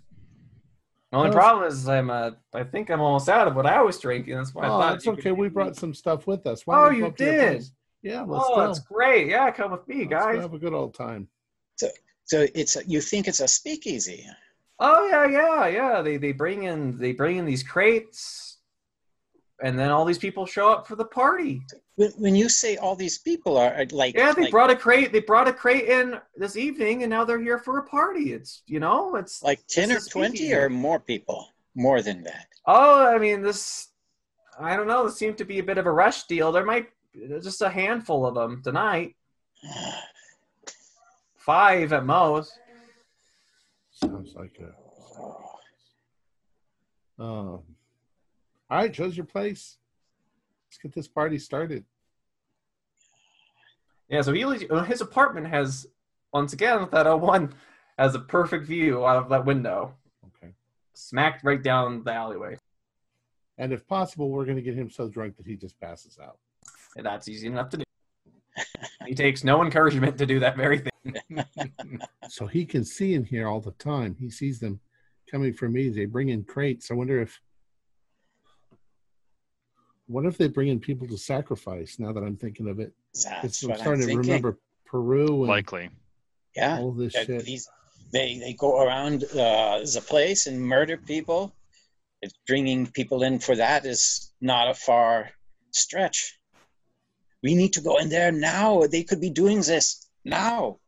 [1.10, 3.82] the only How's- problem is I'm uh, I think I'm almost out of what I
[3.82, 4.36] was drinking.
[4.36, 5.32] That's why I Oh, thought it's okay.
[5.32, 6.66] We brought some stuff with us.
[6.66, 7.64] Why Oh, you go up to your did?
[8.02, 8.66] Yeah, let's Oh, go.
[8.66, 9.26] that's great.
[9.28, 10.40] Yeah, come with me, Let's guys.
[10.42, 11.28] have a good old time.
[12.24, 14.26] So it's a, you think it's a speakeasy?
[14.80, 16.02] Oh yeah, yeah, yeah.
[16.02, 18.47] They they bring in they bring in these crates,
[19.62, 21.62] and then all these people show up for the party.
[21.96, 24.76] When, when you say all these people are are like, Yeah, they like, brought a
[24.76, 25.12] crate.
[25.12, 28.32] They brought a crate in this evening, and now they're here for a party.
[28.32, 30.54] It's you know, it's like ten or twenty speakeasy.
[30.54, 32.46] or more people, more than that.
[32.66, 33.88] Oh, I mean, this.
[34.60, 35.04] I don't know.
[35.04, 36.50] This seemed to be a bit of a rush deal.
[36.50, 36.88] There might
[37.42, 39.14] just a handful of them tonight.
[41.36, 42.58] Five at most.
[43.90, 44.74] Sounds like a.
[47.20, 47.62] Um,
[48.70, 49.78] all right, shows your place.
[50.68, 51.84] Let's get this party started.
[54.08, 54.22] Yeah.
[54.22, 54.42] So he
[54.86, 55.86] his apartment has
[56.32, 57.54] once again that uh, one
[57.98, 59.94] has a perfect view out of that window,
[60.26, 60.52] Okay.
[60.94, 62.56] smacked right down the alleyway.
[63.56, 66.38] And if possible, we're going to get him so drunk that he just passes out.
[66.96, 67.84] And that's easy enough to do.
[69.06, 70.92] he takes no encouragement to do that very thing.
[72.28, 74.14] So he can see in here all the time.
[74.20, 74.80] He sees them
[75.30, 75.88] coming from me.
[75.88, 76.90] They bring in crates.
[76.90, 77.40] I wonder if.
[80.08, 81.98] What if they bring in people to sacrifice?
[81.98, 84.26] Now that I'm thinking of it, That's it's, I'm what I'm starting to thinking.
[84.30, 85.90] remember Peru and Likely.
[86.56, 87.44] Yeah, all this Uh, shit.
[87.44, 87.68] these
[88.10, 91.54] they they go around uh, the place and murder people.
[92.22, 95.30] It's bringing people in for that is not a far
[95.72, 96.38] stretch.
[97.42, 98.82] We need to go in there now.
[98.86, 100.78] They could be doing this now.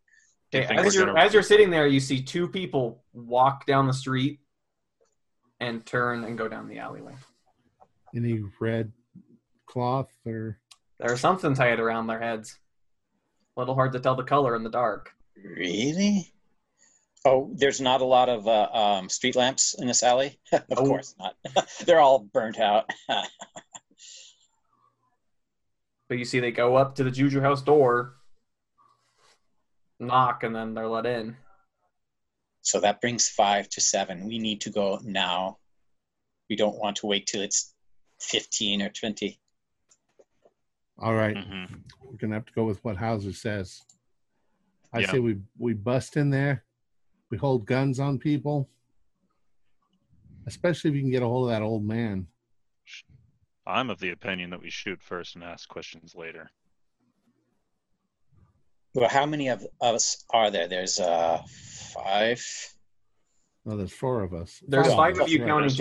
[0.52, 3.92] Okay, as you're gonna- as you're sitting there, you see two people walk down the
[3.92, 4.40] street
[5.60, 7.14] and turn and go down the alleyway.
[8.14, 8.92] Any red
[9.70, 10.58] cloth or
[10.98, 12.58] There's something tied around their heads.
[13.56, 15.12] A little hard to tell the color in the dark.
[15.42, 16.32] Really?
[17.24, 20.38] Oh, there's not a lot of uh, um, street lamps in this alley.
[20.52, 20.86] of Oh.
[20.86, 21.36] course not.
[21.84, 22.90] They're all burnt out.
[26.08, 28.16] But you see they go up to the Juju house door,
[30.00, 31.36] knock, and then they're let in.
[32.62, 34.26] so that brings five to seven.
[34.26, 35.58] We need to go now.
[36.48, 37.72] We don't want to wait till it's
[38.20, 39.38] fifteen or twenty.
[41.00, 41.64] All right, hmm
[42.04, 43.82] we're gonna have to go with what Hauser says.
[44.92, 45.06] I Yeah.
[45.12, 46.64] say we we bust in there,
[47.30, 48.68] we hold guns on people,
[50.46, 52.26] especially if you can get a hold of that old man.
[53.66, 56.50] I'm of the opinion that we shoot first and ask questions later.
[58.94, 60.66] Well, how many of us are there?
[60.66, 61.40] There's uh
[61.94, 62.44] five.
[63.64, 64.60] No, there's four of us.
[64.66, 65.46] There's Five five of of you Right.
[65.48, 65.78] counting There's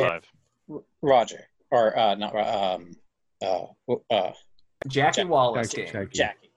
[0.68, 0.84] five.
[1.02, 2.92] Roger, or uh, not um,
[3.42, 3.66] uh,
[4.12, 4.34] uh,
[4.88, 5.94] Jackie Jack- Wallace Jackie- game.
[5.94, 6.18] Jackie.
[6.18, 6.52] Jackie.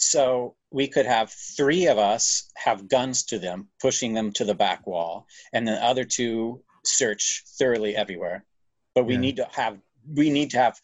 [0.00, 4.54] So we could have three of us have guns to them, pushing them to the
[4.54, 8.44] back wall, and the other two search thoroughly everywhere.
[8.94, 9.20] But we Yeah.
[9.20, 9.80] need to have
[10.14, 10.80] we need to have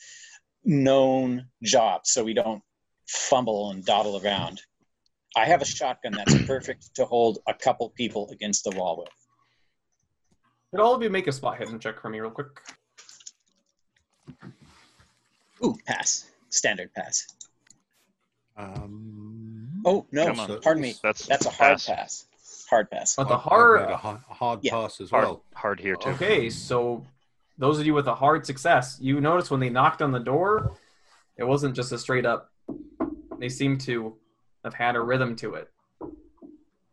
[0.65, 2.63] known jobs so we don't
[3.07, 4.61] fumble and dawdle around.
[5.35, 9.09] I have a shotgun that's perfect to hold a couple people against the wall with.
[10.71, 12.49] Could all of you make a spot hidden check for me real quick?
[15.65, 16.27] Ooh, pass.
[16.55, 17.27] Standard pass.
[18.57, 20.61] Um, Oh no, Come on.
[20.61, 20.95] pardon me.
[21.03, 21.87] That's That's a hard pass.
[21.87, 22.27] pass.
[22.71, 23.17] Hard pass.
[23.17, 23.97] But the I've- I've hard a, a
[24.35, 24.71] hard Yeah.
[24.73, 25.45] pass as hard, well.
[25.55, 26.11] hard here too.
[26.11, 27.05] Okay, so
[27.59, 30.77] those of you with a hard success, you notice when they knocked on the door,
[31.37, 32.51] it wasn't just a straight up.
[33.39, 34.17] They seem to
[34.65, 35.71] have had a rhythm to it,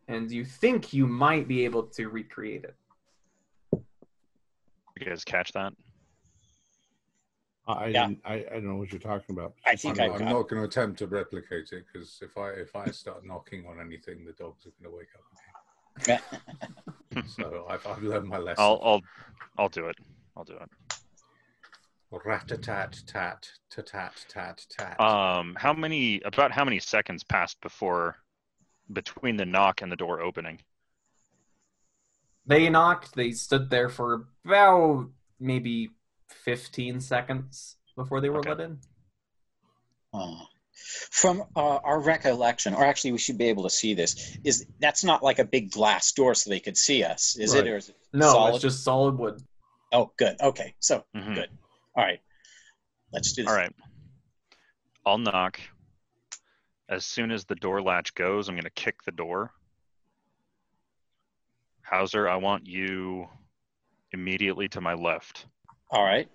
[0.07, 2.75] and you think you might be able to recreate it.
[3.71, 5.73] You guys catch that?
[7.77, 8.07] I, I, Yeah.
[8.07, 9.53] didn't- I, I don't know what you're talking about.
[9.65, 12.49] I think I'm, I've I'm not going to attempt to replicate it because if I
[12.51, 16.21] if I start knocking on anything, the dogs are going to wake up again.
[17.27, 18.63] So I've, I've learned my lesson.
[18.63, 19.01] I'll I'll
[19.57, 19.97] I'll do it.
[20.37, 20.69] I'll do it.
[22.25, 24.99] Rat a tat tat tat tat tat tat.
[24.99, 26.21] Um, how many?
[26.23, 28.15] About how many seconds passed before
[28.93, 30.61] between the knock and the door opening?
[32.45, 33.13] They knocked.
[33.15, 35.89] They stood there for about maybe
[36.31, 38.49] 15 seconds before they were Okay.
[38.49, 38.79] let in.
[40.13, 40.43] Uh,
[41.11, 44.37] from uh, our recollection, or actually, we should be able to see this.
[44.43, 47.65] Is that's not like a big glass door, so they could see us, is Right.
[47.67, 47.69] it?
[47.69, 48.53] Or is it No, solid?
[48.55, 49.41] it's just solid wood.
[49.91, 50.39] Oh, good.
[50.41, 51.35] Okay, so Mhm.
[51.35, 51.49] Good.
[51.95, 52.21] all right,
[53.11, 53.49] let's do this.
[53.51, 53.75] All right.
[55.05, 55.59] I'll knock.
[56.89, 59.53] As soon as the door latch goes, I'm going to kick the door.
[61.83, 63.29] Hauser, I want you
[64.11, 65.45] immediately to my left.
[65.91, 66.27] All right.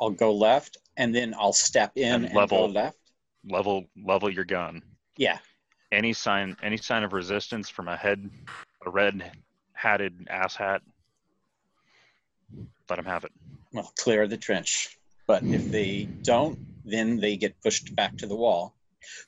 [0.00, 2.66] I'll go left, and then I'll step in And level.
[2.68, 2.98] go left.
[3.48, 4.82] Level level your gun.
[5.16, 5.38] Yeah.
[5.92, 8.28] Any sign any sign of resistance from a head
[8.84, 9.32] a red
[9.72, 10.82] hatted ass hat.
[12.88, 13.32] Let him have it.
[13.72, 14.96] Well, clear the trench.
[15.26, 18.76] But if they don't, then they get pushed back to the wall.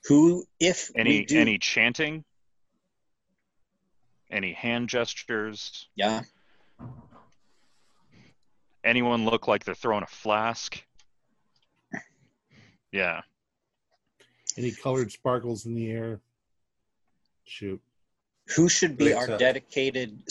[0.06, 2.24] Who, if we Any do, any chanting?
[4.30, 5.88] Any hand gestures?
[5.96, 6.22] yeah,
[8.88, 10.82] Anyone look like they're throwing a flask?
[12.90, 13.20] Yeah.
[14.56, 16.20] Any colored sparkles in the air?
[17.44, 17.82] Shoot.
[18.56, 19.36] who should be our Later.
[19.36, 20.22] dedicated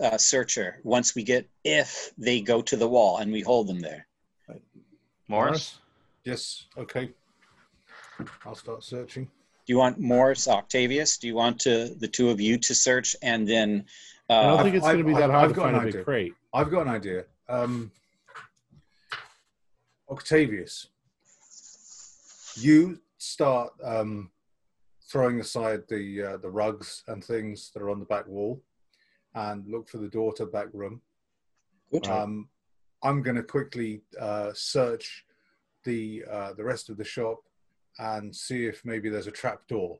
[0.00, 3.80] uh, searcher once we get if they go to the wall and we hold them
[3.80, 4.06] there?
[5.26, 5.80] Morris?
[6.22, 6.66] Yes.
[6.78, 7.10] Okay.
[8.46, 9.24] I'll start searching.
[9.24, 11.18] Do you want Morris, Octavius?
[11.18, 13.86] Do you want to the two of you to search and then?
[14.30, 15.76] I don't Uh, think it's going to be I've- that hard I've to got find
[15.76, 16.04] an a big idea.
[16.04, 16.34] crate.
[16.52, 17.24] I've got an idea.
[17.48, 17.90] Um,
[20.14, 20.88] Octavius,
[22.56, 24.30] you start um,
[25.10, 28.62] throwing aside the uh, the rugs and things that are on the back wall,
[29.34, 31.00] and look for the door to the back room.
[31.90, 32.06] good.
[32.06, 32.48] Um,
[33.02, 35.24] I'm going to quickly uh, search
[35.84, 37.40] the uh, the rest of the shop
[37.98, 39.98] and see if maybe there's a trap door.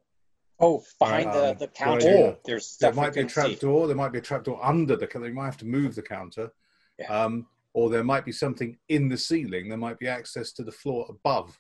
[0.60, 2.36] oh, behind um, the, the counter, idea.
[2.44, 3.88] there's There might be a trap door.
[3.88, 5.08] There might be a trap door under the.
[5.08, 6.52] Counter they might have to move the counter.
[7.00, 7.24] Yeah.
[7.24, 9.68] Um, or there might be something in the ceiling.
[9.68, 11.58] There might be access to the floor above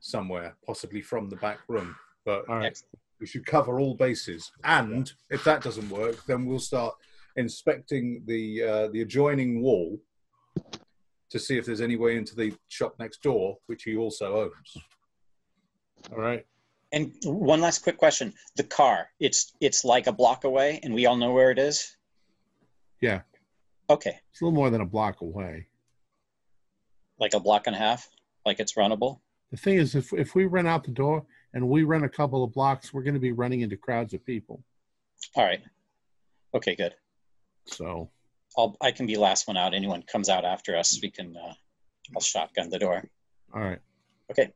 [0.00, 1.94] somewhere, possibly from the back room.
[2.24, 2.66] But All right.
[2.66, 2.98] Excellent.
[3.20, 4.50] we should cover all bases.
[4.64, 6.94] And if that doesn't work, then we'll start
[7.36, 9.98] inspecting the uh, the adjoining wall
[11.30, 14.76] to see if there's any way into the shop next door, which he also owns.
[16.12, 16.46] All right.
[16.92, 19.08] And one last quick question: the car.
[19.18, 21.96] It's it's like a block away, and we all know where it is.
[23.00, 23.22] Yeah.
[23.92, 25.66] Okay, It's a little more than a block away.
[27.18, 28.08] like a block and a half.
[28.46, 29.20] Like it's runnable.
[29.50, 32.42] The thing is, if, if we run out the door and we run a couple
[32.42, 34.64] of blocks, we're going to be running into crowds of people.
[35.36, 35.60] All right.
[36.54, 36.94] Okay, good.
[37.66, 38.08] So,
[38.56, 39.74] I'll I can be last one out.
[39.74, 41.36] Anyone comes out after us, we can.
[41.36, 41.52] Uh,
[42.14, 43.04] I'll shotgun the door.
[43.54, 43.78] all right.
[44.30, 44.50] Okay.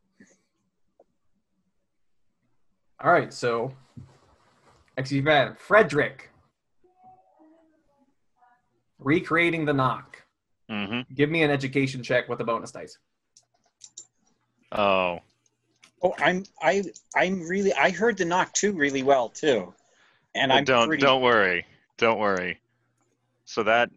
[3.04, 3.72] All right, so
[4.96, 6.30] excuse me, Frederick.
[8.98, 10.22] Recreating the knock.
[10.68, 12.98] hmm Give me an education check with the bonus dice.
[14.72, 15.20] Oh,
[16.02, 16.82] Oh, I'm I
[17.16, 19.72] I'm really I heard the knock too really well too,
[20.34, 21.64] and Well, I'm don't pretty, don't worry,
[21.96, 22.60] don't worry.
[23.46, 23.90] So that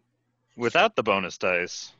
[0.56, 1.92] without the bonus dice,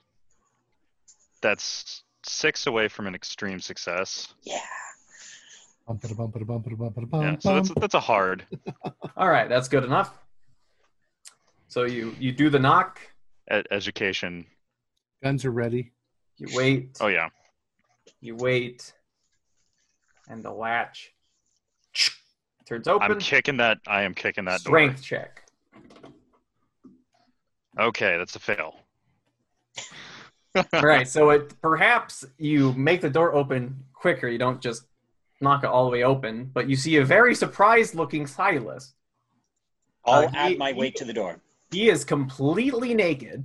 [1.43, 4.32] that's six away from an extreme success.
[4.43, 4.59] yeah.
[7.12, 8.47] Yeah, so that's that's a hard.
[9.16, 10.16] All right, that's good enough.
[11.70, 13.01] So you you do the knock.
[13.51, 14.44] e- education.
[15.22, 15.92] guns are ready.
[16.36, 16.97] You wait.
[17.01, 17.28] Oh yeah,
[18.20, 18.92] You wait,
[20.28, 21.12] and the latch
[22.66, 23.12] turns open.
[23.12, 23.78] I'm kicking that.
[23.86, 25.44] I am kicking that Strength check.
[27.78, 28.74] Okay, that's a fail.
[30.56, 34.26] All right, so it perhaps you make the door open quicker.
[34.26, 34.86] You don't just
[35.40, 38.94] knock it all the way open, but you see a very surprised-looking Silas.
[40.05, 41.40] I'll Uh, add he- my he- weight to the door.
[41.70, 43.44] He is completely naked,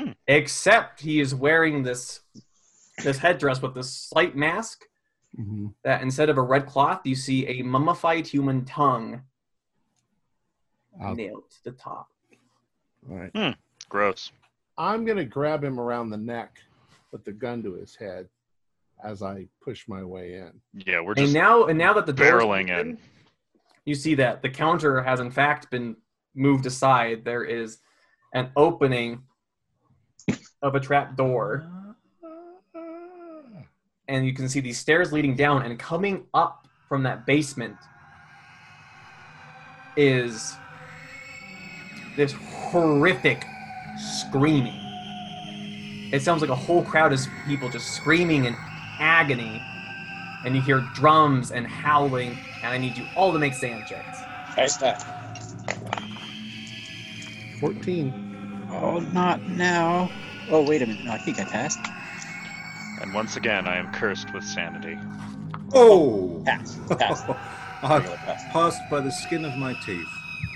[0.00, 0.12] Hmm.
[0.26, 2.20] except he is wearing this
[3.04, 4.84] this headdress with this slight mask.
[5.36, 9.22] hmm That instead of a red cloth, you see a mummified human tongue
[11.00, 12.08] Uh, nailed to the top.
[13.08, 13.56] all right.
[13.88, 14.30] Gross.
[14.76, 16.58] I'm gonna grab him around the neck
[17.12, 18.28] with the gun to his head
[19.02, 20.60] as I push my way in.
[20.74, 22.98] Yeah, we're And just now, and now that the door is barreling open, in.
[23.84, 25.96] you see that the counter has in fact been
[26.34, 27.24] moved aside.
[27.24, 27.78] There is
[28.34, 29.22] an opening
[30.62, 31.68] of a trap door,
[34.08, 35.62] and you can see these stairs leading down.
[35.62, 37.76] And coming up from that basement
[39.96, 40.54] is
[42.16, 43.44] this horrific
[43.98, 44.78] screaming.
[46.12, 48.54] It sounds like a whole crowd of people just screaming in
[48.98, 49.62] agony,
[50.44, 52.36] and you hear drums and howling.
[52.62, 54.18] And I need you all to make SAN checks.
[54.56, 55.21] Nice stuff.
[57.72, 58.66] 14.
[58.72, 60.10] Oh, not now.
[60.50, 61.04] Oh, wait a minute.
[61.04, 61.78] No, I think I passed.
[63.00, 64.98] And once again, I am cursed with sanity.
[65.72, 66.42] Oh!
[66.44, 66.76] Pass.
[66.98, 67.22] Pass.
[67.84, 68.42] I've pass.
[68.52, 70.08] passed by the skin of my teeth.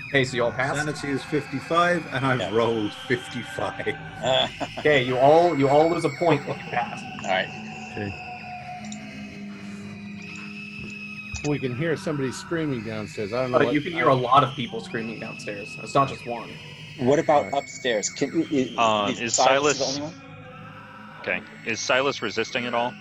[0.09, 0.75] Okay, so you all passed.
[0.75, 2.53] Sanity is 55, and I've Yeah.
[2.53, 3.95] rolled 55.
[4.21, 4.47] Uh,
[4.79, 7.01] Okay, you all you all lose a point if you pass.
[7.23, 7.47] all right.
[7.91, 8.23] Okay.
[11.49, 13.31] We can hear somebody screaming downstairs.
[13.31, 13.59] I don't know.
[13.59, 15.77] But what, you can hear a lot of people screaming downstairs.
[15.81, 16.49] It's not just one.
[16.99, 17.63] What about Alright.
[17.63, 18.09] upstairs?
[18.09, 20.21] Can, is, Uh, is is Silas Silas- the only one?
[21.21, 22.93] Okay, is Silas resisting at all?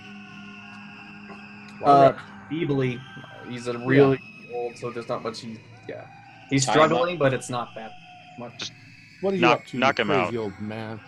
[1.84, 2.12] Uh,
[2.48, 3.00] feebly,
[3.48, 4.18] he's a really
[4.52, 5.40] old, so there's not much.
[5.40, 5.58] He,
[5.88, 6.06] yeah,
[6.50, 6.86] he's Tie him up.
[6.88, 7.92] struggling, but it's not that
[8.38, 8.70] much.
[9.20, 10.42] what are you knock- up to, knock him crazy out.
[10.42, 11.00] old man?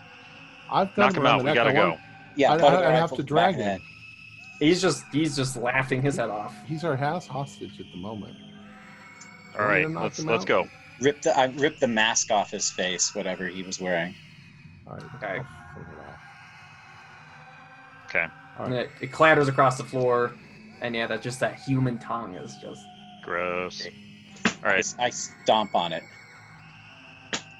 [0.71, 1.45] I've Knock him out.
[1.45, 1.89] We gotta go.
[1.91, 2.01] want-
[2.37, 3.65] Yeah, I, I, I have to drag of him.
[3.65, 3.81] head.
[4.61, 6.55] He's just he's just laughing his head off.
[6.67, 8.37] He's our house hostage at the moment.
[9.59, 10.47] All Want me right, to knock let's let's out?
[10.49, 10.69] go.
[11.01, 14.15] Rip the I ripped the mask off his face, whatever he was wearing.
[14.87, 15.05] All right.
[15.17, 15.37] Okay.
[15.37, 15.43] It
[16.01, 16.19] out.
[18.09, 18.27] Okay,
[18.59, 20.33] All And it, it clatters across the floor,
[20.81, 22.81] and yeah, that just that human tongue is just.
[23.23, 23.87] gross.
[24.47, 26.03] All I, right, I stomp on it.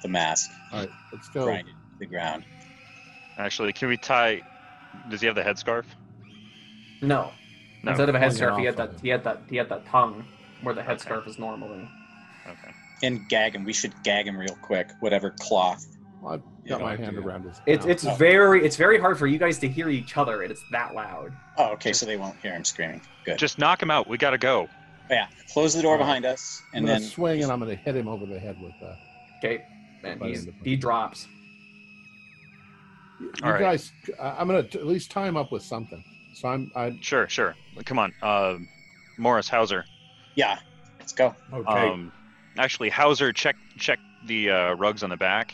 [0.01, 0.89] The mask, All right.
[1.13, 1.43] Let's go.
[1.45, 2.45] grind it to the ground.
[3.37, 4.41] actually, can we tie?
[5.09, 5.85] Does he have the headscarf?
[7.01, 7.31] No.
[7.83, 7.91] No.
[7.91, 10.25] Instead of a headscarf, he had that he had that he had that tongue
[10.63, 10.93] where the Okay.
[10.93, 11.87] headscarf is normally.
[12.99, 13.07] Okay.
[13.07, 13.63] And gag him.
[13.63, 14.91] We should gag him real quick.
[14.99, 15.85] Whatever cloth.
[16.21, 17.05] Well, I've Yeah, got my idea.
[17.05, 17.61] hand around his.
[17.65, 17.91] It's mouth.
[17.91, 18.13] it's Oh.
[18.15, 20.41] very it's very hard for you guys to hear each other.
[20.43, 21.31] and It's that loud.
[21.57, 21.93] Oh, okay.
[21.93, 23.01] So they won't hear him screaming.
[23.25, 23.37] Good.
[23.37, 24.07] Just knock him out.
[24.07, 24.67] We gotta go.
[25.09, 25.27] yeah.
[25.53, 26.05] Close the door Alright.
[26.07, 28.57] behind us, I'm and gonna then swing and I'm gonna hit him over the head
[28.61, 28.97] with that.
[29.39, 29.63] Okay,
[30.03, 31.25] and he's, he drops.
[33.19, 33.59] You All right.
[33.59, 36.03] guys, I- I'm gonna t- at least tie him up with something.
[36.35, 36.71] So I'm.
[36.75, 37.55] I Sure, sure.
[37.85, 38.55] Come on, uh,
[39.17, 39.85] Morris Hauser.
[40.35, 40.59] yeah.
[40.99, 41.35] Let's go.
[41.51, 41.89] Okay.
[41.89, 42.11] Um,
[42.59, 45.53] actually, Hauser, check check the uh, rugs on the back.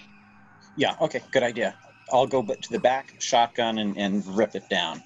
[0.76, 0.96] Yeah.
[1.00, 1.22] Okay.
[1.32, 1.76] Good idea.
[2.12, 5.02] I'll go to the back, shotgun, and, and rip it down.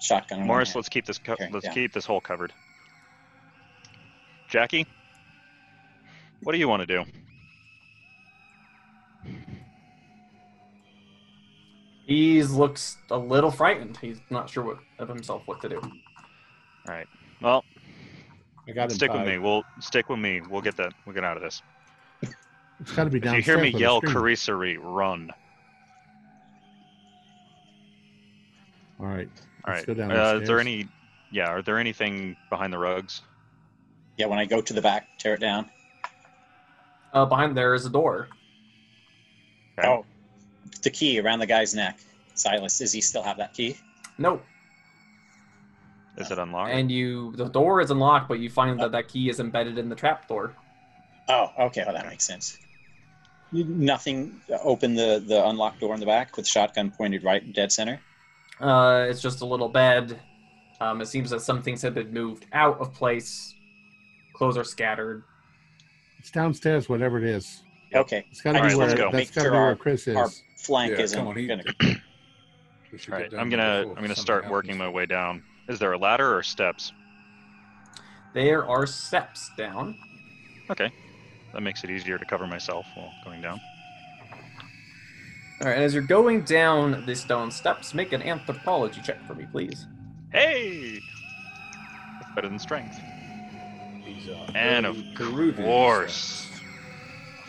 [0.00, 0.46] Shotgun.
[0.46, 1.72] Morris, let's keep this co- Okay, let's yeah.
[1.72, 2.52] keep this hole covered.
[4.48, 4.86] Jackie,
[6.42, 7.04] what do you want to do?
[12.06, 13.96] He looks a little frightened.
[13.96, 15.80] He's not sure what, of himself what to do.
[15.80, 17.08] All right.
[17.42, 17.64] Well,
[18.68, 18.96] I got him.
[18.96, 19.38] stick with me.
[19.38, 20.40] We'll stick with me.
[20.40, 20.92] We'll get that.
[21.04, 21.62] We'll get out of this.
[22.80, 25.30] It's got to be If you hear me yell screaming- Carisari, run.
[29.00, 29.28] All right.
[29.64, 29.76] All right.
[29.76, 30.88] Let's go down Uh, is there any?
[31.30, 31.48] Yeah.
[31.48, 33.22] Are there anything behind the rugs?
[34.16, 34.26] Yeah.
[34.26, 35.70] When I go to the back, tear it down.
[37.12, 38.28] Uh, behind there is a door.
[39.78, 39.88] Okay.
[39.88, 40.04] Oh,
[40.82, 41.98] the key around the guy's neck.
[42.34, 43.76] Silas, does he still have that key?
[44.18, 44.44] Nope.
[46.16, 46.72] Is it unlocked?
[46.72, 49.88] And you, the door is unlocked, but you find that that key is embedded in
[49.88, 50.54] the trap door.
[51.28, 51.82] Oh, okay.
[51.84, 52.58] Well, that makes sense.
[53.52, 54.40] You- Nothing.
[54.62, 58.00] Open the the unlocked door in the back with shotgun pointed right dead center.
[58.60, 60.18] Uh, it's just a little bed.
[60.80, 63.54] Um, it seems that some things have been moved out of place.
[64.34, 65.22] Clothes are scattered.
[66.18, 67.62] It's downstairs, whatever it is.
[67.94, 68.26] Okay.
[68.30, 69.04] It's got to I be just where wanna go.
[69.12, 70.16] that's make got to sure be where our- Chris is.
[70.16, 71.62] Our flank Yeah, isn't come on, he- gonna.
[72.92, 73.40] We should All get right.
[73.40, 74.52] I'm gonna I'm gonna something start happens.
[74.52, 75.42] working my way down.
[75.68, 76.92] Is there a ladder or steps?
[78.34, 79.96] There are steps down.
[80.70, 80.90] Okay.
[81.52, 83.60] That makes it easier to cover myself while going down.
[85.60, 89.34] All right, and as you're going down the stone steps, make an anthropology check for
[89.34, 89.86] me, please.
[90.30, 91.00] Hey!
[92.20, 93.00] That's better than strength.
[94.54, 96.14] And of course.
[96.14, 96.60] steps.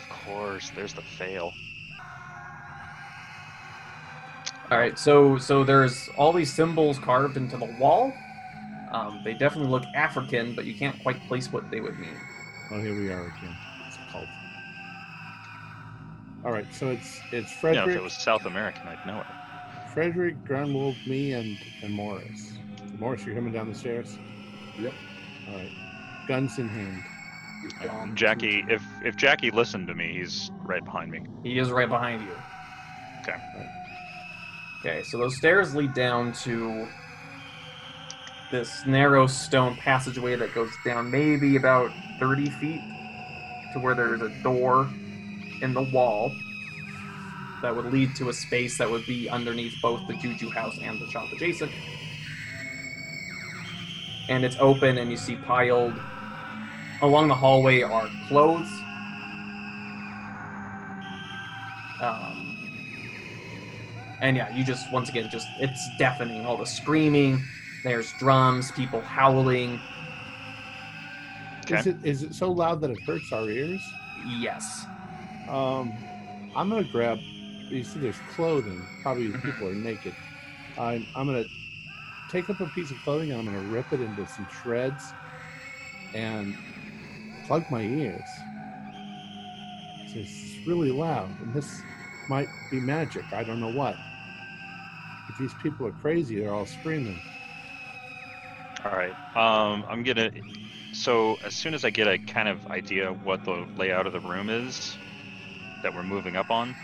[0.00, 1.52] Of course, there's the fail.
[4.70, 8.12] All right, so so there's all these symbols carved into the wall.
[8.92, 12.16] Um, they definitely look African, but you can't quite place what they would mean.
[12.70, 13.56] Oh, here we are again.
[13.86, 14.26] It's a cult.
[16.44, 17.76] All right, so it's it's Frederick.
[17.76, 19.26] Yeah, Frederick, if it was South American, I'd know it.
[19.94, 22.58] Frederick, Grunwald, me, and and Morris.
[22.98, 24.18] Morris, you're coming down the stairs.
[24.78, 24.94] Yep.
[25.48, 25.72] All right,
[26.28, 27.02] guns in hand.
[27.90, 31.20] Um, Jackie, if if Jackie listened to me, he's right behind me.
[31.42, 32.36] He is right behind you.
[33.26, 33.38] Okay.
[34.80, 36.88] Okay, so those stairs lead down to
[38.50, 41.90] this narrow stone passageway that goes down maybe about
[42.20, 42.80] 30 feet
[43.72, 44.90] to where there's a door
[45.60, 46.32] in the wall
[47.62, 51.00] that would lead to a space that would be underneath both the Juju house and
[51.00, 51.72] the shop adjacent.
[54.28, 55.98] And it's open, and you see piled
[57.02, 58.68] along the hallway are clothes.
[62.00, 62.47] Um,
[64.20, 66.44] and yeah, you just once again just it's deafening.
[66.46, 67.42] All the screaming.
[67.84, 69.80] There's drums, people howling.
[71.68, 73.80] Is it is it so loud that it hurts our ears?
[74.40, 74.86] Yes.
[75.48, 75.92] Um,
[76.56, 77.18] I'm gonna grab.
[77.70, 78.82] You see, there's clothing.
[79.02, 79.42] Probably Mhm.
[79.42, 80.14] people are naked.
[80.78, 81.44] I'm I'm gonna
[82.30, 85.12] take up a piece of clothing and I'm gonna rip it into some shreds
[86.14, 86.54] and
[87.46, 88.28] plug my ears.
[90.14, 91.82] It's really loud, and this
[92.28, 93.24] might be magic.
[93.32, 93.96] I don't know what.
[95.28, 96.40] But these people are crazy.
[96.40, 97.20] They're all screaming.
[98.84, 99.14] All right.
[99.36, 100.30] Um, I'm gonna.
[100.92, 104.20] So as soon as I get a kind of idea what the layout of the
[104.20, 104.96] room is
[105.82, 106.74] that we're moving up on,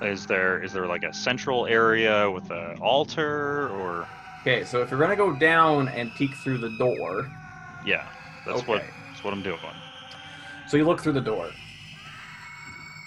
[0.00, 4.06] is there is there like a central area with an altar or
[4.42, 7.28] Okay, so if you're gonna go down and peek through the door,
[7.84, 8.06] yeah,
[8.46, 9.58] that's what that's what I'm doing.
[10.68, 11.50] so you look through the door.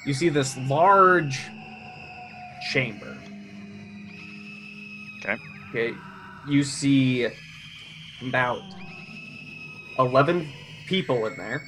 [0.06, 1.50] You see this large
[2.72, 3.20] chamber.
[5.72, 5.93] Okay.
[6.48, 7.27] You see
[8.27, 8.61] about
[9.98, 10.52] 11
[10.85, 11.64] people in there.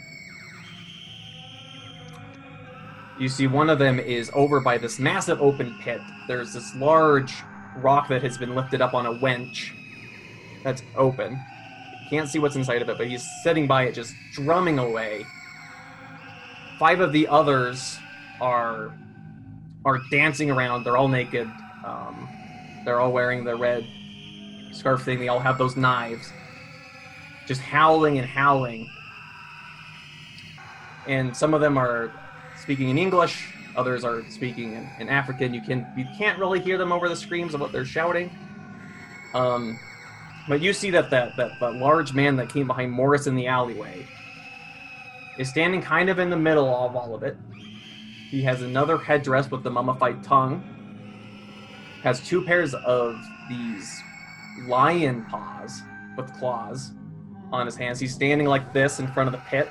[3.18, 6.02] You see one of them is over by this massive open pit.
[6.28, 7.34] There's this large
[7.78, 9.72] rock that has been lifted up on a wench
[10.66, 11.40] that's open.
[12.10, 15.26] Can't see what's inside of it, but he's sitting by it just drumming away.
[16.78, 17.98] Five of the others
[18.42, 18.94] are
[19.86, 20.84] are dancing around.
[20.84, 21.48] They're all naked.
[21.86, 22.28] Um,
[22.86, 23.86] they're all wearing the red
[24.72, 25.20] scarf thing.
[25.20, 26.32] They all have those knives.
[27.48, 28.90] Just howling and howling.
[31.08, 32.12] And some of them are
[32.58, 33.54] speaking in English.
[33.76, 35.54] Others are speaking in, in African.
[35.54, 38.30] You can you can't really hear them over the screams of what they're shouting.
[39.34, 39.80] Um,
[40.48, 43.48] but you see that that that the large man that came behind Morris in the
[43.48, 44.06] alleyway
[45.38, 47.36] is standing kind of in the middle of all of it.
[48.30, 50.64] He has another headdress with the mummified tongue.
[52.04, 53.16] Has two pairs of
[53.50, 54.02] these
[54.68, 55.82] lion paws
[56.18, 56.92] with claws
[57.52, 58.00] on his hands.
[58.00, 59.70] He's standing like this in front of the pit.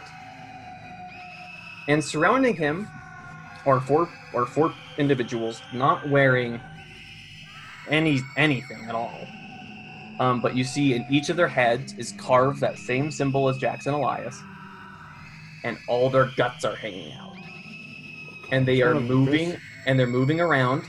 [1.89, 2.89] And surrounding him
[3.67, 6.61] are four or four individuals not wearing
[7.89, 9.27] any anything at all.
[10.21, 13.59] Um, but you see in each of their heads is carved that same symbol as
[13.59, 14.41] Jackson Elias,
[15.65, 17.37] and all their guts are hanging out.
[18.53, 19.57] And they are Son of a moving
[19.87, 20.85] and they're moving around.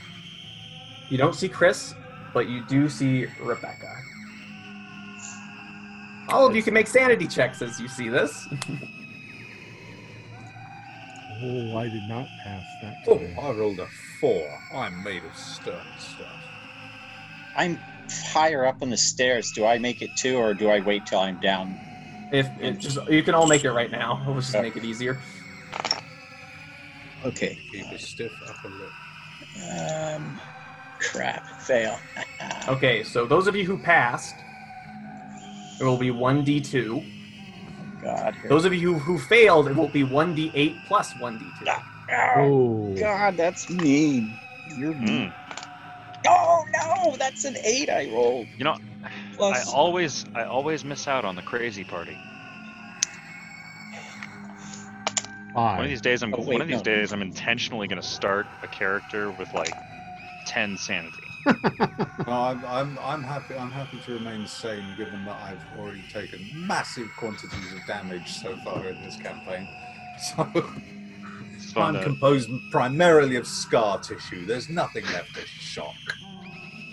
[1.14, 1.94] You don't see Chris,
[2.32, 4.02] but you do see Rebecca.
[6.28, 8.48] All of you can make sanity checks as you see this.
[11.40, 12.96] Oh, I did not pass that.
[13.06, 13.36] Oh, today.
[13.40, 13.86] I rolled a
[14.20, 14.44] four.
[14.74, 16.26] I'm made of stern stuff.
[17.56, 17.78] I'm
[18.32, 19.52] higher up on the stairs.
[19.52, 21.78] Do I make it too, or do I wait till I'm down?
[22.32, 24.20] If it just you can all make it right now.
[24.26, 25.20] Let's just make it easier.
[27.24, 27.56] Okay.
[27.70, 28.90] Keep a stiff upper lip.
[30.16, 30.40] Um,
[31.10, 31.46] crap.
[31.60, 31.98] Fail.
[32.66, 34.34] Okay, so those of you who passed,
[35.78, 37.04] it will be one d two.
[38.02, 38.34] God.
[38.34, 38.48] Here.
[38.48, 41.44] Those of you who, who failed, it will be one d eight plus one d
[41.58, 41.66] two.
[42.36, 44.38] Oh, God, that's mean.
[44.78, 45.30] You're mean.
[45.30, 45.32] Mm.
[46.26, 48.48] Oh no, that's an eight I rolled.
[48.56, 48.76] You know,
[49.40, 52.16] I always I always miss out on the crazy party.
[55.52, 56.82] One of these days, I'm Oh, wait, one of these no.
[56.82, 59.72] days I'm intentionally going to start a character with like
[60.46, 61.16] ten sanity.
[61.46, 61.52] No,
[62.26, 63.54] I'm, I'm, I'm happy.
[63.54, 68.56] I'm happy to remain sane, given that I've already taken massive quantities of damage so
[68.64, 69.68] far in this campaign.
[70.36, 70.48] So
[71.56, 74.46] It's fun I'm to- composed primarily of scar tissue.
[74.46, 75.92] There's nothing left to shock.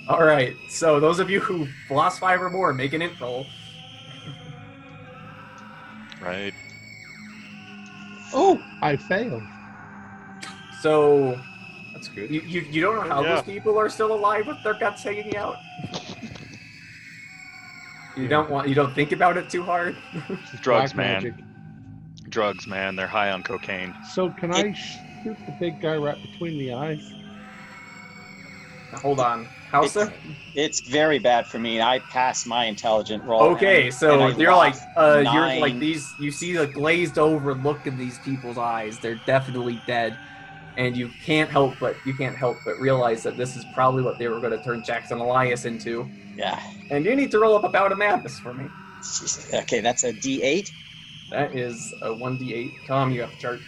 [0.07, 0.55] All right.
[0.69, 3.45] So those of you who lost five or more, make an int roll.
[6.19, 6.53] Right.
[8.33, 9.43] Oh, I failed.
[10.81, 11.39] So
[12.01, 12.31] That's good.
[12.31, 13.35] you, you, you don't know how Yeah.
[13.35, 15.57] those people are still alive with their guts hanging out.
[18.17, 18.27] You Yeah.
[18.29, 19.95] don't want you don't think about it too hard.
[20.61, 21.13] Drugs, black man.
[21.23, 21.33] magic.
[22.29, 22.95] Drugs, man.
[22.95, 23.93] They're high on cocaine.
[24.13, 27.13] So can I shoot the big guy right between the eyes?
[28.91, 30.11] Now, hold on, Hauser.
[30.55, 31.81] it's very bad for me.
[31.81, 33.43] I passed my intelligent roll.
[33.43, 37.17] Okay, and- so and you're like lost uh you're like these you see the glazed
[37.19, 38.97] over look in these people's eyes.
[38.99, 40.17] They're definitely dead.
[40.77, 44.17] And you can't help but you can't help but realize that this is probably what
[44.17, 46.11] they were going to turn Jackson Elias into.
[46.35, 46.59] Yeah.
[46.89, 48.71] And you need to roll up a bout of madness for me.
[49.01, 49.53] Jeez.
[49.63, 50.69] Okay, that's a D8.
[51.29, 52.85] That is a 1d8.
[52.85, 53.63] Tom, you have to chart.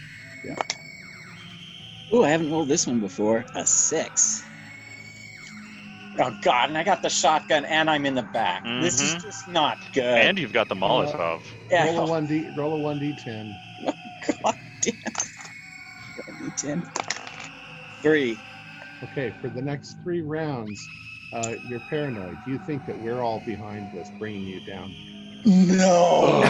[2.10, 3.44] Oh, I haven't rolled this one before.
[3.54, 4.50] A six.
[6.20, 6.68] Oh God!
[6.68, 8.62] And I got the shotgun, and I'm in the back.
[8.80, 9.22] This is Mhm.
[9.22, 10.04] just not good.
[10.04, 11.42] And you've got the Molotov.
[11.70, 11.86] yeah.
[11.86, 12.50] Roll a one d.
[12.50, 13.58] Roll a one d ten.
[14.42, 14.94] God damn.
[16.56, 16.84] D10.
[18.02, 18.38] Three.
[19.02, 20.86] Okay, for the next three rounds,
[21.32, 22.36] uh, you're paranoid.
[22.44, 24.94] Do you think that we're all behind this, bringing you down.
[25.44, 26.42] No.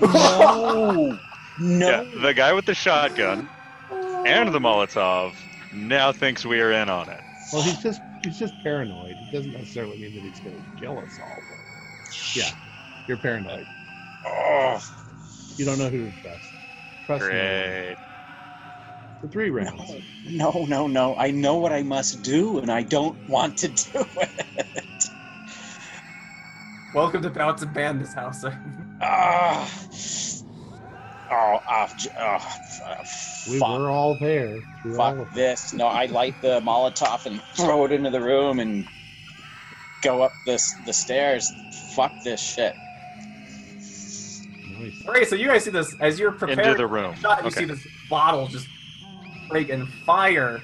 [0.00, 1.18] Oh.
[1.18, 1.18] no.
[1.60, 3.48] Yeah, the guy with the shotgun
[3.90, 5.32] and the Molotov
[5.74, 7.20] now thinks we are in on it.
[7.52, 9.10] Well, he's just he's just paranoid.
[9.10, 11.34] It doesn't necessarily mean that he's going to kill us all.
[11.34, 12.50] But yeah,
[13.08, 13.66] you're paranoid.
[14.24, 14.80] Oh.
[15.56, 16.47] You don't know who's best.
[17.08, 17.52] Trust me.
[17.60, 17.96] Great.
[19.20, 19.96] For three rounds.
[20.24, 21.16] No, no, no, no.
[21.16, 24.30] I know what I must do, and I don't want to do it.
[26.92, 28.58] Welcome to Bouts and Bandits, Hauser.
[29.00, 29.70] Ah.
[31.30, 33.68] Oh, ah, j- oh, f- We fuck.
[33.68, 35.72] were all there through all Fuck of this.
[35.74, 38.86] No, I light the Molotov and throw it into the room and
[40.02, 41.52] go up this the stairs.
[41.94, 42.74] Fuck this shit.
[44.78, 45.04] Nice.
[45.06, 47.14] All right, so you guys see this as you're preparing Into the room.
[47.16, 47.40] shot.
[47.42, 47.60] You Okay.
[47.60, 48.68] see this bottle just
[49.48, 50.60] break and fire.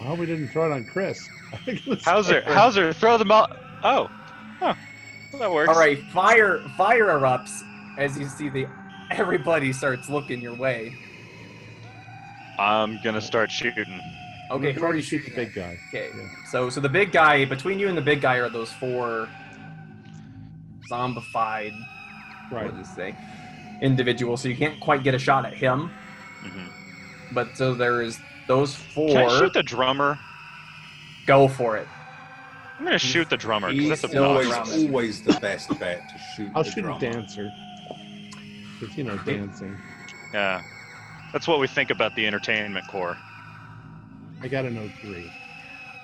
[0.00, 1.28] I hope we didn't throw it on Chris.
[1.52, 3.56] I think it was Hauser, Hauser, throw them out.
[3.84, 4.10] Oh.
[4.58, 4.74] Huh.
[5.32, 5.68] Well, that works.
[5.68, 7.60] All right, fire fire erupts
[7.98, 8.66] as you see the
[9.10, 10.96] everybody starts looking your way.
[12.58, 14.00] I'm gonna start shooting.
[14.50, 15.78] Okay, We've who are already you shoot the shooting big guy.
[15.88, 16.28] Okay, Yeah.
[16.50, 19.28] so so the big guy between you and the big guy are those four
[20.90, 21.72] zombified,
[22.50, 22.66] Right.
[22.66, 22.94] what does it
[23.80, 24.40] say, individuals.
[24.42, 25.90] So you can't quite get a shot at him.
[26.42, 28.18] hmm But so there is
[28.48, 29.08] those four.
[29.08, 30.18] Can I shoot the drummer?
[31.26, 31.86] Go for it.
[32.78, 34.52] I'm gonna shoot the drummer because he's that's still Always,
[34.88, 36.50] always the best bet to shoot.
[36.54, 36.96] I'll the shoot drummer.
[36.96, 37.50] a dancer.
[38.80, 39.76] Because, you know, dancing.
[40.32, 40.60] Yeah.
[41.32, 43.16] That's what we think about the entertainment core.
[44.42, 45.30] I got an 03.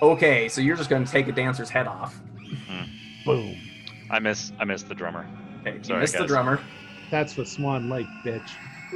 [0.03, 2.19] Okay, so you're just going to take a dancer's head off.
[3.27, 3.57] Boom.
[4.09, 5.27] I miss I miss the drummer.
[5.61, 6.61] Okay, you Sorry, missed the drummer.
[7.11, 8.51] That's what Swan Lake, bitch.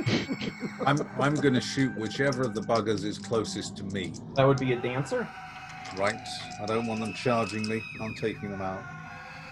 [0.86, 4.12] I'm I'm going to shoot whichever of the buggers is closest to me.
[4.36, 5.28] That would be a dancer.
[5.96, 6.16] Right.
[6.62, 7.82] I don't want them charging me.
[8.00, 8.84] I'm taking them out,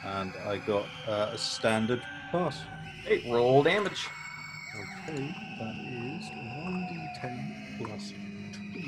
[0.04, 2.64] and I got uh, a standard pass.
[3.04, 4.08] Hey, roll damage.
[5.08, 6.30] Okay, that is
[6.66, 8.12] 1d10 plus
[8.72, 8.82] 2.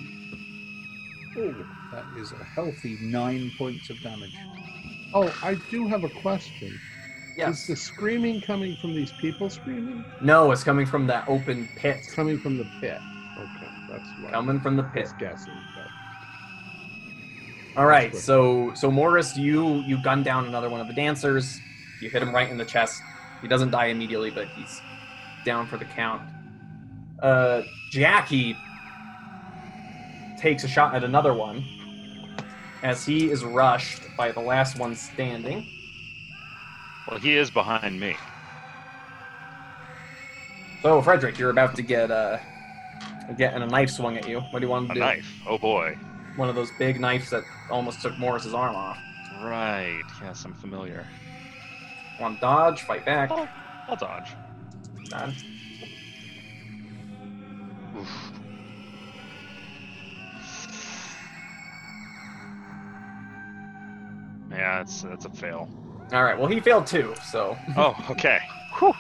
[1.37, 1.55] Oh,
[1.93, 4.37] that is a healthy 9 points of damage.
[5.13, 6.79] Oh, I do have a question.
[7.37, 10.05] Is the screaming coming from these people screaming?
[10.21, 11.97] No, it's coming from that open pit.
[11.99, 12.99] It's coming from the pit.
[13.39, 15.09] Okay, that's what Coming from the pit.
[15.19, 15.53] guessing.
[17.77, 21.59] All right, so so Morris, you you gun down another one of the dancers.
[22.01, 23.03] You hit him right in the chest.
[23.43, 24.81] He doesn't die immediately, but he's
[25.45, 26.23] down for the count.
[27.21, 28.57] Uh, Jackie
[30.39, 31.65] takes a shot at another one
[32.85, 35.67] as he is rushed by the last one standing.
[37.07, 38.17] Well, he is behind me.
[40.83, 42.39] So Frederick, you're about to get uh
[43.37, 44.41] getting a knife swung at you.
[44.41, 45.01] What do you want to A do?
[45.01, 45.43] A knife.
[45.47, 45.97] Oh boy.
[46.37, 48.99] One of those big knives that almost took Morris's arm off.
[49.33, 50.03] Right.
[50.21, 51.07] Yes, I'm familiar.
[52.19, 52.83] Want to dodge?
[52.83, 53.31] Fight back.
[53.33, 53.49] Oh.
[53.89, 54.35] I'll dodge.
[55.09, 55.35] Dodge.
[57.99, 58.31] Oof.
[64.51, 65.69] Yeah, it's that's a fail.
[66.13, 66.39] All right.
[66.39, 67.15] Well, he failed too.
[67.23, 68.39] So Oh, okay.
[68.79, 68.93] Whew.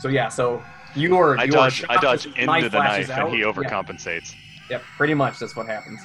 [0.00, 0.28] so yeah.
[0.28, 0.62] So
[0.94, 4.34] you are I you are dodge I dodge into the knife and he overcompensates.
[4.68, 4.82] Yeah, yep.
[4.96, 6.00] Pretty much that's what happens.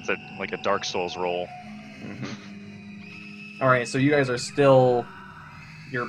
[0.00, 1.48] It's a, like a Dark Souls roll.
[3.60, 3.88] All right.
[3.88, 5.06] So you guys are still
[5.90, 6.08] you're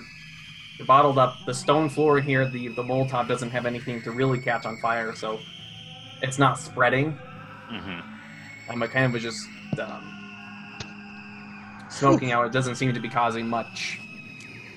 [0.78, 1.36] you're bottled up.
[1.46, 5.16] The stone floor here, the the Molotov doesn't have anything to really catch on fire,
[5.16, 5.40] so
[6.22, 7.12] it's not spreading.
[7.70, 8.00] hmm
[8.70, 9.48] Um, it kind of was just
[9.80, 10.15] um,
[11.96, 12.46] smoking out.
[12.46, 14.00] It doesn't seem to be causing much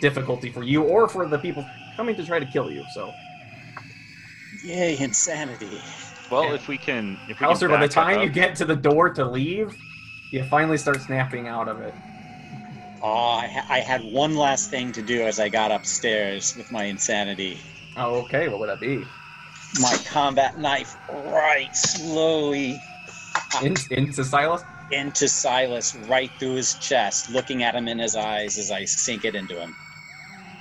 [0.00, 1.66] difficulty for you or for the people
[1.96, 2.84] coming to try to kill you.
[2.94, 3.12] So,
[4.64, 5.80] Yay, insanity.
[6.30, 6.54] Well, Yeah.
[6.54, 8.76] if we can, if we Hauser, can by the time up- you get to the
[8.76, 9.74] door to leave,
[10.32, 11.94] you finally start snapping out of it.
[13.00, 16.72] Oh, I, ha- I had one last thing to do as I got upstairs with
[16.72, 17.58] my insanity.
[17.96, 18.48] Oh, okay.
[18.48, 19.04] What would that be?
[19.80, 22.80] My combat knife right slowly
[23.62, 24.62] In, into Silas?
[24.90, 29.24] Into Silas, right through his chest, looking at him in his eyes as I sink
[29.24, 29.74] it into him.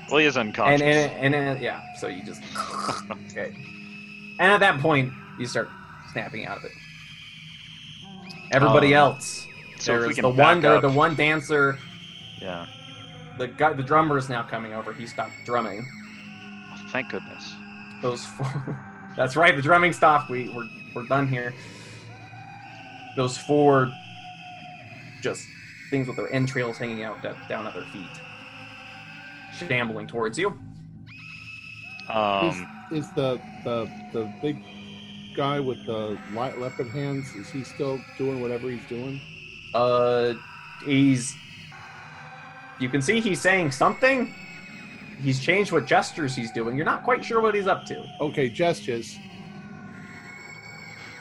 [0.10, 0.82] well, he is And, unconscious.
[0.82, 2.42] and, and, uh, yeah, so you just.
[3.32, 3.56] okay.
[4.40, 5.70] And at that point, you start
[6.12, 6.72] snapping out of it.
[8.52, 9.48] Everybody Um, else.
[9.80, 11.78] so There's the one, there, up, the one dancer.
[12.42, 12.66] yeah.
[13.38, 14.94] The guy, the drummer is now coming over.
[14.94, 15.86] He stopped drumming.
[16.92, 17.54] Thank goodness.
[18.02, 18.80] Those four.
[19.16, 19.56] That's right.
[19.56, 20.30] The drumming stopped.
[20.32, 21.54] We we're, we're done here.
[23.16, 23.92] Those four,
[25.22, 25.46] just
[25.90, 28.10] things with their entrails hanging out da- down at their feet,
[29.54, 30.58] shambling towards you.
[32.10, 34.58] Um, is, is the the the big
[35.36, 37.34] guy with the light leopard hands?
[37.36, 39.22] Is he still doing whatever he's doing?
[39.74, 40.34] Uh,
[40.86, 41.36] he's.
[42.80, 44.34] You can see he's saying something.
[45.22, 46.76] He's changed what gestures he's doing.
[46.76, 48.06] You're not quite sure what he's up to.
[48.22, 49.18] Okay, gestures.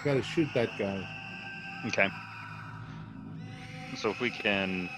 [0.05, 1.09] Got to shoot that guy.
[1.87, 2.09] okay.
[3.97, 4.89] So if we can.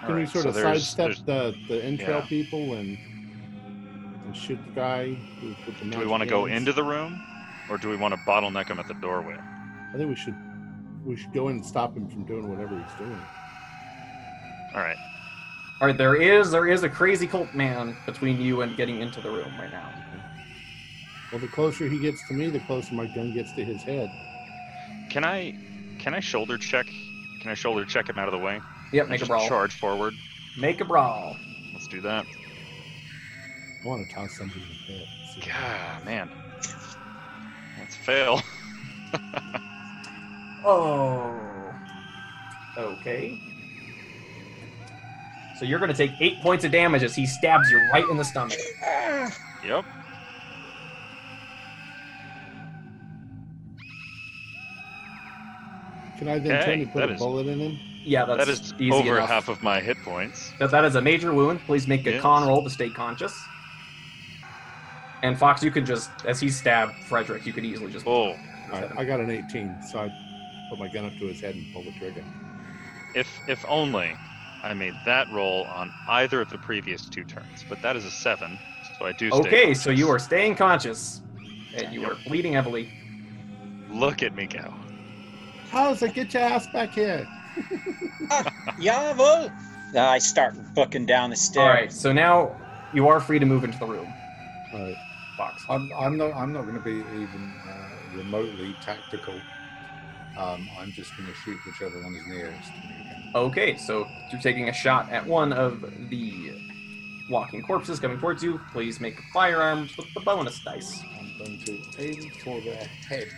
[0.00, 2.26] Can we Alright, sort so of there's- sidestep there's- the the entrail yeah.
[2.26, 2.98] people and
[4.26, 7.20] and shoot the guy with, with the Do we want to go into the room,
[7.70, 9.36] or do we want to bottleneck him at the doorway?
[9.92, 10.34] I think we should
[11.04, 13.20] we should go in and stop him from doing whatever he's doing.
[14.74, 14.96] All right.
[15.80, 19.20] All right, there is there is a crazy cult man between you and getting into
[19.20, 19.88] the room right now.
[21.30, 24.10] Well, the closer he gets to me, the closer my gun gets to his head.
[25.10, 25.56] Can I
[25.98, 26.86] can I shoulder check?
[27.42, 28.60] Can I shoulder check him out of the way?
[28.92, 29.48] Yep, make a brawl.
[29.48, 30.14] Charge forward.
[30.56, 31.36] Make a brawl.
[31.72, 32.24] Let's do that.
[32.24, 35.08] I want to toss somebody in the head.
[35.34, 36.30] See what God, man.
[37.78, 38.40] Let's fail.
[40.64, 41.74] Oh.
[42.78, 43.36] Okay.
[45.58, 48.16] So you're going to take eight points of damage as he stabs you right in
[48.16, 48.60] the stomach.
[49.66, 49.84] Yep.
[56.22, 57.80] Can I then Okay, turn and put that a is- bullet in him?
[58.04, 59.28] Yeah, that's that is easy over enough.
[59.28, 60.52] half of my hit points.
[60.60, 61.58] That, that is a major wound.
[61.66, 62.22] Please make a Yes.
[62.22, 63.36] con roll to stay conscious.
[65.24, 68.06] And Fox, you can just, as he stabbed Frederick, you could easily just.
[68.06, 68.36] Oh, All
[68.70, 70.12] right, I got an 18, so I
[70.70, 72.22] put my gun up to his head and pull the trigger.
[73.16, 74.14] if if only
[74.62, 78.10] I made that roll on either of the previous two turns, but that is a
[78.12, 78.56] seven,
[78.96, 79.28] so I do.
[79.30, 81.20] Stay Okay, so you are staying conscious,
[81.74, 82.10] and you Yep.
[82.12, 82.88] are bleeding heavily.
[83.90, 84.72] Look at me go.
[85.72, 87.26] How's it get your ass back here?
[88.78, 89.50] Jawohl!
[89.94, 91.62] Now I start booking down the stairs.
[91.62, 92.54] All right, so now
[92.92, 94.12] you are free to move into the room,
[94.74, 94.96] All right.
[95.38, 95.64] Fox.
[95.70, 96.34] I'm, I'm not.
[96.34, 99.32] I'm not going to be even uh, remotely tactical.
[100.36, 102.94] Um, I'm just going to shoot whichever one is nearest to me.
[103.00, 103.32] Again.
[103.34, 105.80] Okay, so you're taking a shot at one of
[106.10, 106.52] the
[107.30, 108.60] walking corpses coming towards you.
[108.72, 111.02] Please make firearms with the bonus dice.
[111.18, 113.28] I'm going to aim for their head.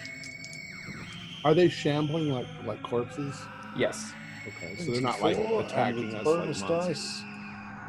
[1.45, 3.41] Are they shambling like like corpses?
[3.77, 4.13] Yes.
[4.47, 6.97] Okay, so they're not like 24, and attacking with us bonus like monsters.
[6.99, 7.23] dice.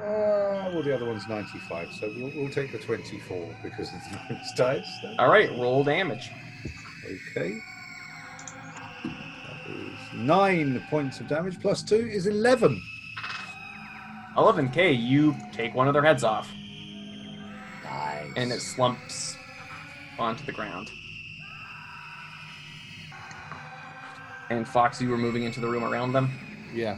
[0.02, 4.54] Uh, well, the other one's 95, so we'll, we'll take the 24 because it's bonus
[4.56, 5.00] dice.
[5.02, 5.16] then.
[5.20, 6.30] All right, roll damage.
[7.38, 7.58] Okay.
[9.04, 12.82] That is nine points of damage plus two is 11.
[14.38, 16.50] 11k, you take one of their heads off,
[17.86, 18.32] Nice.
[18.36, 19.38] and it slumps
[20.20, 20.90] onto the ground.
[24.50, 26.32] And Fox, you were moving into the room around them.
[26.74, 26.98] Yeah.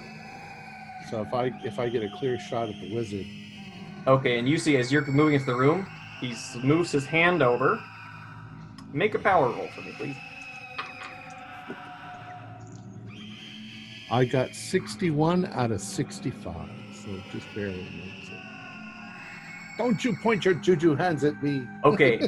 [1.09, 3.25] So if I if I get a clear shot at the wizard,
[4.07, 5.85] Okay, and you see as you're moving into the room,
[6.21, 6.33] he
[6.63, 7.77] moves his hand over.
[8.93, 10.15] Make a power roll for me, please.
[14.09, 16.55] I got 61 out of 65,
[16.93, 18.39] so just barely makes it.
[19.77, 21.67] Don't you point your juju hands at me.
[21.83, 22.25] Okay.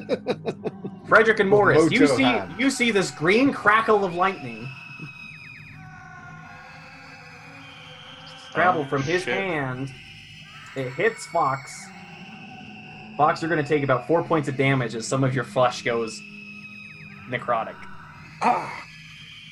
[1.07, 2.53] Frederick and Morris, you see hand.
[2.59, 4.69] you see this green crackle of lightning
[8.59, 9.33] travel Oh, from his shit.
[9.37, 9.91] hand.
[10.75, 11.87] It hits Fox.
[13.17, 15.81] Fox, you're going to take about four points of damage as some of your flesh
[15.81, 16.21] goes
[17.29, 17.75] necrotic.
[18.41, 18.85] Ah!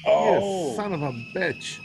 [0.05, 1.79] Oh, You son of a bitch.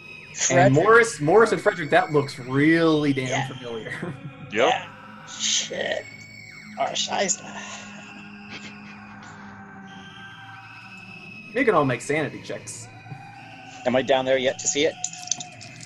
[0.50, 3.48] And Morris, Morris and Frederick, that looks really damn Yeah.
[3.48, 4.14] familiar.
[4.52, 4.68] Yep.
[4.70, 4.86] Yeah.
[5.26, 6.04] Shit.
[6.78, 7.42] Scheiße.
[11.54, 12.86] you can all make sanity checks.
[13.86, 14.94] Am I down there yet to see it?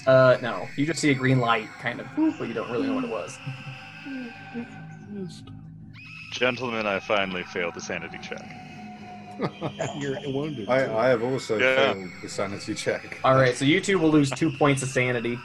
[0.06, 0.68] Uh, no.
[0.76, 2.06] You just see a green light, kind of,
[2.38, 3.38] but you don't really know what it was.
[6.32, 8.42] Gentlemen, I finally failed the sanity check.
[10.00, 10.68] You're wounded.
[10.68, 11.92] I, I have also Yeah.
[11.94, 13.18] failed the sanity check.
[13.24, 15.38] All right, so you two will lose two points of sanity.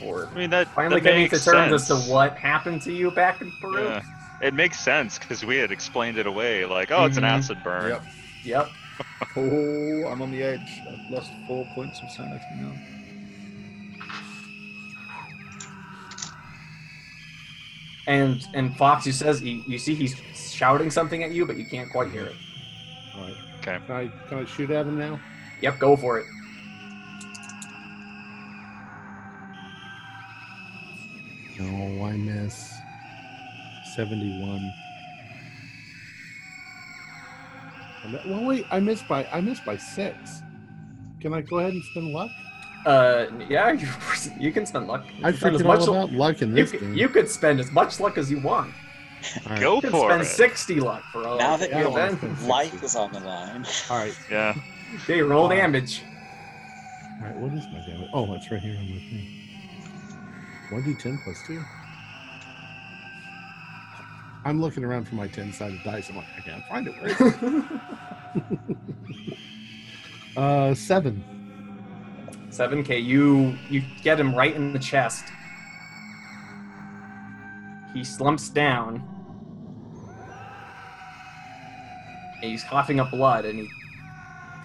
[0.00, 2.92] Or I mean, that finally that coming to makes terms as to what happened to
[2.92, 3.84] you back in Peru.
[3.88, 4.00] Yeah.
[4.40, 7.28] It makes sense because we had explained it away, like, oh, it's an Mhm.
[7.28, 7.90] acid burn.
[7.90, 8.02] Yep.
[8.44, 8.70] Yep.
[9.36, 10.82] Oh, I'm on the edge.
[10.90, 12.72] I've lost four points of sanity now.
[18.08, 21.66] And and Fox, you says you, you see he's shouting something at you, but you
[21.66, 22.36] can't quite hear it.
[23.14, 23.36] All right.
[23.58, 23.78] Okay.
[23.86, 25.20] Can I, can I shoot at him now?
[25.60, 26.26] Yep, go for it.
[31.58, 32.72] No, I miss.
[33.94, 34.72] 71.
[38.26, 40.40] Well, wait, I missed by I missed by six.
[41.20, 42.30] Can I go ahead and spend luck?
[42.88, 43.86] Uh, yeah, you,
[44.40, 45.04] you can spend luck.
[45.18, 46.94] You I can spend as much all lu- luck in you, this could, game.
[46.94, 48.72] you could spend as much luck as you want.
[49.44, 49.60] All right.
[49.60, 50.24] Go You could for spend it.
[50.24, 51.36] 60 luck for all.
[51.36, 53.66] Now that your well, it's been life is on the line.
[53.90, 54.16] All right.
[54.30, 54.54] Yeah.
[55.02, 56.00] Okay, roll damage.
[57.20, 57.36] All right.
[57.36, 58.08] What is my damage?
[58.14, 59.26] Oh, it's right here on my thing.
[60.96, 61.62] 1d10 plus 2.
[64.46, 66.08] I'm looking around for my 10 sided dice.
[66.08, 66.94] I'm like, I can't find it.
[67.02, 67.20] Where is
[68.62, 68.78] it?
[70.38, 71.37] uh, 7.
[72.58, 75.22] 7k, you you get him right in the chest.
[77.94, 79.02] He slumps down.
[82.42, 83.68] And he's coughing up blood, and he,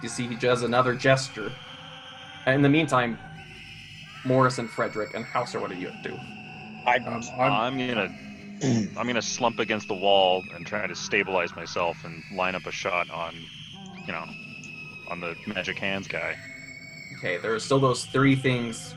[0.02, 1.52] you see he does another gesture.
[2.46, 3.16] And in the meantime,
[4.24, 6.18] Morris and Frederick and Hauser, what do you do?
[6.86, 8.08] I, Um, I'm, I'm gonna
[8.98, 12.72] I'm gonna slump against the wall and try to stabilize myself and line up a
[12.72, 13.34] shot on,
[14.06, 14.24] you know,
[15.10, 16.36] on the magic hands guy.
[17.24, 18.94] Okay, there are still those three things,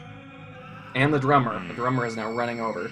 [0.96, 1.66] and the drummer.
[1.66, 2.92] The drummer is now running over.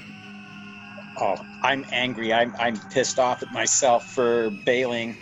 [1.20, 2.32] oh, I'm angry.
[2.34, 5.14] I'm, I'm pissed off at myself for bailing.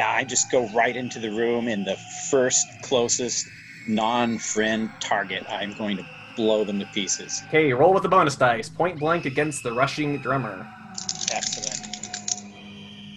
[0.00, 1.96] I just go right into the room in the
[2.30, 3.50] first closest
[3.88, 5.44] non-friend target.
[5.50, 6.04] I'm going to
[6.36, 7.42] blow them to pieces.
[7.48, 8.68] Okay, roll with the bonus dice.
[8.68, 10.68] Point blank against the rushing drummer.
[11.32, 11.80] Excellent.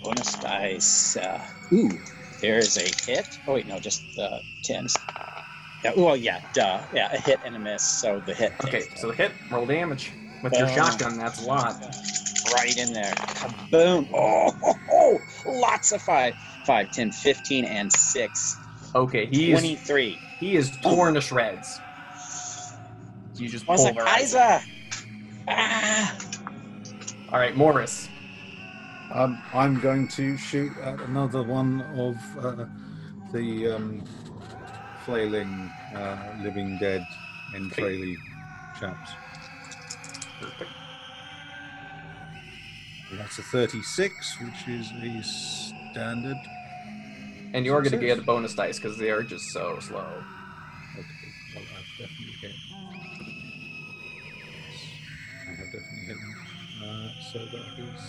[0.03, 1.17] Bonus dice.
[1.17, 1.39] Uh,
[1.71, 1.91] ooh,
[2.41, 3.27] there's a hit.
[3.47, 4.95] Oh wait, no, just the tens.
[5.85, 6.81] Yeah, well, yeah, duh.
[6.93, 7.83] Yeah, a hit and a miss.
[7.83, 8.53] So the hit.
[8.63, 10.11] Okay, takes so the hit, roll damage.
[10.41, 11.75] With your shotgun, that's a lot.
[12.53, 13.13] right in there.
[13.13, 14.09] Kaboom!
[14.11, 15.19] Oh, ho, ho,
[15.59, 16.33] lots of five,
[16.65, 18.57] five, 10, 15, and six.
[18.95, 20.19] Okay, he is 23.
[20.39, 21.79] he is torn to shreds.
[23.35, 24.39] You just What's a pulverize him.
[24.39, 24.65] Kaiser?
[25.47, 26.17] Ah!
[27.31, 28.09] All right, Morris.
[29.11, 32.65] um, I'm going to shoot at another one of uh,
[33.33, 34.03] the um,
[35.05, 37.05] flailing, uh, living dead
[37.53, 38.17] in Fraley
[38.79, 39.11] chaps.
[40.41, 40.71] Perfect.
[43.13, 46.37] That's a 36, which is a standard.
[47.53, 49.99] And you're going to get a bonus dice because they are just so slow.
[49.99, 51.05] Okay,
[51.55, 52.51] well, I've definitely hit.
[54.37, 54.83] Yes,
[55.41, 56.35] I have definitely hit them.
[56.83, 58.01] Uh, so that is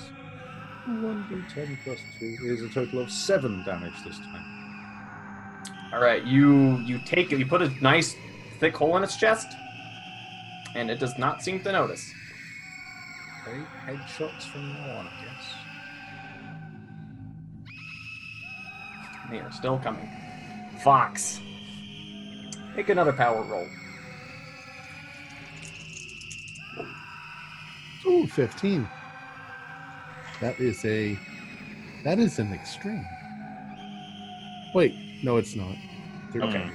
[0.88, 4.55] 1d10 plus 2 is a total of 7 damage this time.
[5.92, 7.38] All right, you you take it.
[7.38, 8.16] You put a nice
[8.58, 9.48] thick hole in its chest,
[10.74, 12.12] and it does not seem to notice.
[13.42, 15.54] Okay, headshots from now on, I guess.
[19.30, 20.08] They are still coming.
[20.82, 21.40] Fox.
[22.76, 23.66] Make another power roll.
[28.06, 28.88] Ooh, 15.
[30.40, 31.18] That is a.
[32.04, 33.04] That is an extreme.
[34.74, 35.76] Wait, no, it's not.
[36.34, 36.50] Okay.
[36.52, 36.70] Sorry,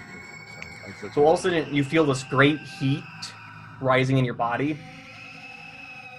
[0.88, 3.03] I said- So all of a sudden you feel this great heat
[3.80, 4.77] rising in your body.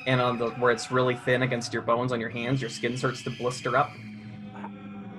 [0.07, 2.97] And on the where it's really thin against your bones on your hands, your skin
[2.97, 3.93] starts to blister up.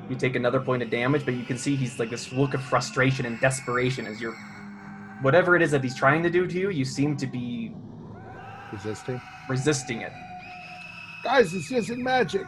[0.09, 2.61] You take another point of damage, but you can see he's like this look of
[2.61, 4.35] frustration and desperation as you're
[5.21, 7.73] whatever it is that he's trying to do to you, you seem to be
[8.73, 9.21] resisting.
[9.47, 10.11] resisting it.
[11.23, 12.45] Guys, it's just magic.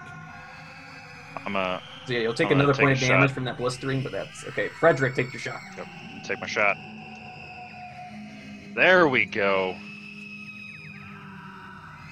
[1.46, 3.34] I'm a So yeah, you'll take I'm another take point of damage shot.
[3.34, 4.70] from that blistering, but that's okay.
[4.80, 5.62] Frederick, take your shot.
[6.24, 6.78] take my shot.
[8.76, 9.76] There we go.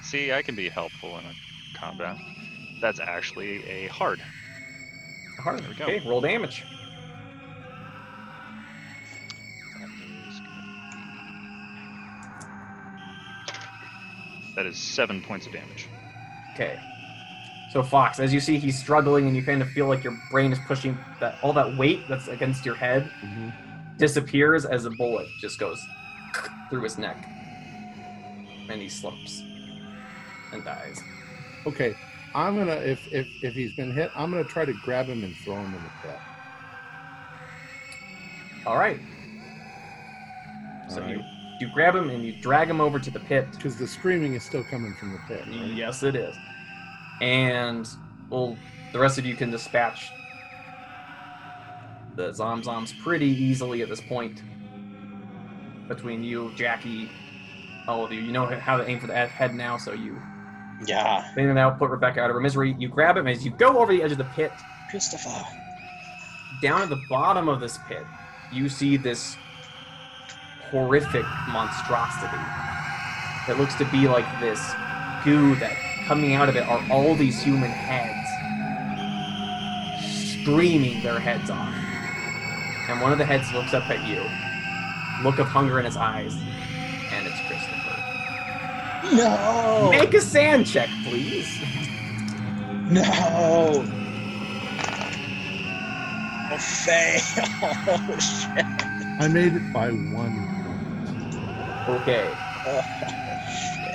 [0.02, 1.32] See, I can be helpful in a
[1.78, 2.16] combat.
[2.80, 4.20] That's actually a hard.
[5.38, 5.60] Hard.
[5.60, 5.84] There we go.
[5.84, 6.64] Okay, roll damage.
[9.78, 10.62] That is gonna
[14.46, 15.88] be- That is seven points of damage.
[16.54, 16.78] Okay.
[17.74, 20.52] So Fox, as you see, he's struggling, and you kind of feel like your brain
[20.52, 23.52] is pushing that all that weight that's against your head Mhm.
[23.98, 25.84] disappears as a bullet just goes
[26.70, 27.16] through his neck,
[28.70, 29.42] and he slumps
[30.52, 31.02] and dies.
[31.66, 31.96] Okay,
[32.32, 35.34] I'm gonna if if if he's been hit, I'm gonna try to grab him and
[35.38, 36.18] throw him in the pit.
[38.66, 39.00] All right.
[40.88, 41.24] So All you
[41.58, 43.50] you grab him and you drag him over to the pit.
[43.50, 45.44] Because the screaming is still coming from the pit.
[45.48, 45.70] Right?
[45.74, 46.36] Yes, it is.
[47.20, 47.88] And
[48.30, 48.56] well,
[48.92, 50.10] the rest of you can dispatch
[52.16, 54.42] the Zomzoms pretty easily at this point.
[55.88, 57.10] Between you, Jackie,
[57.86, 60.18] all of you, you know how to aim for the head now, so you
[60.86, 62.74] Yeah, clean it out, put Rebecca out of her misery.
[62.78, 64.52] You grab him as you go over the edge of the pit.
[64.90, 65.44] Christopher.
[66.62, 68.04] Down at the bottom of this pit,
[68.52, 69.36] you see this
[70.70, 72.42] horrific monstrosity.
[73.48, 74.58] It looks to be like this
[75.24, 78.28] goo that coming out of it are all these human heads
[80.42, 81.74] screaming their heads off.
[82.88, 84.22] And one of the heads looks up at you,
[85.24, 87.80] look of hunger in his eyes, and it's Christopher.
[89.16, 89.88] No.
[89.90, 91.60] Make a SAN check, please.
[92.90, 93.84] No.
[96.52, 97.20] A fail.
[97.62, 98.64] Oh, shit.
[99.20, 100.54] I made it by one
[101.88, 102.30] Okay.
[102.66, 102.82] Oh.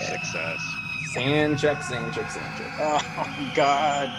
[0.06, 0.79] Success.
[1.14, 2.72] SAN check, SAN check, SAN check.
[2.80, 4.10] Oh, God.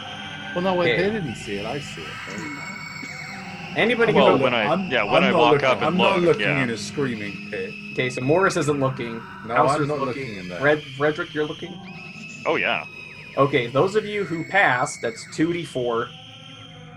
[0.55, 1.03] Well, no, wait, Okay.
[1.05, 1.67] they didn't see it.
[1.67, 2.09] I see it.
[2.29, 3.77] right?
[3.77, 4.43] Anybody can Well, go.
[4.43, 6.21] when I I'm- yeah when I'm I not walk looking- up and I'm look, not
[6.23, 6.63] looking yeah.
[6.65, 7.73] in a screaming pit.
[7.93, 9.23] Okay, so Morris isn't looking.
[9.47, 10.59] No, Hauser's I'm not looking in there.
[10.59, 11.73] Fred, Frederick, you're looking.
[12.47, 12.85] Oh yeah.
[13.37, 16.09] Okay, those of you who passed, that's two d four.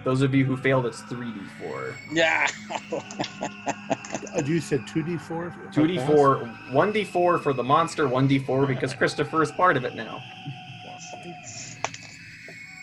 [0.03, 1.93] Those of you who failed, it's three d four.
[2.11, 2.47] Yeah.
[4.45, 5.53] You said two d four.
[5.71, 6.37] Two d four,
[6.71, 9.95] one d four for the monster, one d four because Christopher is part of it
[9.95, 10.21] now.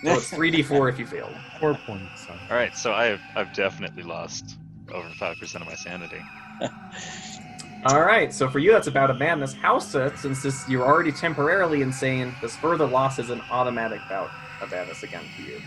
[0.03, 1.35] So it's three d four if you failed.
[1.59, 2.27] Four points.
[2.27, 2.39] Sorry.
[2.51, 4.57] All right, so I've I've definitely lost
[4.93, 6.21] over five percent of my sanity.
[7.87, 9.55] All right, so for you that's about a madness.
[9.55, 14.31] Hauser, since this you're already temporarily insane, this further loss is an automatic bout
[14.61, 15.59] of madness again for you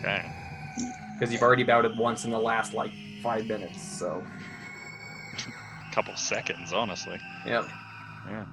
[0.00, 0.22] Okay.
[1.18, 2.90] because you've already bouted once in the last like
[3.22, 3.80] five minutes.
[3.82, 4.22] So
[5.92, 7.18] Couple seconds, honestly.
[7.46, 7.64] yeah.
[8.28, 8.44] Yeah.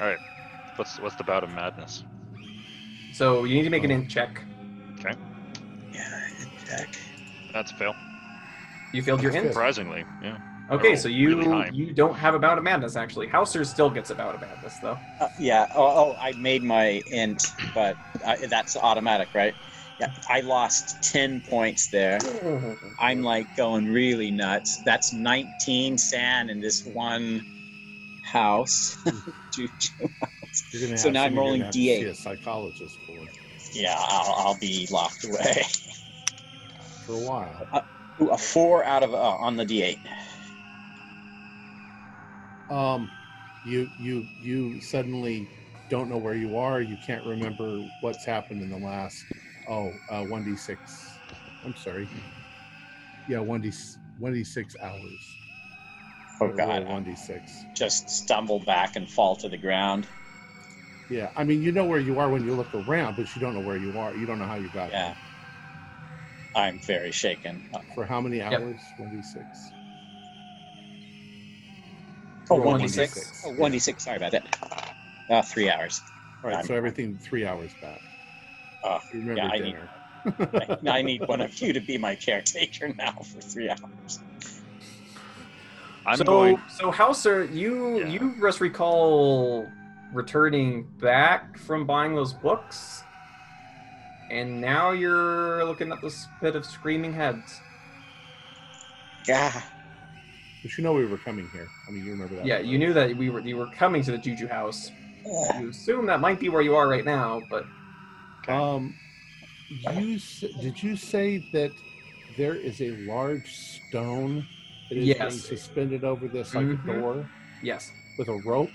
[0.00, 0.18] All right.
[0.76, 2.02] What's what's the bout of madness?
[3.12, 4.42] So you need to make an int check.
[4.98, 5.16] Okay.
[5.92, 6.28] Yeah,
[6.68, 6.88] check.
[7.52, 7.94] That's a fail.
[8.92, 9.46] You failed your int.
[9.48, 10.38] Surprisingly, yeah.
[10.70, 13.28] Okay, so you really you don't have a bout of madness actually.
[13.28, 14.98] Hauser still gets a bout of madness though.
[15.20, 15.66] Uh, yeah.
[15.74, 17.96] Oh, oh, I made my int, but
[18.26, 19.54] I, that's automatic, right?
[20.00, 20.10] Yeah.
[20.28, 22.18] I lost 10 points there.
[22.98, 24.82] I'm like going really nuts.
[24.84, 27.44] That's 19 SAN in this one
[28.24, 28.96] house.
[29.56, 29.68] You're
[30.96, 32.10] So now I'm rolling gonna have to D8.
[32.10, 33.14] A psychologist for
[33.74, 35.62] yeah, I'll, I'll be locked away.
[37.06, 37.84] for a while.
[38.20, 39.98] Ooh, a four out of uh, on the D8.
[42.70, 43.10] Um,
[43.66, 45.48] you you you suddenly
[45.90, 46.80] don't know where you are.
[46.80, 49.24] You can't remember what's happened in the last
[49.68, 51.20] oh uh, one d six.
[51.64, 52.08] I'm sorry.
[53.26, 53.72] Yeah, one d
[54.18, 55.36] one d six hours.
[56.40, 56.86] Oh God!
[56.86, 57.66] one d six.
[57.74, 60.06] Just stumble back and fall to the ground.
[61.10, 63.54] Yeah, I mean you know where you are when you look around, but you don't
[63.54, 64.14] know where you are.
[64.16, 65.14] You don't know how you got Yeah.
[66.56, 67.62] I'm very shaken.
[67.72, 67.94] Uh, there.
[67.94, 68.52] For how many Yep.
[68.52, 68.80] hours?
[68.98, 69.72] One d six.
[72.50, 73.42] Oh, Roll 1d6.
[73.46, 74.00] Oh, 1d6.
[74.02, 74.58] Sorry about that.
[75.30, 76.02] Uh, three hours.
[76.42, 78.00] All right, I'm- so everything three hours back.
[78.84, 79.76] Oh, you remember yeah, I need-
[80.86, 84.20] I, I need one of you to be my caretaker now for three hours.
[86.06, 86.62] I'm so going.
[86.78, 88.06] so Hauser, you Yeah.
[88.08, 89.66] you just recall
[90.12, 93.02] returning back from buying those books,
[94.30, 97.60] and now you're looking at this pit of screaming heads.
[99.26, 99.62] Yeah.
[100.62, 101.68] But you know we were coming here.
[101.88, 102.46] I mean, you remember that.
[102.46, 104.90] Yeah, you knew that we were you were coming to the Juju house.
[105.26, 105.60] Ugh.
[105.62, 107.64] You assume that might be where you are right now, but
[108.48, 108.94] Um,
[109.70, 110.18] you
[110.60, 111.72] did you say that
[112.36, 114.46] there is a large stone
[114.88, 116.84] that is being suspended over this like Mhm.
[116.84, 117.28] a door
[117.62, 117.90] yes.
[118.18, 118.70] with a rope?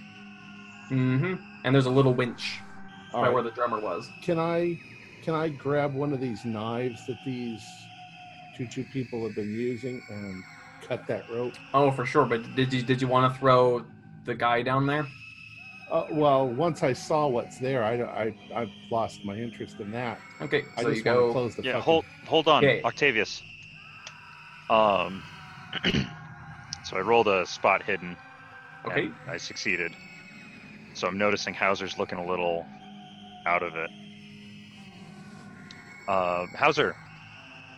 [0.92, 1.36] Mm-hmm.
[1.64, 2.60] And there's a little winch
[3.14, 3.34] All right right.
[3.34, 4.10] where the drummer was.
[4.22, 4.78] Can I
[5.22, 7.62] can I grab one of these knives that these
[8.58, 10.44] two two people have been using and
[10.88, 11.54] cut that rope?
[11.74, 12.26] Oh, for sure.
[12.26, 13.86] But did you did you want to throw
[14.26, 15.08] the guy down there?
[15.92, 20.20] Uh, well, once I saw what's there, I I I've lost my interest in that.
[20.42, 21.32] Okay, I so just you want to go.
[21.32, 22.82] close the Yeah, fucking- hold hold on, Okay.
[22.84, 23.42] Octavius.
[24.70, 25.24] Um.
[26.84, 28.16] so I rolled a spot hidden.
[28.86, 29.04] Okay.
[29.06, 29.92] and I succeeded.
[30.94, 32.66] So I'm noticing Hauser's looking a little
[33.46, 33.90] out of it.
[36.08, 36.96] Uh, Hauser,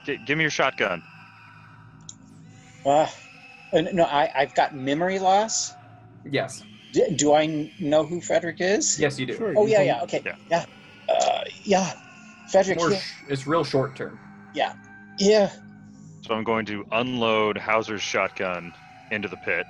[0.05, 1.01] g- give me your shotgun.
[2.85, 3.11] Ah,
[3.73, 5.73] Uh, no, I, I've got memory loss.
[6.29, 6.63] Yes.
[6.93, 8.99] D- do I know who Frederick is?
[8.99, 9.35] Yes, you do.
[9.37, 9.53] Sure.
[9.57, 10.03] Oh you yeah, can- yeah.
[10.03, 10.21] Okay.
[10.25, 10.35] Yeah.
[10.49, 10.65] Yeah.
[11.15, 11.93] Uh, yeah.
[12.51, 12.77] Frederick.
[12.77, 12.99] More Yeah.
[12.99, 14.19] sh- it's real short term.
[14.53, 14.73] Yeah.
[15.19, 15.51] Yeah.
[16.21, 18.73] So I'm going to unload Hauser's shotgun
[19.11, 19.65] into the pit.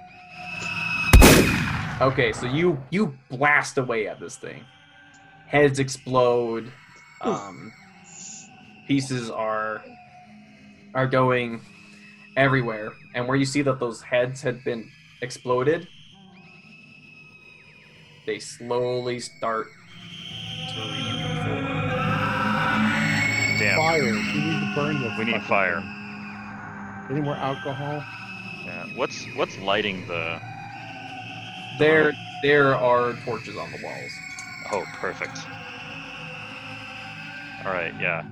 [2.01, 4.63] Okay, so you you blast away at this thing.
[5.47, 6.71] Heads explode.
[7.21, 7.71] Um,
[8.87, 9.83] pieces are
[10.95, 11.61] are going
[12.35, 14.89] everywhere, and where you see that those heads had been
[15.21, 15.87] exploded,
[18.25, 19.67] they slowly start
[20.73, 21.65] to reform.
[23.59, 23.77] Damn.
[23.77, 24.03] Fire.
[24.03, 25.15] We need to burn the.
[25.17, 25.81] We need fire.
[25.81, 27.17] thing.
[27.17, 28.03] Any more alcohol?
[28.65, 28.85] Yeah.
[28.95, 30.39] What's what's lighting the?
[31.79, 34.11] There there are torches on the walls.
[34.71, 35.37] Oh, perfect.
[37.65, 37.93] All right.
[37.99, 38.23] Yeah.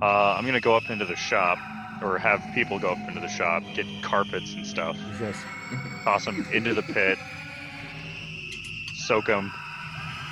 [0.00, 1.58] Uh, I'm gonna go up into the shop,
[2.02, 5.36] or have people go up into the shop, get carpets and stuff, Is this?
[6.04, 7.18] toss them into the pit,
[9.06, 9.52] soak them,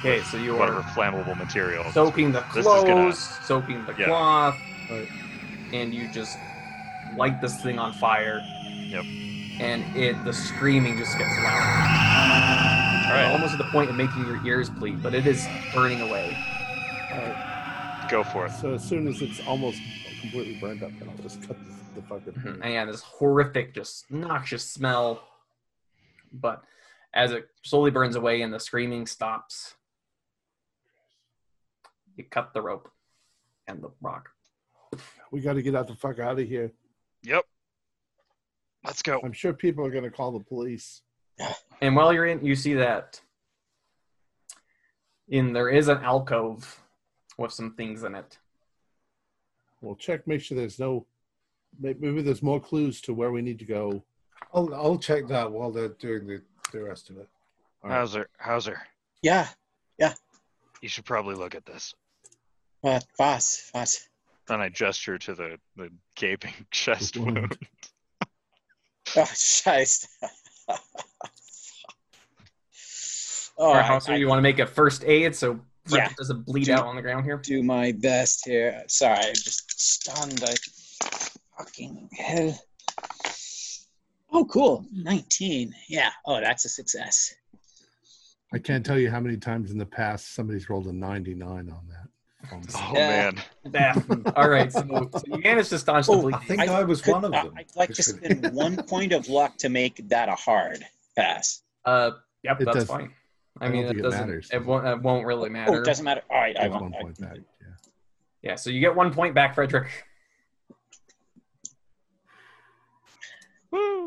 [0.01, 1.85] Okay, so you whatever are flammable material.
[1.93, 4.07] soaking the This is gonna- clothes, soaking the Yeah.
[4.07, 4.57] cloth,
[4.91, 5.09] Right.
[5.73, 6.39] and you just
[7.17, 8.41] light this thing on fire.
[8.89, 9.05] Yep.
[9.61, 13.07] And it the screaming just gets louder.
[13.11, 16.01] All right, Almost to the point of making your ears bleed, but it is burning
[16.01, 16.37] away.
[17.13, 17.47] All right.
[18.09, 18.51] go for it.
[18.53, 19.81] So as soon as it's almost
[20.21, 21.57] completely burned up, then I'll just cut
[21.95, 22.61] the, the fucking Mhm.
[22.65, 25.23] And yeah, this horrific, just noxious smell.
[26.33, 26.65] But
[27.13, 29.75] as it slowly burns away and the screaming stops,
[32.17, 32.91] you cut the rope
[33.67, 34.31] and the rock.
[35.31, 36.73] We got to get out the fuck out of here.
[37.23, 37.45] Yep.
[38.85, 39.21] Let's go.
[39.23, 41.03] I'm sure people are going to call the police.
[41.81, 43.21] And while you're in, you see that
[45.29, 46.81] in there is an alcove
[47.39, 48.39] with some things in it.
[49.81, 51.07] We'll check, make sure there's no.
[51.79, 54.03] Maybe there's more clues to where we need to go.
[54.53, 57.29] I'll I'll check that while they're doing the, the rest of it.
[57.83, 57.99] All right.
[57.99, 58.81] Hauser, Hauser,
[59.23, 59.49] Yeah.
[59.99, 60.15] Yeah.
[60.83, 61.95] You should probably look at this.
[62.81, 63.05] What?
[63.19, 63.71] Was?
[63.75, 64.09] Was?
[64.49, 67.37] Then I gesture to the the gaping chest wound.
[67.39, 67.59] wound.
[69.17, 70.07] Oh, scheiße.
[70.69, 70.77] oh,
[73.57, 76.15] Or I, how I you want to make a first aid so Frederick Yeah.
[76.17, 77.37] doesn't bleed Do- out on the ground here?
[77.39, 78.85] do my best here.
[78.87, 80.43] Sorry, I'm just stunned.
[80.45, 80.55] I
[81.59, 82.57] fucking hell.
[84.33, 84.85] Oh, cool.
[84.93, 85.75] 19.
[85.89, 86.11] Yeah.
[86.27, 87.35] Oh, that's a success.
[88.53, 91.67] I can't tell you how many times in the past somebody's rolled a 99 on
[91.89, 92.53] that.
[92.53, 93.31] Um, Oh Yeah.
[93.33, 93.43] man.
[93.73, 93.95] Yeah.
[94.37, 94.73] All right.
[94.73, 94.81] So,
[95.13, 96.35] so you managed to staunch the Oh, bleed.
[96.35, 97.55] I think I, was Could- one of I- them.
[97.57, 100.85] I'd like to spend one point of luck to make that a hard
[101.17, 101.63] pass.
[101.85, 102.13] Uh,
[102.43, 103.13] yep, It that's does- fine.
[103.61, 104.21] I, I mean, it it doesn't.
[104.21, 104.49] matters.
[104.53, 104.87] It won't.
[104.87, 105.83] It won't really Oh, matter.
[105.83, 106.23] it doesn't matter.
[106.31, 106.83] All right, I Take won't.
[106.85, 107.35] one I- point back.
[107.61, 107.67] Yeah.
[108.43, 108.55] yeah.
[108.55, 109.89] So you get one point back, Frederick.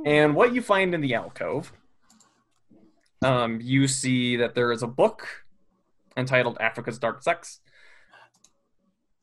[0.05, 1.71] And what you find in the alcove,
[3.21, 5.27] um, you see that there is a book
[6.17, 7.59] entitled Africa's Dark Sects.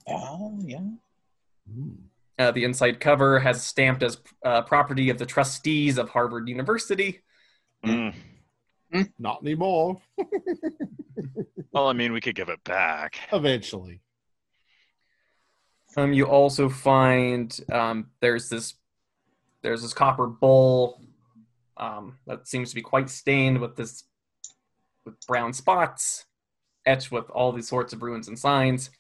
[0.09, 0.81] Oh, yeah.
[1.71, 1.97] Mm.
[2.39, 7.21] Uh, the inside cover has stamped as uh, property of the trustees of Harvard University.
[7.85, 8.15] Mm.
[9.19, 10.01] Not anymore.
[11.73, 13.17] Well, I mean, we could give it back.
[13.33, 14.01] Eventually.
[15.97, 18.75] Um, you also find um, there's this
[19.63, 21.01] there's this copper bowl
[21.77, 24.05] um, that seems to be quite stained with this
[25.05, 26.27] with brown spots,
[26.87, 28.91] etched with all these sorts of runes and signs.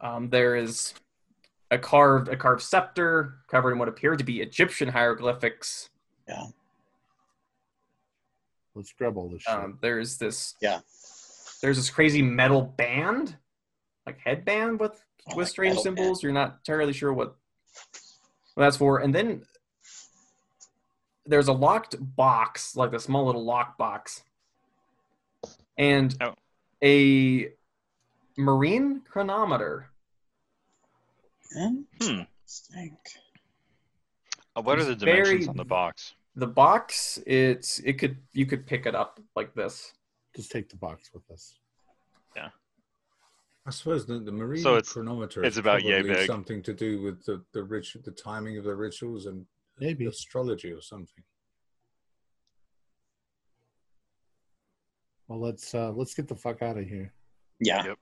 [0.00, 0.94] Um, there is
[1.70, 5.90] a carved a carved scepter covered in what appear to be Egyptian hieroglyphics.
[6.28, 6.46] Yeah.
[8.74, 9.54] Let's grab all this shit.
[9.54, 10.80] Um, there's this Yeah.
[11.60, 13.36] There's this crazy metal band,
[14.04, 15.00] like headband with
[15.30, 16.22] Oh, with strange symbols.
[16.22, 17.36] You're not entirely sure what,
[18.54, 18.98] what that's for.
[18.98, 19.44] And then
[21.26, 24.22] there's a locked box, like a small little lock box,
[25.78, 26.34] and Oh.
[26.82, 27.52] a
[28.36, 29.90] marine chronometer.
[31.54, 31.82] Hmm.
[32.00, 32.96] Interesting.
[34.56, 36.14] Uh, What are the dimensions very- on the box?
[36.34, 39.92] The box, it's it could you could pick it up like this.
[40.34, 41.54] Just take the box with us.
[43.64, 46.26] I suppose the, the marine So it's- chronometer it's is about yay probably big.
[46.26, 49.46] something to do with the the rich the timing of the rituals and
[49.78, 50.06] Maybe.
[50.06, 51.22] astrology or something.
[55.28, 57.12] Well, let's uh let's get the fuck out of here.
[57.60, 57.84] Yeah.
[57.86, 57.98] Yep.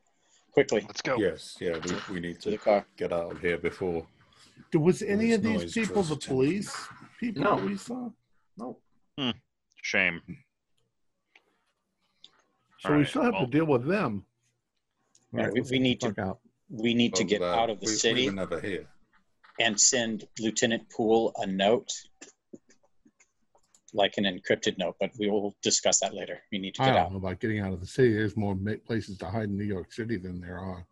[0.53, 1.17] Quickly Let's go.
[1.17, 1.79] Yes, yeah,
[2.09, 2.85] we, we need to the car.
[2.97, 4.05] get out of here before.
[4.75, 6.75] Was any of these noise people the police
[7.21, 7.55] people No.
[7.57, 8.11] we saw?
[8.57, 8.79] No,
[9.83, 10.21] Shame.
[12.81, 14.25] So All we right, still have well- to deal with them.
[15.33, 16.39] Yeah, Alright, we- we need to- out.
[16.73, 18.29] We need to get uh, out of the we, city.
[18.29, 18.87] We never here.
[19.59, 21.91] and send Lieutenant Poole a note,
[23.93, 24.95] like an encrypted note.
[25.01, 26.39] But we will discuss that later.
[26.53, 27.11] We need to I get don't out.
[27.11, 28.13] know about getting out of the city.
[28.13, 30.87] There's more places to hide in New York City than there are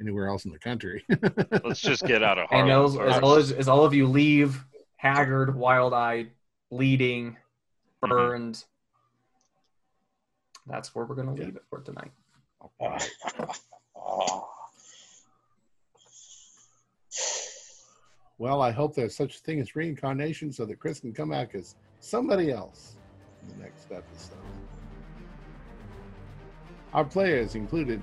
[0.00, 1.04] anywhere else in the country.
[1.64, 4.64] Let's just get out of And as, as, all, as, as all of you leave,
[4.96, 6.30] haggard, wild eyed,
[6.70, 7.36] bleeding,
[8.02, 8.08] Mhm.
[8.08, 8.64] burned,
[10.66, 11.46] that's where we're going to Yeah.
[11.48, 12.12] leave it for tonight.
[12.80, 12.98] Uh,
[18.38, 21.54] well, I hope there's such a thing as reincarnation so that Chris can come back
[21.54, 22.96] as somebody else
[23.42, 24.36] in the next episode.
[26.92, 28.02] Our players included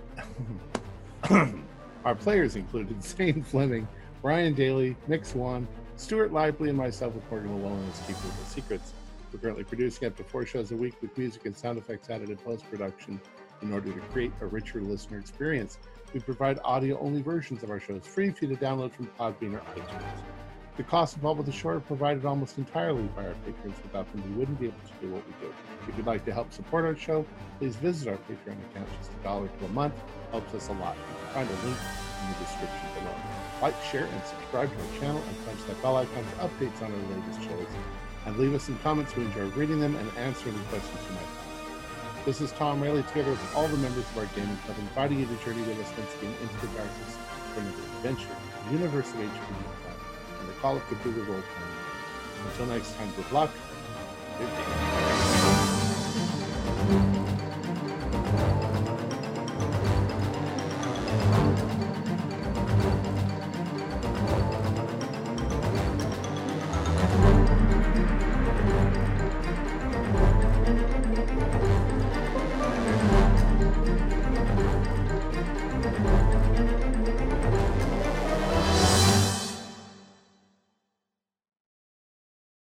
[2.06, 3.86] our players included Zane Fleming,
[4.22, 5.68] Brian Daly, Nick Swan,
[5.98, 8.94] Stuart Lively, and myself with Morgan Llewellyn as Keepers of Secrets.
[9.34, 12.30] We're currently producing up to four shows a week with music and sound effects added
[12.30, 13.20] in post production
[13.62, 15.78] in order to create a richer listener experience.
[16.14, 19.56] We provide audio only versions of our shows free for you to download from Podbean
[19.56, 20.22] or iTunes.
[20.78, 23.76] The costs involved with the show are provided almost entirely by our patrons.
[23.84, 25.54] Without them, we wouldn't be able to do what we do.
[25.88, 27.26] If you'd like to help support our show,
[27.60, 28.88] please visit our Patreon account.
[29.00, 29.96] Just a dollar to a month
[30.32, 30.96] helps us a lot.
[30.96, 31.78] You can find a link
[32.22, 33.16] in the description below.
[33.62, 36.92] Like, share, and subscribe to our channel and punch that bell icon for updates on
[36.92, 37.68] our latest shows.
[38.28, 39.16] And leave us some comments.
[39.16, 41.47] We enjoy reading them and answering questions you might have.
[42.28, 45.26] This is Tom Rayleigh, together with all the members of our gaming club, inviting you
[45.28, 47.18] to journey with us once again into the darkness
[47.54, 48.36] from the adventure,
[48.66, 49.32] the universe of HP,
[50.42, 51.78] and the Call of Cthulhu role playing.
[52.50, 53.50] Until next time, good luck.
[57.18, 57.27] Good